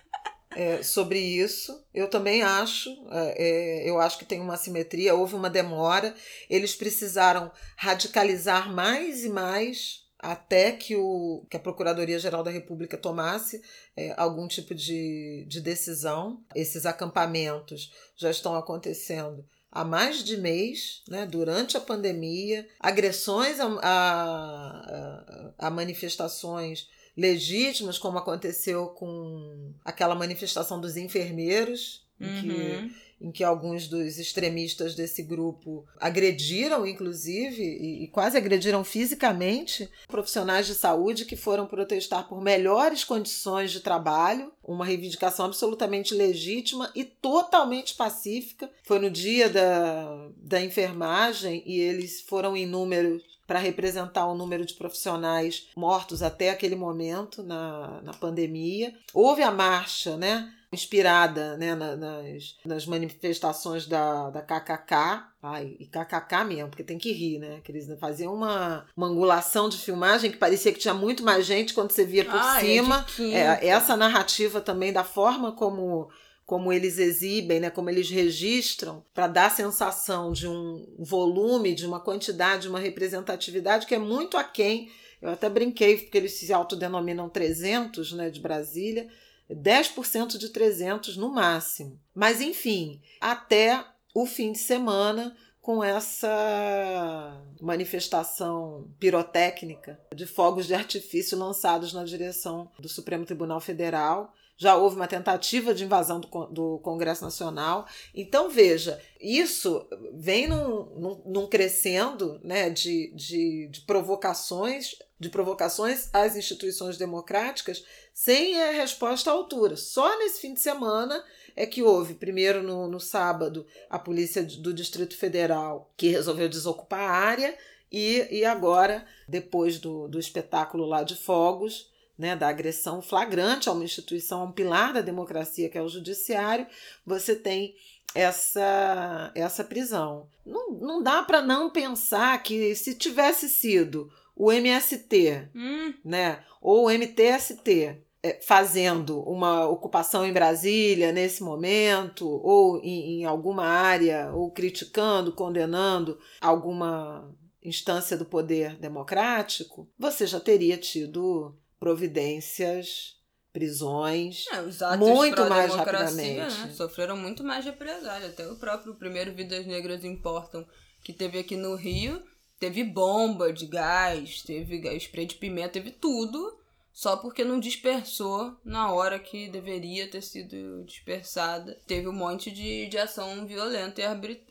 é, 0.55 0.83
sobre 0.83 1.19
isso. 1.19 1.83
Eu 1.93 2.09
também 2.09 2.41
acho, 2.41 2.89
é, 3.11 3.43
é, 3.85 3.89
eu 3.89 3.99
acho 3.99 4.17
que 4.17 4.25
tem 4.25 4.39
uma 4.39 4.57
simetria, 4.57 5.15
houve 5.15 5.35
uma 5.35 5.49
demora, 5.49 6.13
eles 6.49 6.75
precisaram 6.75 7.51
radicalizar 7.77 8.71
mais 8.73 9.23
e 9.23 9.29
mais 9.29 10.01
até 10.19 10.71
que, 10.71 10.95
o, 10.95 11.45
que 11.49 11.57
a 11.57 11.59
Procuradoria-Geral 11.59 12.43
da 12.43 12.51
República 12.51 12.95
tomasse 12.95 13.61
é, 13.97 14.13
algum 14.15 14.47
tipo 14.47 14.75
de, 14.75 15.45
de 15.47 15.59
decisão. 15.59 16.43
Esses 16.55 16.85
acampamentos 16.85 17.91
já 18.15 18.29
estão 18.29 18.55
acontecendo 18.55 19.43
há 19.71 19.83
mais 19.83 20.23
de 20.23 20.37
mês, 20.37 21.01
né, 21.07 21.25
durante 21.25 21.77
a 21.77 21.81
pandemia, 21.81 22.67
agressões 22.79 23.59
a, 23.59 23.67
a, 23.81 25.53
a 25.57 25.69
manifestações 25.71 26.87
legítimas, 27.15 27.97
como 27.97 28.17
aconteceu 28.17 28.87
com 28.87 29.73
aquela 29.83 30.15
manifestação 30.15 30.79
dos 30.79 30.95
enfermeiros, 30.95 32.05
uhum. 32.19 32.27
em, 32.27 32.41
que, 32.41 32.47
uhum. 32.47 32.91
em 33.21 33.31
que 33.31 33.43
alguns 33.43 33.87
dos 33.87 34.17
extremistas 34.17 34.95
desse 34.95 35.21
grupo 35.21 35.85
agrediram, 35.99 36.85
inclusive, 36.85 37.61
e, 37.61 38.03
e 38.03 38.07
quase 38.07 38.37
agrediram 38.37 38.83
fisicamente 38.83 39.89
profissionais 40.07 40.67
de 40.67 40.75
saúde 40.75 41.25
que 41.25 41.35
foram 41.35 41.67
protestar 41.67 42.27
por 42.27 42.41
melhores 42.41 43.03
condições 43.03 43.71
de 43.71 43.81
trabalho, 43.81 44.51
uma 44.63 44.85
reivindicação 44.85 45.45
absolutamente 45.47 46.13
legítima 46.13 46.91
e 46.95 47.03
totalmente 47.03 47.95
pacífica. 47.95 48.71
Foi 48.83 48.99
no 48.99 49.09
dia 49.09 49.49
da, 49.49 50.29
da 50.37 50.61
enfermagem 50.61 51.63
e 51.65 51.79
eles 51.79 52.21
foram 52.21 52.55
em 52.55 52.65
número 52.65 53.21
para 53.51 53.59
representar 53.59 54.27
o 54.27 54.33
número 54.33 54.65
de 54.65 54.73
profissionais 54.73 55.67
mortos 55.75 56.23
até 56.23 56.51
aquele 56.51 56.73
momento 56.73 57.43
na, 57.43 57.99
na 58.01 58.13
pandemia. 58.13 58.93
Houve 59.13 59.43
a 59.43 59.51
marcha, 59.51 60.15
né? 60.15 60.49
inspirada 60.71 61.57
né, 61.57 61.75
nas, 61.75 62.55
nas 62.63 62.85
manifestações 62.85 63.85
da, 63.85 64.29
da 64.29 64.41
KKK, 64.41 64.95
ai, 65.43 65.75
e 65.77 65.85
KKK 65.85 66.45
mesmo, 66.47 66.69
porque 66.69 66.81
tem 66.81 66.97
que 66.97 67.11
rir, 67.11 67.39
né? 67.39 67.59
Que 67.61 67.73
eles 67.73 67.89
faziam 67.99 68.33
uma, 68.33 68.85
uma 68.95 69.07
angulação 69.07 69.67
de 69.67 69.77
filmagem 69.77 70.31
que 70.31 70.37
parecia 70.37 70.71
que 70.71 70.79
tinha 70.79 70.93
muito 70.93 71.23
mais 71.23 71.45
gente 71.45 71.73
quando 71.73 71.91
você 71.91 72.05
via 72.05 72.23
por 72.23 72.39
ah, 72.39 72.61
cima. 72.61 73.05
É, 73.19 73.67
essa 73.67 73.97
narrativa 73.97 74.61
também 74.61 74.93
da 74.93 75.03
forma 75.03 75.51
como 75.51 76.09
como 76.45 76.71
eles 76.71 76.97
exibem, 76.97 77.59
né, 77.59 77.69
como 77.69 77.89
eles 77.89 78.09
registram, 78.09 79.03
para 79.13 79.27
dar 79.27 79.45
a 79.45 79.51
sensação 79.51 80.31
de 80.31 80.47
um 80.47 80.85
volume, 80.99 81.73
de 81.73 81.85
uma 81.85 81.99
quantidade, 81.99 82.63
de 82.63 82.69
uma 82.69 82.79
representatividade 82.79 83.85
que 83.85 83.95
é 83.95 83.99
muito 83.99 84.37
aquém. 84.37 84.91
Eu 85.21 85.29
até 85.29 85.49
brinquei, 85.49 85.97
porque 85.97 86.17
eles 86.17 86.33
se 86.33 86.51
autodenominam 86.51 87.29
300 87.29 88.13
né, 88.13 88.29
de 88.29 88.39
Brasília, 88.39 89.07
10% 89.49 90.37
de 90.37 90.49
300 90.49 91.15
no 91.15 91.31
máximo. 91.31 91.99
Mas, 92.13 92.41
enfim, 92.41 93.01
até 93.19 93.85
o 94.13 94.25
fim 94.25 94.51
de 94.51 94.59
semana, 94.59 95.35
com 95.61 95.83
essa 95.83 97.39
manifestação 97.61 98.89
pirotécnica 98.99 99.99
de 100.13 100.25
fogos 100.25 100.65
de 100.65 100.73
artifício 100.73 101.37
lançados 101.37 101.93
na 101.93 102.03
direção 102.03 102.69
do 102.79 102.89
Supremo 102.89 103.25
Tribunal 103.25 103.61
Federal 103.61 104.33
já 104.61 104.75
houve 104.75 104.95
uma 104.95 105.07
tentativa 105.07 105.73
de 105.73 105.85
invasão 105.85 106.19
do, 106.19 106.27
do 106.45 106.77
Congresso 106.83 107.23
Nacional. 107.23 107.87
Então, 108.13 108.47
veja, 108.47 109.01
isso 109.19 109.87
vem 110.13 110.47
num, 110.47 110.85
num, 110.99 111.21
num 111.25 111.47
crescendo 111.47 112.39
né, 112.43 112.69
de, 112.69 113.11
de, 113.15 113.67
de, 113.71 113.81
provocações 113.81 114.95
de 115.19 115.29
provocações 115.29 116.09
às 116.13 116.35
instituições 116.35 116.95
democráticas 116.95 117.83
sem 118.13 118.61
a 118.61 118.71
resposta 118.71 119.31
à 119.31 119.33
altura. 119.33 119.75
Só 119.75 120.19
nesse 120.19 120.41
fim 120.41 120.53
de 120.53 120.59
semana 120.59 121.23
é 121.55 121.65
que 121.65 121.81
houve, 121.81 122.13
primeiro 122.13 122.61
no, 122.61 122.87
no 122.87 122.99
sábado, 122.99 123.65
a 123.89 123.97
Polícia 123.97 124.43
do 124.43 124.71
Distrito 124.71 125.17
Federal 125.17 125.91
que 125.97 126.09
resolveu 126.09 126.47
desocupar 126.47 126.99
a 126.99 127.13
área, 127.13 127.57
e, 127.91 128.27
e 128.31 128.45
agora, 128.45 129.05
depois 129.27 129.79
do, 129.79 130.07
do 130.07 130.19
espetáculo 130.19 130.85
lá 130.85 131.03
de 131.03 131.15
fogos, 131.15 131.90
né, 132.21 132.35
da 132.35 132.47
agressão 132.47 133.01
flagrante 133.01 133.67
a 133.67 133.71
uma 133.71 133.83
instituição, 133.83 134.41
a 134.41 134.45
um 134.45 134.51
pilar 134.51 134.93
da 134.93 135.01
democracia 135.01 135.67
que 135.67 135.77
é 135.77 135.81
o 135.81 135.89
judiciário, 135.89 136.67
você 137.03 137.35
tem 137.35 137.73
essa 138.13 139.31
essa 139.33 139.63
prisão. 139.63 140.29
Não, 140.45 140.71
não 140.73 141.01
dá 141.01 141.23
para 141.23 141.41
não 141.41 141.71
pensar 141.71 142.41
que 142.43 142.75
se 142.75 142.93
tivesse 142.93 143.49
sido 143.49 144.07
o 144.35 144.51
MST, 144.51 145.49
hum. 145.55 145.95
né, 146.05 146.43
ou 146.61 146.85
o 146.85 146.91
MTST 146.91 147.99
é, 148.21 148.39
fazendo 148.43 149.19
uma 149.23 149.67
ocupação 149.67 150.23
em 150.23 150.31
Brasília 150.31 151.11
nesse 151.11 151.41
momento, 151.41 152.29
ou 152.29 152.77
em, 152.83 153.21
em 153.21 153.25
alguma 153.25 153.65
área, 153.65 154.31
ou 154.31 154.51
criticando, 154.51 155.33
condenando 155.33 156.19
alguma 156.39 157.35
instância 157.63 158.15
do 158.15 158.25
poder 158.25 158.75
democrático, 158.75 159.89
você 159.97 160.27
já 160.27 160.39
teria 160.39 160.77
tido 160.77 161.55
providências, 161.81 163.15
prisões, 163.51 164.45
é, 164.51 164.97
muito 164.97 165.49
mais 165.49 165.73
rapidamente. 165.73 166.57
Né? 166.59 166.73
Sofreram 166.75 167.17
muito 167.17 167.43
mais 167.43 167.65
represália. 167.65 168.29
Até 168.29 168.47
o 168.47 168.55
próprio 168.55 168.93
primeiro 168.93 169.33
Vidas 169.33 169.65
Negras 169.65 170.05
Importam, 170.05 170.63
que 171.03 171.11
teve 171.11 171.39
aqui 171.39 171.55
no 171.55 171.73
Rio, 171.73 172.21
teve 172.59 172.83
bomba 172.83 173.51
de 173.51 173.65
gás, 173.65 174.43
teve 174.43 174.87
spray 174.99 175.25
de 175.25 175.35
pimenta, 175.35 175.69
teve 175.69 175.89
tudo, 175.89 176.55
só 176.93 177.17
porque 177.17 177.43
não 177.43 177.59
dispersou 177.59 178.55
na 178.63 178.93
hora 178.93 179.17
que 179.17 179.49
deveria 179.49 180.07
ter 180.07 180.21
sido 180.21 180.83
dispersada. 180.85 181.81
Teve 181.87 182.07
um 182.07 182.13
monte 182.13 182.51
de, 182.51 182.85
de 182.85 182.97
ação 182.99 183.47
violenta 183.47 184.01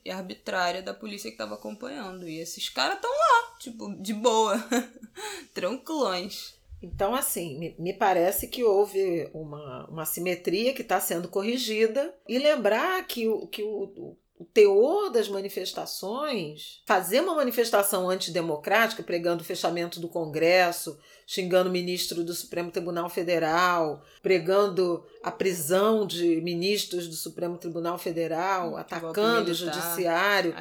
e 0.04 0.10
arbitrária 0.10 0.82
da 0.82 0.92
polícia 0.92 1.30
que 1.30 1.36
estava 1.36 1.54
acompanhando. 1.54 2.28
E 2.28 2.40
esses 2.40 2.68
caras 2.68 2.96
estão 2.96 3.10
lá, 3.10 3.56
tipo, 3.60 4.02
de 4.02 4.14
boa, 4.14 4.58
tranquilões. 5.54 6.58
Então, 6.82 7.14
assim, 7.14 7.58
me, 7.58 7.76
me 7.78 7.92
parece 7.92 8.48
que 8.48 8.64
houve 8.64 9.28
uma, 9.34 9.86
uma 9.86 10.04
simetria 10.04 10.72
que 10.72 10.82
está 10.82 10.98
sendo 11.00 11.28
corrigida 11.28 12.14
e 12.26 12.38
lembrar 12.38 13.06
que, 13.06 13.28
o, 13.28 13.46
que 13.46 13.62
o, 13.62 14.16
o 14.40 14.44
teor 14.46 15.10
das 15.10 15.28
manifestações, 15.28 16.80
fazer 16.86 17.20
uma 17.20 17.34
manifestação 17.34 18.08
antidemocrática, 18.08 19.02
pregando 19.02 19.42
o 19.42 19.46
fechamento 19.46 20.00
do 20.00 20.08
Congresso, 20.08 20.98
xingando 21.26 21.68
o 21.68 21.72
ministro 21.72 22.24
do 22.24 22.32
Supremo 22.32 22.70
Tribunal 22.70 23.10
Federal, 23.10 24.02
pregando 24.22 25.04
a 25.22 25.30
prisão 25.30 26.06
de 26.06 26.40
ministros 26.40 27.06
do 27.06 27.14
Supremo 27.14 27.58
Tribunal 27.58 27.98
Federal, 27.98 28.72
hum, 28.72 28.76
atacando 28.78 29.50
o 29.50 29.54
judiciário, 29.54 30.54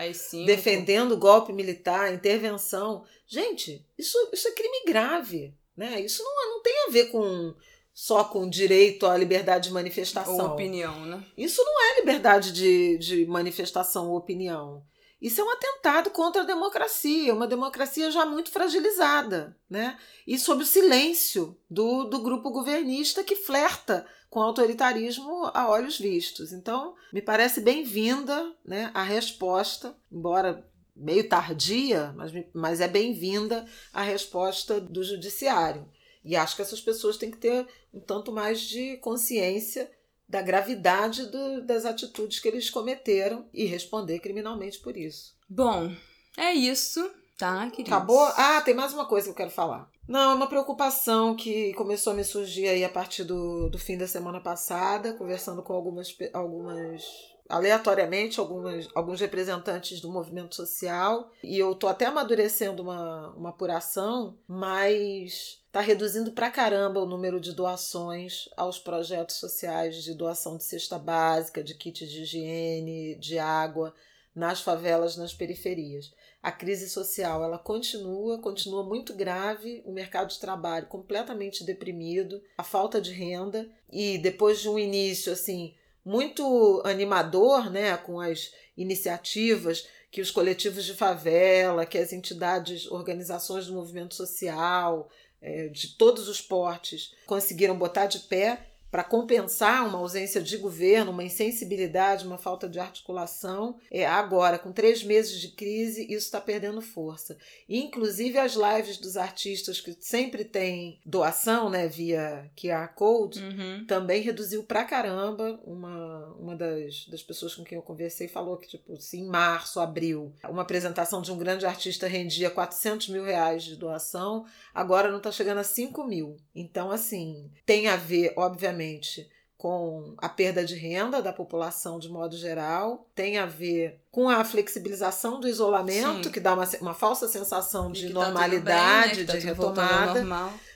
defendendo 0.46 1.14
o 1.14 1.18
golpe 1.18 1.54
militar, 1.54 2.14
intervenção. 2.14 3.06
Gente, 3.26 3.86
isso, 3.98 4.18
isso 4.34 4.50
é 4.50 4.52
crime 4.52 4.84
grave. 4.86 5.54
Né? 5.80 6.02
Isso 6.02 6.22
não, 6.22 6.56
não 6.56 6.62
tem 6.62 6.74
a 6.88 6.92
ver 6.92 7.06
com, 7.06 7.56
só 7.94 8.26
com 8.26 8.50
direito 8.50 9.06
à 9.06 9.16
liberdade 9.16 9.70
de 9.70 9.74
manifestação. 9.74 10.36
Ou 10.36 10.48
opinião, 10.48 11.06
né? 11.06 11.24
Isso 11.38 11.64
não 11.64 11.82
é 11.82 12.00
liberdade 12.02 12.52
de, 12.52 12.98
de 12.98 13.26
manifestação 13.26 14.10
ou 14.10 14.18
opinião. 14.18 14.84
Isso 15.22 15.40
é 15.40 15.44
um 15.44 15.50
atentado 15.50 16.10
contra 16.10 16.42
a 16.42 16.46
democracia, 16.46 17.34
uma 17.34 17.48
democracia 17.48 18.12
já 18.12 18.26
muito 18.26 18.52
fragilizada, 18.52 19.58
né? 19.70 19.98
E 20.28 20.38
sob 20.38 20.64
o 20.64 20.68
silêncio 20.68 21.58
do, 21.70 22.04
do 22.04 22.20
grupo 22.22 22.52
governista 22.52 23.24
que 23.24 23.38
flerta 23.38 24.06
com 24.30 24.42
autoritarismo 24.42 25.50
a 25.54 25.70
olhos 25.70 25.98
vistos. 25.98 26.52
Então, 26.52 26.94
me 27.14 27.22
parece 27.22 27.62
bem-vinda 27.62 28.54
né, 28.66 28.92
a 28.94 29.02
resposta, 29.02 29.96
embora 30.12 30.70
meio 31.00 31.28
tardia, 31.28 32.14
mas, 32.16 32.32
mas 32.54 32.82
é 32.82 32.88
bem-vinda 32.88 33.66
a 33.94 34.04
resposta 34.04 34.80
do 34.80 35.04
judiciário. 35.04 35.88
E 36.24 36.36
acho 36.36 36.56
que 36.56 36.62
essas 36.62 36.82
pessoas 36.82 37.18
têm 37.18 37.32
que 37.32 37.38
ter 37.38 37.66
um 37.94 38.00
tanto 38.00 38.32
mais 38.32 38.62
de 38.62 38.98
consciência 38.98 39.90
da 40.28 40.42
gravidade 40.42 41.26
do, 41.26 41.66
das 41.66 41.86
atitudes 41.86 42.40
que 42.40 42.48
eles 42.48 42.70
cometeram 42.70 43.48
e 43.54 43.66
responder 43.66 44.20
criminalmente 44.20 44.80
por 44.80 44.96
isso. 44.96 45.36
Bom, 45.50 45.92
é 46.38 46.54
isso, 46.54 47.10
tá, 47.38 47.68
queridos? 47.72 47.92
Acabou? 47.92 48.22
Ah, 48.36 48.62
tem 48.62 48.76
mais 48.76 48.94
uma 48.94 49.08
coisa 49.08 49.26
que 49.26 49.32
eu 49.32 49.36
quero 49.36 49.50
falar. 49.50 49.90
Não, 50.08 50.32
é 50.32 50.36
uma 50.36 50.48
preocupação 50.48 51.36
que 51.36 51.74
começou 51.74 52.14
a 52.14 52.16
me 52.16 52.24
surgir 52.24 52.68
aí 52.68 52.84
a 52.84 52.90
partir 52.90 53.24
do, 53.24 53.70
do 53.70 53.78
fim 53.78 53.98
da 53.98 54.08
semana 54.08 54.40
passada, 54.40 55.14
conversando 55.14 55.64
com 55.64 55.74
algumas, 55.74 56.16
algumas 56.34 57.04
aleatoriamente 57.50 58.40
algumas, 58.40 58.88
alguns 58.94 59.20
representantes 59.20 60.00
do 60.00 60.12
movimento 60.12 60.56
social 60.56 61.32
e 61.44 61.58
eu 61.58 61.74
tô 61.74 61.88
até 61.88 62.06
amadurecendo 62.06 62.84
uma, 62.84 63.30
uma 63.36 63.50
apuração, 63.50 64.38
mas 64.48 65.60
está 65.66 65.82
reduzindo 65.82 66.32
pra 66.32 66.52
caramba 66.52 67.02
o 67.02 67.08
número 67.08 67.40
de 67.40 67.54
doações 67.54 68.48
aos 68.56 68.78
projetos 68.78 69.38
sociais 69.38 70.04
de 70.04 70.14
doação 70.14 70.58
de 70.58 70.64
cesta 70.64 71.00
básica, 71.00 71.64
de 71.64 71.74
kits 71.74 72.08
de 72.08 72.22
higiene, 72.22 73.16
de 73.16 73.40
água 73.40 73.96
nas 74.36 74.62
favelas, 74.62 75.18
nas 75.18 75.34
periferias. 75.34 76.14
A 76.42 76.52
crise 76.52 76.88
social 76.88 77.44
ela 77.44 77.58
continua, 77.58 78.40
continua 78.40 78.84
muito 78.84 79.14
grave, 79.14 79.82
o 79.86 79.92
mercado 79.92 80.30
de 80.30 80.40
trabalho 80.40 80.86
completamente 80.86 81.66
deprimido, 81.66 82.42
a 82.58 82.64
falta 82.64 83.02
de 83.02 83.12
renda 83.12 83.68
e 83.92 84.20
depois 84.20 84.62
de 84.62 84.70
um 84.70 84.78
início 84.78 85.34
assim 85.34 85.74
muito 86.10 86.82
animador, 86.84 87.70
né, 87.70 87.96
com 87.98 88.20
as 88.20 88.52
iniciativas 88.76 89.88
que 90.10 90.22
os 90.22 90.32
coletivos 90.32 90.84
de 90.84 90.96
favela, 90.96 91.86
que 91.86 92.00
as 92.00 92.12
entidades, 92.12 92.90
organizações 92.90 93.68
do 93.68 93.74
movimento 93.74 94.16
social, 94.16 95.08
é, 95.40 95.68
de 95.68 95.90
todos 95.90 96.28
os 96.28 96.42
portes, 96.42 97.14
conseguiram 97.28 97.78
botar 97.78 98.08
de 98.08 98.22
pé 98.22 98.70
para 98.92 99.04
compensar 99.04 99.88
uma 99.88 100.00
ausência 100.00 100.42
de 100.42 100.58
governo, 100.58 101.12
uma 101.12 101.24
insensibilidade, 101.24 102.26
uma 102.26 102.38
falta 102.38 102.68
de 102.68 102.80
articulação. 102.80 103.78
É, 103.92 104.06
agora, 104.06 104.58
com 104.58 104.72
três 104.72 105.04
meses 105.04 105.40
de 105.40 105.50
crise, 105.50 106.04
isso 106.04 106.26
está 106.26 106.42
perdendo 106.42 106.82
força. 106.82 107.38
inclusive, 107.68 108.38
as 108.38 108.54
lives 108.54 108.98
dos 108.98 109.18
artistas 109.18 109.80
que 109.80 109.96
sempre 110.00 110.44
têm 110.44 111.00
doação 111.06 111.70
né, 111.70 111.88
via 111.88 112.50
QR 112.56 112.94
Code 112.96 113.42
uhum. 113.42 113.86
também 113.88 114.22
reduziu 114.22 114.64
pra 114.64 114.84
caramba. 114.84 115.60
Uma, 115.64 116.26
uma 116.40 116.56
das, 116.56 117.06
das 117.08 117.22
pessoas 117.22 117.56
com 117.56 117.64
quem 117.64 117.78
eu 117.78 117.84
conversei 117.84 118.28
falou 118.28 118.58
que, 118.58 118.68
tipo, 118.68 119.00
se 119.00 119.18
em 119.18 119.28
março, 119.28 119.80
abril, 119.80 120.34
uma 120.50 120.64
apresentação 120.64 121.22
de 121.22 121.32
um 121.32 121.38
grande 121.38 121.66
artista 121.66 122.08
rendia 122.08 122.50
400 122.50 123.10
mil 123.10 123.24
reais 123.24 123.64
de 123.64 123.76
doação, 123.76 124.46
agora 124.74 125.10
não 125.10 125.18
está 125.18 125.32
chegando 125.32 125.60
a 125.60 125.64
5 125.64 126.04
mil. 126.06 126.38
Então, 126.56 126.92
assim, 126.92 127.50
tem 127.66 127.88
a 127.88 127.96
ver, 127.96 128.34
obviamente, 128.36 128.79
obviamente, 128.80 129.30
com 129.58 130.16
a 130.18 130.30
perda 130.30 130.64
de 130.64 130.74
renda 130.76 131.22
da 131.22 131.34
população 131.34 132.00
de 132.00 132.08
modo 132.08 132.38
geral, 132.38 133.10
tem 133.14 133.38
a 133.38 133.46
ver 133.46 134.02
com 134.10 134.30
a 134.30 134.44
flexibilização 134.46 135.40
do 135.40 135.50
isolamento, 135.50 136.26
Sim. 136.26 136.32
que 136.32 136.40
dá 136.40 136.54
uma, 136.54 136.66
uma 136.80 136.94
falsa 136.94 137.28
sensação 137.28 137.92
de, 137.92 138.10
normalidade, 138.10 139.10
tá 139.10 139.16
bem, 139.16 139.18
né? 139.18 139.26
tá 139.26 139.38
de 139.38 139.46
retomada. 139.46 140.20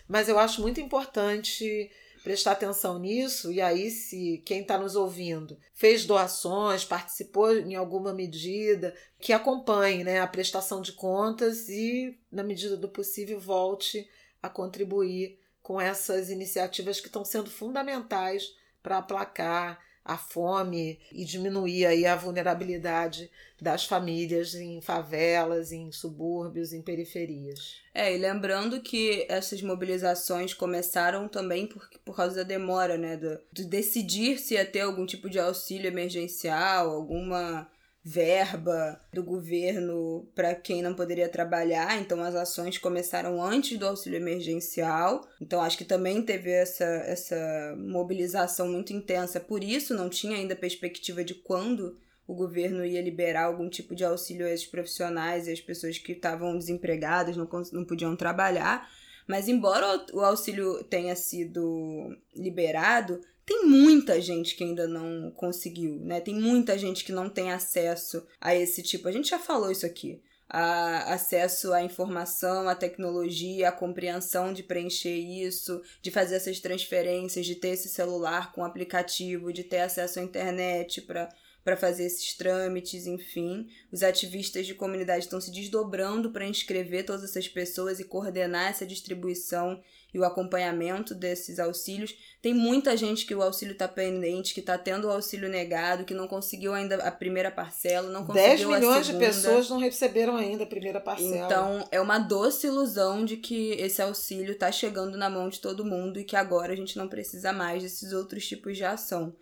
Mas 0.08 0.28
eu 0.28 0.38
acho 0.38 0.62
muito 0.62 0.82
importante 0.82 1.90
prestar 2.26 2.52
atenção 2.54 3.00
nisso, 3.00 3.52
e 3.52 3.60
aí, 3.60 3.90
se 3.90 4.42
quem 4.46 4.62
está 4.62 4.78
nos 4.78 4.96
ouvindo 4.96 5.58
fez 5.74 6.06
doações, 6.06 6.86
participou 6.86 7.54
em 7.54 7.76
alguma 7.76 8.14
medida, 8.14 8.94
que 9.20 9.34
acompanhe 9.34 10.06
né, 10.06 10.22
a 10.22 10.28
prestação 10.28 10.82
de 10.82 10.94
contas 10.94 11.68
e, 11.68 12.18
na 12.32 12.42
medida 12.42 12.78
do 12.78 12.88
possível, 12.88 13.40
volte 13.40 14.08
a 14.42 14.48
contribuir 14.48 15.38
com 15.64 15.80
essas 15.80 16.30
iniciativas 16.30 17.00
que 17.00 17.08
estão 17.08 17.26
sendo 17.26 17.50
fundamentais 17.50 18.54
para 18.84 18.98
aplacar 18.98 19.80
a 20.06 20.18
fome 20.18 21.00
e 21.14 21.24
diminuir 21.24 21.86
aí 21.86 22.06
a 22.06 22.16
vulnerabilidade 22.16 23.32
das 23.62 23.86
famílias 23.86 24.54
em 24.54 24.82
favelas, 24.82 25.72
em 25.72 25.90
subúrbios, 25.94 26.74
em 26.74 26.82
periferias. 26.82 27.78
É, 27.94 28.14
e 28.14 28.18
lembrando 28.18 28.82
que 28.82 29.26
essas 29.30 29.62
mobilizações 29.62 30.54
começaram 30.54 31.30
também 31.30 31.66
por, 31.66 31.90
por 32.04 32.16
causa 32.18 32.36
da 32.36 32.44
demora, 32.44 32.98
né? 32.98 33.18
De 33.52 33.64
decidir 33.64 34.40
se 34.40 34.56
ia 34.56 34.66
ter 34.66 34.82
algum 34.82 35.06
tipo 35.06 35.30
de 35.30 35.40
auxílio 35.40 35.88
emergencial, 35.88 36.90
alguma 36.90 37.72
verba 38.04 39.00
do 39.14 39.24
governo 39.24 40.28
para 40.36 40.54
quem 40.54 40.82
não 40.82 40.94
poderia 40.94 41.30
trabalhar, 41.30 41.98
então 41.98 42.22
as 42.22 42.36
ações 42.36 42.78
começaram 42.78 43.42
antes 43.42 43.78
do 43.78 43.88
auxílio 43.88 44.18
emergencial. 44.18 45.26
Então 45.40 45.62
acho 45.62 45.78
que 45.78 45.86
também 45.86 46.22
teve 46.22 46.52
essa, 46.52 46.84
essa 46.84 47.76
mobilização 47.78 48.68
muito 48.68 48.92
intensa, 48.92 49.40
por 49.40 49.64
isso 49.64 49.94
não 49.94 50.10
tinha 50.10 50.36
ainda 50.36 50.56
perspectiva 50.56 51.24
de 51.24 51.34
quando 51.34 51.98
o 52.28 52.34
governo 52.34 52.86
ia 52.86 53.02
liberar 53.02 53.46
algum 53.46 53.70
tipo 53.70 53.96
de 53.96 54.04
auxílio 54.04 54.46
a 54.46 54.50
esses 54.50 54.68
profissionais 54.68 55.48
e 55.48 55.52
as 55.52 55.62
pessoas 55.62 55.98
que 55.98 56.14
estavam 56.14 56.58
desempregadas, 56.58 57.38
não, 57.38 57.48
não 57.72 57.86
podiam 57.86 58.16
trabalhar. 58.16 58.90
Mas 59.28 59.48
embora 59.48 60.06
o 60.14 60.20
auxílio 60.22 60.84
tenha 60.84 61.16
sido 61.16 62.16
liberado, 62.36 63.22
tem 63.46 63.66
muita 63.66 64.22
gente 64.22 64.56
que 64.56 64.64
ainda 64.64 64.88
não 64.88 65.32
conseguiu, 65.32 66.00
né? 66.00 66.22
Tem 66.22 66.34
muita 66.34 66.78
gente 66.78 67.04
que 67.04 67.12
não 67.12 67.30
tem 67.30 67.52
acesso 67.52 68.26
a 68.40 68.56
esse 68.56 68.82
tipo. 68.82 69.08
A 69.08 69.12
gente 69.12 69.30
já 69.30 69.40
falou 69.40 69.72
isso 69.72 69.86
aqui. 69.86 70.22
A 70.50 71.14
acesso 71.14 71.74
à 71.74 71.82
informação, 71.84 72.70
à 72.70 72.76
tecnologia, 72.76 73.70
à 73.70 73.72
compreensão 73.72 74.54
de 74.54 74.62
preencher 74.62 75.16
isso, 75.16 75.82
de 76.02 76.12
fazer 76.12 76.36
essas 76.36 76.60
transferências, 76.60 77.46
de 77.46 77.56
ter 77.56 77.70
esse 77.70 77.90
celular 77.90 78.52
com 78.54 78.64
aplicativo, 78.64 79.52
de 79.52 79.64
ter 79.64 79.80
acesso 79.80 80.20
à 80.20 80.24
internet 80.24 81.02
para 81.02 81.28
para 81.64 81.78
fazer 81.78 82.06
esses 82.06 82.34
trâmites, 82.36 83.08
enfim. 83.08 83.68
Os 83.92 84.04
ativistas 84.04 84.68
de 84.68 84.76
comunidade 84.76 85.26
estão 85.26 85.40
se 85.40 85.52
desdobrando 85.52 86.32
para 86.32 86.46
inscrever 86.46 87.06
todas 87.06 87.24
essas 87.24 87.48
pessoas 87.48 88.00
e 88.00 88.04
coordenar 88.04 88.70
essa 88.70 88.86
distribuição 88.86 89.82
e 90.14 90.20
o 90.20 90.24
acompanhamento 90.24 91.16
desses 91.16 91.58
auxílios. 91.58 92.16
Tem 92.42 92.54
muita 92.54 92.96
gente 92.96 93.26
que 93.26 93.34
o 93.34 93.42
auxílio 93.42 93.74
está 93.74 93.88
pendente, 93.88 94.54
que 94.54 94.60
está 94.60 94.78
tendo 94.78 95.08
o 95.08 95.12
auxílio 95.12 95.50
negado, 95.50 96.06
que 96.06 96.14
não 96.14 96.28
conseguiu 96.28 96.74
ainda 96.74 96.96
a 96.98 97.12
primeira 97.12 97.50
parcela, 97.50 98.10
não 98.10 98.26
conseguiu 98.26 98.50
10 98.50 98.66
milhões 98.66 99.06
de 99.08 99.14
pessoas 99.14 99.70
não 99.70 99.80
receberam 99.80 100.36
ainda 100.36 100.66
a 100.66 100.68
primeira 100.68 101.00
parcela. 101.00 101.46
Então, 101.46 101.88
é 101.92 102.00
uma 102.00 102.20
doce 102.20 102.68
ilusão 102.68 103.26
de 103.26 103.38
que 103.38 103.72
esse 103.72 104.02
auxílio 104.02 104.52
está 104.52 104.72
chegando 104.72 105.18
na 105.18 105.30
mão 105.30 105.50
de 105.50 105.60
todo 105.60 105.86
mundo 105.86 106.20
e 106.20 106.24
que 106.24 106.36
agora 106.36 106.74
a 106.74 106.76
gente 106.76 106.98
não 106.98 107.08
precisa 107.08 107.52
mais 107.52 107.82
desses 107.82 108.14
outros 108.14 108.46
tipos 108.46 108.78
de 108.78 108.84
ação. 108.84 109.34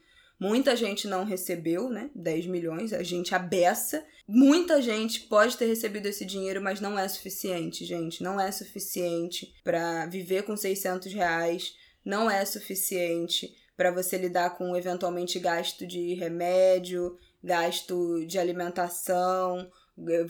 Muita 0.41 0.75
gente 0.75 1.07
não 1.07 1.23
recebeu, 1.23 1.87
né? 1.87 2.09
10 2.15 2.47
milhões, 2.47 2.93
a 2.93 3.03
gente 3.03 3.35
abessa. 3.35 4.03
Muita 4.27 4.81
gente 4.81 5.19
pode 5.27 5.55
ter 5.55 5.67
recebido 5.67 6.07
esse 6.07 6.25
dinheiro, 6.25 6.59
mas 6.59 6.81
não 6.81 6.97
é 6.97 7.07
suficiente, 7.07 7.85
gente. 7.85 8.23
Não 8.23 8.41
é 8.41 8.51
suficiente 8.51 9.53
para 9.63 10.07
viver 10.07 10.41
com 10.41 10.57
600 10.57 11.13
reais. 11.13 11.75
Não 12.03 12.27
é 12.27 12.43
suficiente 12.43 13.53
para 13.77 13.91
você 13.91 14.17
lidar 14.17 14.57
com 14.57 14.75
eventualmente 14.75 15.37
gasto 15.37 15.85
de 15.85 16.15
remédio, 16.15 17.19
gasto 17.43 18.25
de 18.25 18.39
alimentação, 18.39 19.69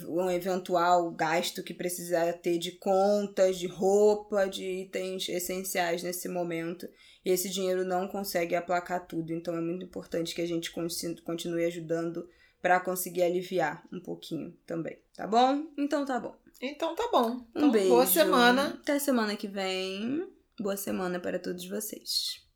um 0.09 0.29
eventual 0.29 1.11
gasto 1.11 1.63
que 1.63 1.73
precisa 1.73 2.33
ter 2.33 2.57
de 2.57 2.73
contas, 2.73 3.57
de 3.57 3.67
roupa, 3.67 4.45
de 4.47 4.65
itens 4.65 5.29
essenciais 5.29 6.03
nesse 6.03 6.27
momento. 6.27 6.85
E 7.23 7.29
esse 7.29 7.49
dinheiro 7.49 7.85
não 7.85 8.07
consegue 8.07 8.55
aplacar 8.55 9.05
tudo, 9.05 9.31
então 9.31 9.55
é 9.55 9.61
muito 9.61 9.85
importante 9.85 10.33
que 10.33 10.41
a 10.41 10.47
gente 10.47 10.71
continue 10.71 11.65
ajudando 11.65 12.27
para 12.61 12.79
conseguir 12.79 13.23
aliviar 13.23 13.83
um 13.91 13.99
pouquinho 13.99 14.55
também, 14.65 14.97
tá 15.15 15.27
bom? 15.27 15.67
Então 15.77 16.05
tá 16.05 16.19
bom. 16.19 16.35
Então 16.61 16.95
tá 16.95 17.09
bom. 17.11 17.31
Um 17.31 17.43
então, 17.55 17.71
beijo. 17.71 17.89
Boa 17.89 18.05
semana. 18.05 18.79
Até 18.81 18.99
semana 18.99 19.35
que 19.35 19.47
vem. 19.47 20.27
Boa 20.59 20.77
semana 20.77 21.19
para 21.19 21.39
todos 21.39 21.67
vocês. 21.67 22.50